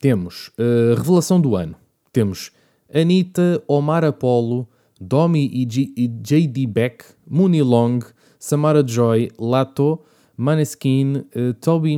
temos 0.00 0.48
uh, 0.58 0.94
Revelação 0.96 1.40
do 1.40 1.56
Ano. 1.56 1.76
Temos 2.12 2.50
Anitta, 2.92 3.62
Omar 3.66 4.04
Apollo, 4.04 4.68
Domi 5.00 5.50
e, 5.52 5.66
e 5.96 6.08
J.D. 6.08 6.66
Beck, 6.66 7.04
Mooney 7.26 7.62
Long, 7.62 8.00
Samara 8.38 8.86
Joy, 8.86 9.30
Lato, 9.38 10.00
Maneskin, 10.36 11.24
uh, 11.34 11.54
Toby 11.60 11.96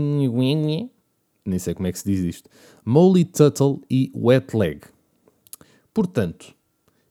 nem 1.48 1.58
sei 1.58 1.74
como 1.74 1.86
é 1.86 1.92
que 1.92 1.98
se 1.98 2.04
diz 2.04 2.20
isto, 2.20 2.50
Molly 2.84 3.24
Tuttle 3.24 3.80
e 3.90 4.10
Wet 4.14 4.56
Leg. 4.56 4.82
Portanto, 5.92 6.54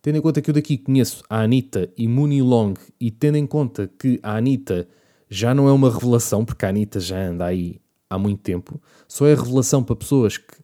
tendo 0.02 0.18
em 0.18 0.22
conta 0.22 0.42
que 0.42 0.50
eu 0.50 0.54
daqui 0.54 0.78
conheço 0.78 1.24
a 1.30 1.42
Anitta 1.42 1.92
e 1.98 2.08
Mooney 2.08 2.42
Long 2.42 2.76
e 3.00 3.10
tendo 3.10 3.38
em 3.38 3.48
conta 3.48 3.90
que 4.00 4.20
a 4.22 4.38
Anitta 4.38 4.88
já 5.30 5.54
não 5.54 5.68
é 5.68 5.72
uma 5.72 5.92
revelação, 5.92 6.46
porque 6.46 6.66
a 6.66 6.70
Anitta 6.70 7.00
já 7.00 7.18
anda 7.18 7.46
aí 7.46 7.82
há 8.10 8.18
muito 8.18 8.42
tempo, 8.42 8.80
só 9.08 9.26
é 9.26 9.34
revelação 9.34 9.84
para 9.84 9.96
pessoas 9.96 10.38
que 10.38 10.56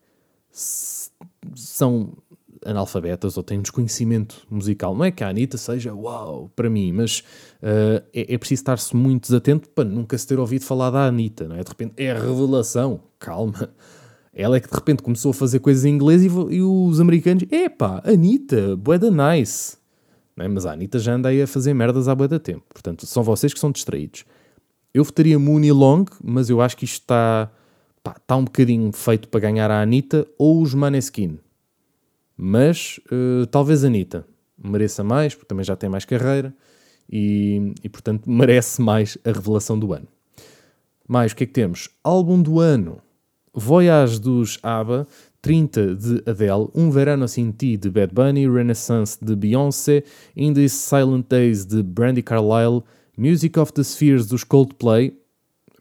são 0.51 2.13
analfabetas 2.65 3.37
ou 3.37 3.43
têm 3.43 3.61
desconhecimento 3.61 4.45
musical. 4.49 4.95
Não 4.95 5.05
é 5.05 5.11
que 5.11 5.23
a 5.23 5.29
Anitta 5.29 5.57
seja 5.57 5.93
uau 5.93 6.51
para 6.55 6.69
mim, 6.69 6.91
mas 6.91 7.19
uh, 7.61 8.03
é, 8.13 8.33
é, 8.33 8.37
preciso 8.37 8.61
estar-se 8.61 8.95
muito 8.95 9.23
desatento 9.23 9.69
para 9.69 9.83
nunca 9.83 10.17
se 10.17 10.27
ter 10.27 10.39
ouvido 10.39 10.65
falar 10.65 10.91
da 10.91 11.05
Anitta, 11.05 11.47
não 11.47 11.55
é? 11.55 11.63
De 11.63 11.69
repente 11.69 11.93
é 11.97 12.11
a 12.11 12.15
revelação, 12.15 13.01
calma. 13.19 13.69
Ela 14.33 14.57
é 14.57 14.59
que 14.59 14.69
de 14.69 14.75
repente 14.75 15.03
começou 15.03 15.31
a 15.31 15.33
fazer 15.33 15.59
coisas 15.59 15.83
em 15.83 15.89
inglês 15.89 16.23
e, 16.23 16.27
e 16.27 16.61
os 16.61 16.99
americanos, 16.99 17.43
epá, 17.51 18.01
Anitta, 18.05 18.75
bué 18.77 18.97
nice. 18.97 19.77
Não 20.35 20.45
é? 20.45 20.47
Mas 20.47 20.65
a 20.65 20.71
Anitta 20.71 20.99
já 20.99 21.15
anda 21.15 21.29
aí 21.29 21.41
a 21.41 21.47
fazer 21.47 21.73
merdas 21.73 22.07
há 22.07 22.15
bué 22.15 22.27
da 22.27 22.39
tempo. 22.39 22.63
Portanto, 22.69 23.05
são 23.05 23.23
vocês 23.23 23.53
que 23.53 23.59
são 23.59 23.71
distraídos. 23.71 24.23
Eu 24.93 25.03
votaria 25.03 25.37
Mooney 25.37 25.71
Long, 25.71 26.05
mas 26.23 26.49
eu 26.49 26.61
acho 26.61 26.77
que 26.77 26.85
isto 26.85 27.01
está 27.01 27.51
está 28.09 28.35
um 28.35 28.45
bocadinho 28.45 28.91
feito 28.91 29.27
para 29.27 29.39
ganhar 29.39 29.69
a 29.69 29.81
Anitta 29.81 30.27
ou 30.37 30.61
os 30.61 30.73
Maneskin. 30.73 31.39
Mas 32.43 32.99
uh, 33.11 33.45
talvez 33.45 33.83
Anitta 33.83 34.25
mereça 34.57 35.03
mais, 35.03 35.35
porque 35.35 35.47
também 35.47 35.63
já 35.63 35.75
tem 35.75 35.87
mais 35.87 36.05
carreira 36.05 36.51
e, 37.07 37.71
e, 37.83 37.87
portanto 37.87 38.23
merece 38.29 38.81
mais 38.81 39.15
a 39.23 39.31
revelação 39.31 39.77
do 39.77 39.93
ano. 39.93 40.07
Mais 41.07 41.33
o 41.33 41.35
que 41.35 41.43
é 41.43 41.47
que 41.47 41.53
temos? 41.53 41.87
Álbum 42.03 42.41
do 42.41 42.59
ano: 42.59 42.97
Voyage 43.53 44.19
dos 44.19 44.57
ABBA, 44.63 45.07
30 45.39 45.95
de 45.95 46.23
Adele, 46.25 46.67
Um 46.73 46.89
Verano 46.89 47.25
Assim 47.25 47.51
Ti 47.51 47.77
de 47.77 47.91
Bad 47.91 48.11
Bunny, 48.11 48.49
Renaissance 48.49 49.23
de 49.23 49.35
Beyoncé, 49.35 50.03
In 50.35 50.55
These 50.55 50.77
Silent 50.77 51.27
Days 51.29 51.63
de 51.63 51.83
Brandy 51.83 52.23
Carlile, 52.23 52.81
Music 53.15 53.59
of 53.59 53.71
the 53.71 53.83
Spheres 53.83 54.25
dos 54.25 54.43
Coldplay. 54.43 55.15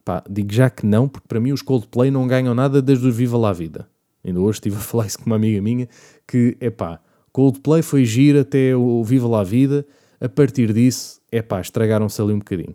Pá, 0.04 0.22
digo 0.28 0.52
já 0.52 0.68
que 0.68 0.84
não, 0.84 1.08
porque 1.08 1.26
para 1.26 1.40
mim 1.40 1.52
os 1.52 1.62
Coldplay 1.62 2.11
não 2.11 2.26
ganham 2.26 2.54
nada 2.54 2.82
desde 2.82 3.08
o 3.08 3.12
Viva 3.12 3.38
La 3.38 3.54
Vida. 3.54 3.88
Ainda 4.24 4.40
hoje 4.40 4.56
estive 4.56 4.76
a 4.76 4.80
falar 4.80 5.06
isso 5.06 5.18
com 5.18 5.26
uma 5.26 5.36
amiga 5.36 5.60
minha, 5.60 5.88
que, 6.26 6.56
é 6.60 6.70
Coldplay 7.32 7.82
foi 7.82 8.04
giro 8.04 8.40
até 8.40 8.74
o 8.74 9.04
Viva 9.04 9.28
La 9.28 9.44
Vida, 9.44 9.86
a 10.20 10.28
partir 10.28 10.72
disso, 10.72 11.20
é 11.30 11.44
estragaram-se 11.60 12.20
ali 12.20 12.32
um 12.32 12.38
bocadinho. 12.38 12.74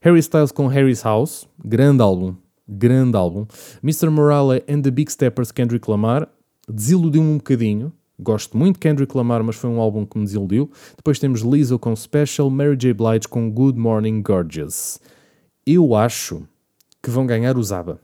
Harry 0.00 0.20
Styles 0.20 0.52
com 0.52 0.66
Harry's 0.66 1.02
House, 1.02 1.48
grande 1.64 2.02
álbum, 2.02 2.36
grande 2.68 3.16
álbum. 3.16 3.46
Mr. 3.82 4.08
Morale 4.10 4.62
and 4.68 4.82
the 4.82 4.90
Big 4.90 5.10
Steppers, 5.10 5.50
Kendrick 5.50 5.90
Lamar, 5.90 6.28
desiludiu-me 6.68 7.30
um 7.30 7.36
bocadinho. 7.38 7.92
Gosto 8.18 8.56
muito 8.56 8.74
de 8.74 8.80
Kendrick 8.80 9.16
Lamar, 9.16 9.42
mas 9.42 9.56
foi 9.56 9.68
um 9.68 9.80
álbum 9.80 10.06
que 10.06 10.16
me 10.16 10.24
desiludiu. 10.24 10.70
Depois 10.96 11.18
temos 11.18 11.40
Lizzo 11.40 11.78
com 11.78 11.94
Special, 11.94 12.48
Mary 12.50 12.76
J. 12.76 12.94
Blige 12.94 13.28
com 13.28 13.50
Good 13.50 13.78
Morning 13.78 14.22
Gorgeous. 14.22 15.00
Eu 15.66 15.94
acho 15.94 16.44
que 17.02 17.10
vão 17.10 17.26
ganhar 17.26 17.58
os 17.58 17.72
ABBA. 17.72 18.00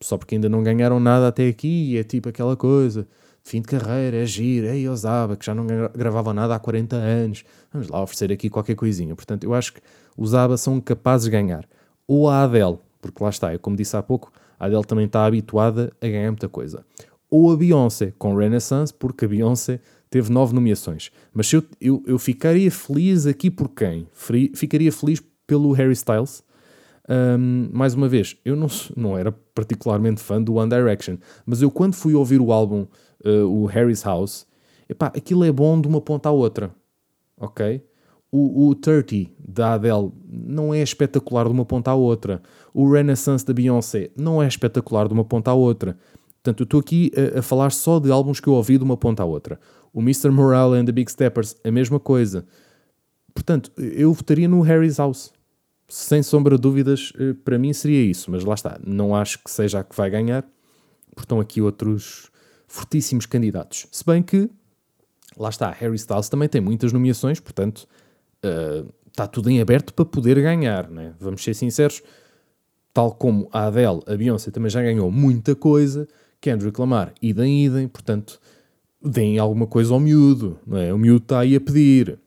Só 0.00 0.18
porque 0.18 0.34
ainda 0.34 0.48
não 0.48 0.62
ganharam 0.62 1.00
nada 1.00 1.28
até 1.28 1.48
aqui 1.48 1.96
é 1.96 2.04
tipo 2.04 2.28
aquela 2.28 2.56
coisa 2.56 3.06
fim 3.44 3.60
de 3.60 3.68
carreira, 3.68 4.16
é 4.16 4.26
giro, 4.26 4.66
é 4.66 4.90
Osaba, 4.90 5.36
que 5.36 5.44
já 5.44 5.54
não 5.54 5.66
gravava 5.94 6.32
nada 6.32 6.54
há 6.54 6.58
40 6.58 6.96
anos, 6.96 7.44
vamos 7.70 7.88
lá 7.88 8.02
oferecer 8.02 8.32
aqui 8.32 8.48
qualquer 8.48 8.74
coisinha. 8.74 9.14
Portanto, 9.14 9.44
eu 9.44 9.52
acho 9.52 9.74
que 9.74 9.80
os 10.16 10.34
ABBA 10.34 10.56
são 10.56 10.80
capazes 10.80 11.26
de 11.26 11.30
ganhar. 11.30 11.68
Ou 12.08 12.28
a 12.28 12.42
Adele, 12.42 12.78
porque 13.02 13.22
lá 13.22 13.28
está, 13.28 13.56
como 13.58 13.76
disse 13.76 13.96
há 13.96 14.02
pouco, 14.02 14.32
a 14.58 14.64
Adele 14.64 14.84
também 14.84 15.04
está 15.04 15.26
habituada 15.26 15.92
a 16.00 16.06
ganhar 16.06 16.30
muita 16.30 16.48
coisa. 16.48 16.84
Ou 17.30 17.52
a 17.52 17.56
Beyoncé, 17.56 18.14
com 18.18 18.34
Renaissance, 18.34 18.94
porque 18.94 19.26
a 19.26 19.28
Beyoncé 19.28 19.80
teve 20.08 20.32
nove 20.32 20.54
nomeações. 20.54 21.10
Mas 21.32 21.52
eu, 21.52 21.62
eu, 21.80 22.02
eu 22.06 22.18
ficaria 22.18 22.70
feliz 22.70 23.26
aqui 23.26 23.50
por 23.50 23.68
quem? 23.68 24.08
Ficaria 24.54 24.90
feliz 24.90 25.22
pelo 25.46 25.72
Harry 25.72 25.92
Styles. 25.92 26.42
Um, 27.08 27.68
mais 27.70 27.94
uma 27.94 28.08
vez, 28.08 28.36
eu 28.44 28.56
não, 28.56 28.66
não 28.96 29.18
era 29.18 29.30
particularmente 29.54 30.22
fã 30.22 30.40
do 30.40 30.54
One 30.54 30.70
Direction, 30.70 31.16
mas 31.44 31.60
eu 31.60 31.70
quando 31.70 31.94
fui 31.94 32.14
ouvir 32.14 32.40
o 32.40 32.50
álbum 32.50 32.86
uh, 33.24 33.44
o 33.46 33.66
Harry's 33.66 34.02
House, 34.02 34.46
epá, 34.88 35.06
aquilo 35.08 35.44
é 35.44 35.52
bom 35.52 35.78
de 35.80 35.86
uma 35.86 36.00
ponta 36.00 36.30
à 36.30 36.32
outra, 36.32 36.74
ok? 37.38 37.82
O, 38.32 38.68
o 38.68 38.74
30 38.74 39.30
da 39.38 39.74
Adele 39.74 40.10
não 40.26 40.74
é 40.74 40.82
espetacular 40.82 41.44
de 41.44 41.52
uma 41.52 41.64
ponta 41.64 41.92
à 41.92 41.94
outra. 41.94 42.42
O 42.72 42.90
Renaissance 42.90 43.46
da 43.46 43.52
Beyoncé 43.52 44.10
não 44.16 44.42
é 44.42 44.48
espetacular 44.48 45.06
de 45.06 45.14
uma 45.14 45.24
ponta 45.24 45.52
à 45.52 45.54
outra. 45.54 45.96
Portanto, 46.42 46.60
eu 46.60 46.64
estou 46.64 46.80
aqui 46.80 47.12
a, 47.16 47.38
a, 47.38 47.42
falar 47.42 47.70
só 47.70 48.00
de 48.00 48.10
álbuns 48.10 48.40
que 48.40 48.48
eu 48.48 48.54
ouvi 48.54 48.76
de 48.76 48.82
uma 48.82 48.96
ponta 48.96 49.22
à 49.22 49.26
outra. 49.26 49.60
O 49.92 50.00
Mr. 50.00 50.30
Morale 50.30 50.78
and 50.78 50.84
the 50.84 50.90
Big 50.90 51.10
Steppers, 51.10 51.54
a 51.62 51.70
mesma 51.70 52.00
coisa. 52.00 52.44
Portanto, 53.32 53.70
eu 53.78 54.12
votaria 54.12 54.48
no 54.48 54.60
Harry's 54.62 54.98
House. 54.98 55.32
Sem 55.96 56.24
sombra 56.24 56.56
de 56.56 56.62
dúvidas, 56.62 57.12
eh, 57.16 57.34
para 57.44 57.56
mim 57.56 57.72
seria 57.72 58.02
isso. 58.02 58.28
Mas 58.28 58.42
lá 58.42 58.54
está, 58.54 58.80
não 58.84 59.14
acho 59.14 59.38
que 59.38 59.48
seja 59.48 59.78
a 59.78 59.84
que 59.84 59.94
vai 59.94 60.10
ganhar. 60.10 60.42
Porque 61.10 61.24
estão 61.24 61.38
aqui 61.38 61.62
outros, 61.62 62.32
fortíssimos 62.66 63.26
candidatos. 63.26 63.86
Se 63.92 64.04
bem 64.04 64.20
que, 64.20 64.50
lá 65.36 65.48
está, 65.48 65.70
Harry 65.70 65.94
Styles 65.94 66.28
também 66.28 66.48
tem 66.48 66.60
muitas 66.60 66.92
nomeações, 66.92 67.38
portanto, 67.38 67.86
uh, 68.44 68.92
está 69.06 69.28
tudo 69.28 69.48
em 69.48 69.60
aberto 69.60 69.94
para 69.94 70.04
poder 70.04 70.42
ganhar, 70.42 70.90
né? 70.90 71.14
Vamos 71.20 71.44
ser 71.44 71.54
sinceros. 71.54 72.02
Tal 72.92 73.12
como 73.12 73.48
a 73.52 73.66
Adele, 73.66 74.00
a 74.08 74.16
Beyoncé 74.16 74.50
também 74.50 74.70
já 74.70 74.82
ganhou 74.82 75.08
muita 75.12 75.54
coisa, 75.54 76.08
Kendrick 76.40 76.80
Lamar, 76.80 77.14
idem, 77.22 77.66
idem, 77.66 77.86
portanto, 77.86 78.40
deem 79.00 79.38
alguma 79.38 79.68
coisa 79.68 79.94
ao 79.94 80.00
miúdo, 80.00 80.58
não 80.66 80.76
é? 80.76 80.92
O 80.92 80.98
miúdo 80.98 81.22
está 81.22 81.38
aí 81.38 81.54
a 81.54 81.60
pedir. 81.60 82.18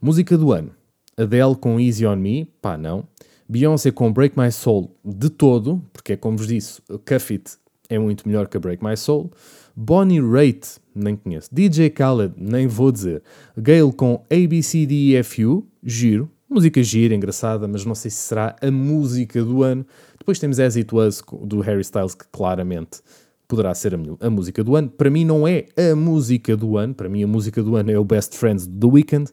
Música 0.00 0.38
do 0.38 0.52
ano. 0.52 0.78
Adele 1.16 1.54
com 1.56 1.78
Easy 1.78 2.06
On 2.06 2.16
Me, 2.16 2.46
pá, 2.60 2.76
não. 2.76 3.06
Beyoncé 3.48 3.90
com 3.90 4.12
Break 4.12 4.38
My 4.38 4.50
Soul 4.52 4.94
de 5.04 5.28
todo, 5.28 5.82
porque 5.92 6.12
é 6.12 6.16
como 6.16 6.36
vos 6.36 6.46
disse, 6.46 6.80
Cuff 7.06 7.32
It 7.32 7.58
é 7.88 7.98
muito 7.98 8.26
melhor 8.26 8.46
que 8.46 8.56
a 8.56 8.60
Break 8.60 8.82
My 8.82 8.96
Soul. 8.96 9.30
Bonnie 9.74 10.20
Raitt, 10.20 10.78
nem 10.94 11.16
conheço. 11.16 11.48
DJ 11.52 11.90
Khaled, 11.90 12.34
nem 12.36 12.66
vou 12.66 12.92
dizer. 12.92 13.22
Gale 13.56 13.92
com 13.92 14.24
ABCDEFU, 14.30 15.66
giro. 15.82 16.30
Música 16.48 16.82
gira, 16.82 17.14
engraçada, 17.14 17.66
mas 17.66 17.84
não 17.84 17.94
sei 17.94 18.10
se 18.10 18.18
será 18.18 18.56
a 18.60 18.70
música 18.70 19.42
do 19.42 19.62
ano. 19.62 19.84
Depois 20.18 20.38
temos 20.38 20.60
As 20.60 20.76
It 20.76 20.94
Was, 20.94 21.22
do 21.42 21.60
Harry 21.60 21.80
Styles, 21.80 22.14
que 22.14 22.24
claramente 22.30 23.00
poderá 23.48 23.74
ser 23.74 23.94
a, 23.94 24.26
a, 24.26 24.30
música 24.30 24.62
do 24.62 24.76
ano. 24.76 24.88
Para 24.88 25.10
mim 25.10 25.24
não 25.24 25.46
é 25.46 25.66
a 25.76 25.94
música 25.96 26.56
do 26.56 26.76
ano. 26.76 26.94
Para 26.94 27.08
mim 27.08 27.22
a 27.24 27.26
música 27.26 27.62
do 27.62 27.74
ano 27.74 27.90
é 27.90 27.98
o 27.98 28.04
Best 28.04 28.36
Friends 28.36 28.66
do 28.66 28.88
The 28.88 28.94
Weeknd. 28.94 29.30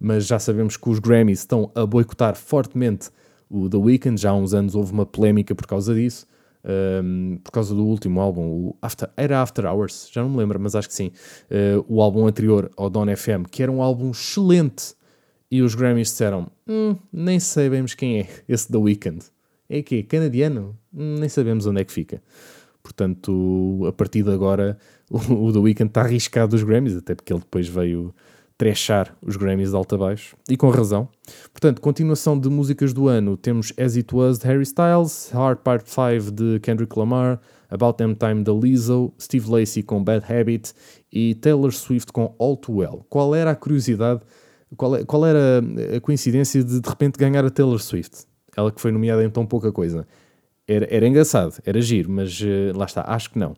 Mas 0.00 0.26
já 0.26 0.38
sabemos 0.38 0.76
que 0.76 0.88
os 0.88 0.98
Grammys 0.98 1.40
estão 1.40 1.70
a 1.74 1.84
boicotar 1.84 2.34
fortemente 2.34 3.10
o 3.50 3.68
The 3.68 3.76
Weeknd. 3.76 4.20
Já 4.20 4.30
há 4.30 4.34
uns 4.34 4.54
anos 4.54 4.74
houve 4.74 4.92
uma 4.92 5.04
polémica 5.04 5.54
por 5.54 5.66
causa 5.66 5.94
disso 5.94 6.26
um, 6.64 7.38
por 7.42 7.50
causa 7.50 7.74
do 7.74 7.84
último 7.84 8.20
álbum, 8.20 8.42
o 8.42 8.76
After, 8.82 9.08
era 9.16 9.40
After 9.40 9.64
Hours, 9.64 10.08
já 10.12 10.22
não 10.22 10.30
me 10.30 10.36
lembro, 10.36 10.58
mas 10.60 10.74
acho 10.74 10.88
que 10.88 10.94
sim. 10.94 11.12
Uh, 11.50 11.84
o 11.88 12.02
álbum 12.02 12.26
anterior 12.26 12.70
ao 12.76 12.90
Don 12.90 13.06
FM, 13.16 13.46
que 13.50 13.62
era 13.62 13.72
um 13.72 13.82
álbum 13.82 14.10
excelente, 14.10 14.94
e 15.50 15.62
os 15.62 15.74
Grammys 15.74 16.08
disseram: 16.08 16.50
hm, 16.68 16.96
nem 17.12 17.40
sabemos 17.40 17.94
quem 17.94 18.20
é 18.20 18.28
esse 18.48 18.70
The 18.70 18.78
Weeknd. 18.78 19.24
É 19.68 19.82
que 19.82 20.02
canadiano? 20.02 20.76
Hum, 20.92 21.16
nem 21.18 21.28
sabemos 21.28 21.66
onde 21.66 21.80
é 21.80 21.84
que 21.84 21.92
fica. 21.92 22.22
Portanto, 22.82 23.84
a 23.86 23.92
partir 23.92 24.22
de 24.22 24.30
agora, 24.30 24.78
o, 25.10 25.18
o 25.46 25.52
The 25.52 25.58
Weeknd 25.58 25.90
está 25.90 26.02
arriscado 26.02 26.50
dos 26.50 26.62
Grammys, 26.62 26.96
até 26.96 27.14
porque 27.14 27.32
ele 27.32 27.40
depois 27.40 27.68
veio 27.68 28.14
trechar 28.60 29.16
os 29.22 29.38
Grammys 29.38 29.70
de 29.70 29.76
alta 29.76 29.96
baixo, 29.96 30.36
e 30.46 30.54
com 30.54 30.68
razão. 30.68 31.08
Portanto, 31.50 31.80
continuação 31.80 32.38
de 32.38 32.50
músicas 32.50 32.92
do 32.92 33.08
ano, 33.08 33.34
temos 33.34 33.72
As 33.80 33.96
It 33.96 34.14
Was 34.14 34.38
de 34.38 34.46
Harry 34.46 34.64
Styles, 34.64 35.30
Hard 35.32 35.60
Part 35.60 35.88
5 35.88 36.30
de 36.30 36.60
Kendrick 36.60 36.98
Lamar, 36.98 37.40
About 37.70 37.96
Them 37.96 38.12
Time 38.12 38.44
de 38.44 38.52
Lizzo, 38.52 39.14
Steve 39.18 39.50
Lacey 39.50 39.82
com 39.82 40.04
Bad 40.04 40.30
Habit 40.30 40.74
e 41.10 41.36
Taylor 41.36 41.72
Swift 41.72 42.12
com 42.12 42.34
All 42.38 42.54
Too 42.54 42.76
Well. 42.76 43.06
Qual 43.08 43.34
era 43.34 43.52
a 43.52 43.56
curiosidade, 43.56 44.20
qual, 44.76 44.94
é, 44.94 45.06
qual 45.06 45.24
era 45.24 45.62
a 45.96 46.00
coincidência 46.02 46.62
de 46.62 46.82
de 46.82 46.86
repente 46.86 47.16
ganhar 47.18 47.42
a 47.42 47.48
Taylor 47.48 47.80
Swift? 47.80 48.26
Ela 48.54 48.70
que 48.70 48.78
foi 48.78 48.92
nomeada 48.92 49.24
em 49.24 49.30
tão 49.30 49.46
pouca 49.46 49.72
coisa. 49.72 50.06
Era, 50.68 50.86
era 50.94 51.08
engraçado, 51.08 51.54
era 51.64 51.80
giro, 51.80 52.10
mas 52.10 52.38
uh, 52.42 52.76
lá 52.76 52.84
está, 52.84 53.06
acho 53.06 53.30
que 53.30 53.38
não 53.38 53.56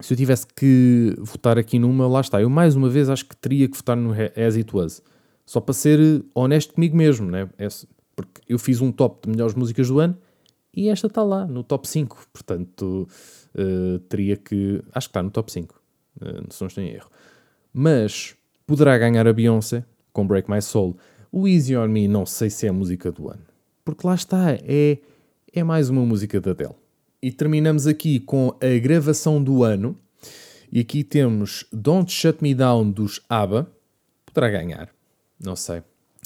se 0.00 0.12
eu 0.12 0.16
tivesse 0.16 0.46
que 0.46 1.14
votar 1.18 1.58
aqui 1.58 1.78
numa, 1.78 2.06
lá 2.06 2.20
está. 2.20 2.40
Eu 2.40 2.50
mais 2.50 2.74
uma 2.76 2.88
vez 2.88 3.08
acho 3.08 3.26
que 3.26 3.36
teria 3.36 3.68
que 3.68 3.76
votar 3.76 3.96
no 3.96 4.12
As 4.12 4.56
It 4.56 4.74
Was. 4.74 5.02
Só 5.46 5.60
para 5.60 5.74
ser 5.74 6.24
honesto 6.34 6.74
comigo 6.74 6.96
mesmo, 6.96 7.30
né? 7.30 7.48
É, 7.58 7.68
porque 8.14 8.40
eu 8.48 8.58
fiz 8.58 8.80
um 8.80 8.92
top 8.92 9.26
de 9.26 9.30
melhores 9.30 9.54
músicas 9.54 9.88
do 9.88 9.98
ano 9.98 10.16
e 10.74 10.88
esta 10.88 11.06
está 11.06 11.22
lá, 11.22 11.46
no 11.46 11.62
top 11.62 11.88
5. 11.88 12.28
Portanto, 12.32 13.08
uh, 13.54 13.98
teria 14.00 14.36
que. 14.36 14.82
Acho 14.92 15.08
que 15.08 15.10
está 15.10 15.22
no 15.22 15.30
top 15.30 15.50
5, 15.50 15.74
uh, 15.74 16.24
eh, 16.24 16.42
se 16.50 16.60
não 16.60 16.68
estou 16.68 16.84
em 16.84 16.90
erro. 16.90 17.10
Mas 17.72 18.36
poderá 18.66 18.96
ganhar 18.98 19.26
a 19.26 19.32
Beyoncé 19.32 19.84
com 20.12 20.26
Break 20.26 20.50
My 20.50 20.62
Soul. 20.62 20.96
O 21.32 21.46
Easy 21.46 21.76
On 21.76 21.88
Me, 21.88 22.08
não 22.08 22.26
sei 22.26 22.50
se 22.50 22.66
é 22.66 22.70
a 22.70 22.72
música 22.72 23.10
do 23.10 23.28
ano. 23.28 23.42
Porque 23.84 24.06
lá 24.06 24.14
está, 24.14 24.52
é, 24.52 24.98
é 25.52 25.64
mais 25.64 25.88
uma 25.88 26.04
música 26.04 26.40
da 26.40 26.50
Adele. 26.52 26.74
E 27.22 27.30
terminamos 27.30 27.86
aqui 27.86 28.18
com 28.18 28.56
a 28.62 28.78
gravação 28.78 29.42
do 29.42 29.62
ano. 29.62 29.94
E 30.72 30.80
aqui 30.80 31.04
temos 31.04 31.66
Don't 31.70 32.10
Shut 32.10 32.42
Me 32.42 32.54
Down 32.54 32.90
dos 32.90 33.20
ABBA. 33.28 33.70
Poderá 34.24 34.48
ganhar, 34.48 34.88
não 35.38 35.54
sei. 35.54 35.82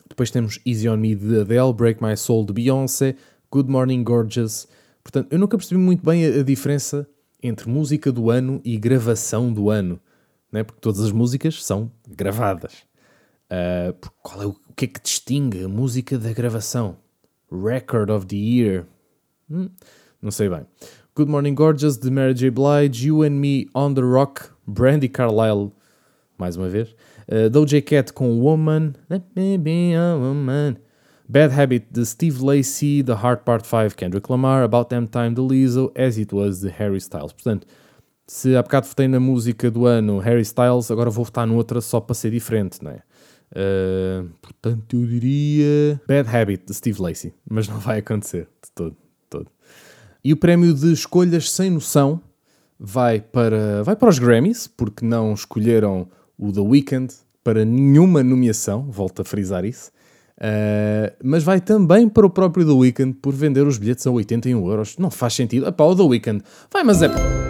Depois 0.09 0.30
temos 0.30 0.61
Easy 0.64 0.88
On 0.88 0.97
Me 0.97 1.16
de 1.16 1.40
Adele, 1.40 1.72
Break 1.72 2.01
My 2.01 2.16
Soul 2.16 2.47
de 2.47 2.53
Beyoncé, 2.53 3.16
Good 3.51 3.68
Morning 3.68 4.05
Gorgeous. 4.05 4.68
Portanto, 5.03 5.32
eu 5.32 5.38
nunca 5.38 5.57
percebi 5.57 5.80
muito 5.80 6.05
bem 6.05 6.24
a, 6.26 6.40
a 6.40 6.42
diferença 6.45 7.09
entre 7.42 7.68
música 7.68 8.12
do 8.12 8.30
ano 8.30 8.61
e 8.64 8.76
gravação 8.76 9.53
do 9.53 9.70
ano. 9.70 9.99
Né? 10.53 10.62
Porque 10.62 10.80
todas 10.80 11.01
as 11.01 11.11
músicas 11.11 11.64
são 11.64 11.90
gravadas. 12.07 12.84
Uh, 13.51 13.92
qual 14.22 14.42
é 14.42 14.47
o, 14.47 14.51
o, 14.51 14.74
que 14.74 14.84
é 14.84 14.88
que 14.88 15.01
distingue 15.03 15.64
a 15.64 15.68
música 15.68 16.16
da 16.16 16.32
gravação? 16.32 16.99
Record 17.51 18.11
of 18.11 18.26
the 18.26 18.36
Year. 18.36 18.86
Hum? 19.51 19.70
Não 20.24 20.30
sei 20.30 20.48
bem. 20.48 20.62
Good 21.14 21.30
Morning 21.30 21.54
Gorgeous, 21.54 21.98
de 21.98 22.10
Mary 22.10 22.32
J. 22.32 22.50
Blige, 22.50 23.08
You 23.08 23.22
and 23.24 23.32
Me 23.32 23.66
on 23.74 23.92
the 23.92 24.00
Rock, 24.00 24.40
Brandy 24.66 25.06
Carlile, 25.06 25.70
mais 26.38 26.56
uma 26.56 26.66
vez. 26.66 26.96
Uh, 27.28 27.50
Doja 27.50 27.82
Cat 27.82 28.10
com 28.10 28.40
Woman, 28.40 28.94
Let 29.10 29.22
Me 29.36 29.58
Be 29.58 29.94
a 29.94 30.16
Woman. 30.16 30.78
Bad 31.28 31.52
Habit, 31.54 31.88
de 31.90 32.06
Steve 32.06 32.42
Lacey, 32.42 33.02
The 33.02 33.12
Heart 33.12 33.44
Part 33.44 33.66
5, 33.66 33.94
Kendrick 33.94 34.32
Lamar, 34.32 34.62
About 34.62 34.88
Them 34.88 35.04
Time, 35.04 35.34
de 35.34 35.42
Lizzo, 35.42 35.92
As 35.94 36.16
It 36.16 36.34
Was, 36.34 36.60
de 36.60 36.70
Harry 36.70 36.96
Styles. 36.98 37.34
Portanto, 37.34 37.66
Se 38.26 38.56
há 38.56 38.62
bocado 38.62 38.86
votei 38.86 39.06
na 39.06 39.20
música 39.20 39.70
do 39.70 39.84
ano 39.84 40.18
Harry 40.20 40.40
Styles, 40.40 40.90
agora 40.90 41.10
vou 41.10 41.26
votar 41.26 41.46
noutra 41.46 41.82
só 41.82 42.00
para 42.00 42.14
ser 42.14 42.30
diferente, 42.30 42.82
não 42.82 42.92
é? 42.92 43.02
Uh, 43.52 44.30
portanto, 44.40 44.96
eu 44.96 45.06
diria 45.06 46.00
Bad 46.08 46.34
Habit 46.34 46.64
de 46.64 46.72
Steve 46.72 47.02
Lacey, 47.02 47.34
mas 47.46 47.68
não 47.68 47.78
vai 47.78 47.98
acontecer 47.98 48.48
de 48.64 48.72
todo. 48.74 49.03
E 50.24 50.32
o 50.32 50.36
prémio 50.36 50.72
de 50.72 50.90
escolhas 50.90 51.50
sem 51.50 51.70
noção 51.70 52.20
vai 52.80 53.20
para, 53.20 53.82
vai 53.82 53.94
para 53.94 54.08
os 54.08 54.18
Grammys, 54.18 54.66
porque 54.66 55.04
não 55.04 55.34
escolheram 55.34 56.08
o 56.38 56.50
The 56.50 56.60
Weeknd 56.60 57.12
para 57.42 57.64
nenhuma 57.64 58.22
nomeação, 58.22 58.90
volto 58.90 59.20
a 59.20 59.24
frisar 59.24 59.64
isso. 59.64 59.92
Uh, 60.38 61.14
mas 61.22 61.44
vai 61.44 61.60
também 61.60 62.08
para 62.08 62.26
o 62.26 62.30
próprio 62.30 62.66
The 62.66 62.72
Weeknd 62.72 63.14
por 63.20 63.34
vender 63.34 63.66
os 63.66 63.78
bilhetes 63.78 64.06
a 64.06 64.10
81 64.10 64.66
euros. 64.66 64.96
Não 64.98 65.10
faz 65.10 65.34
sentido. 65.34 65.66
Epá, 65.66 65.84
o 65.84 65.94
The 65.94 66.02
Weeknd 66.02 66.42
vai, 66.72 66.82
mas 66.82 67.02
é. 67.02 67.43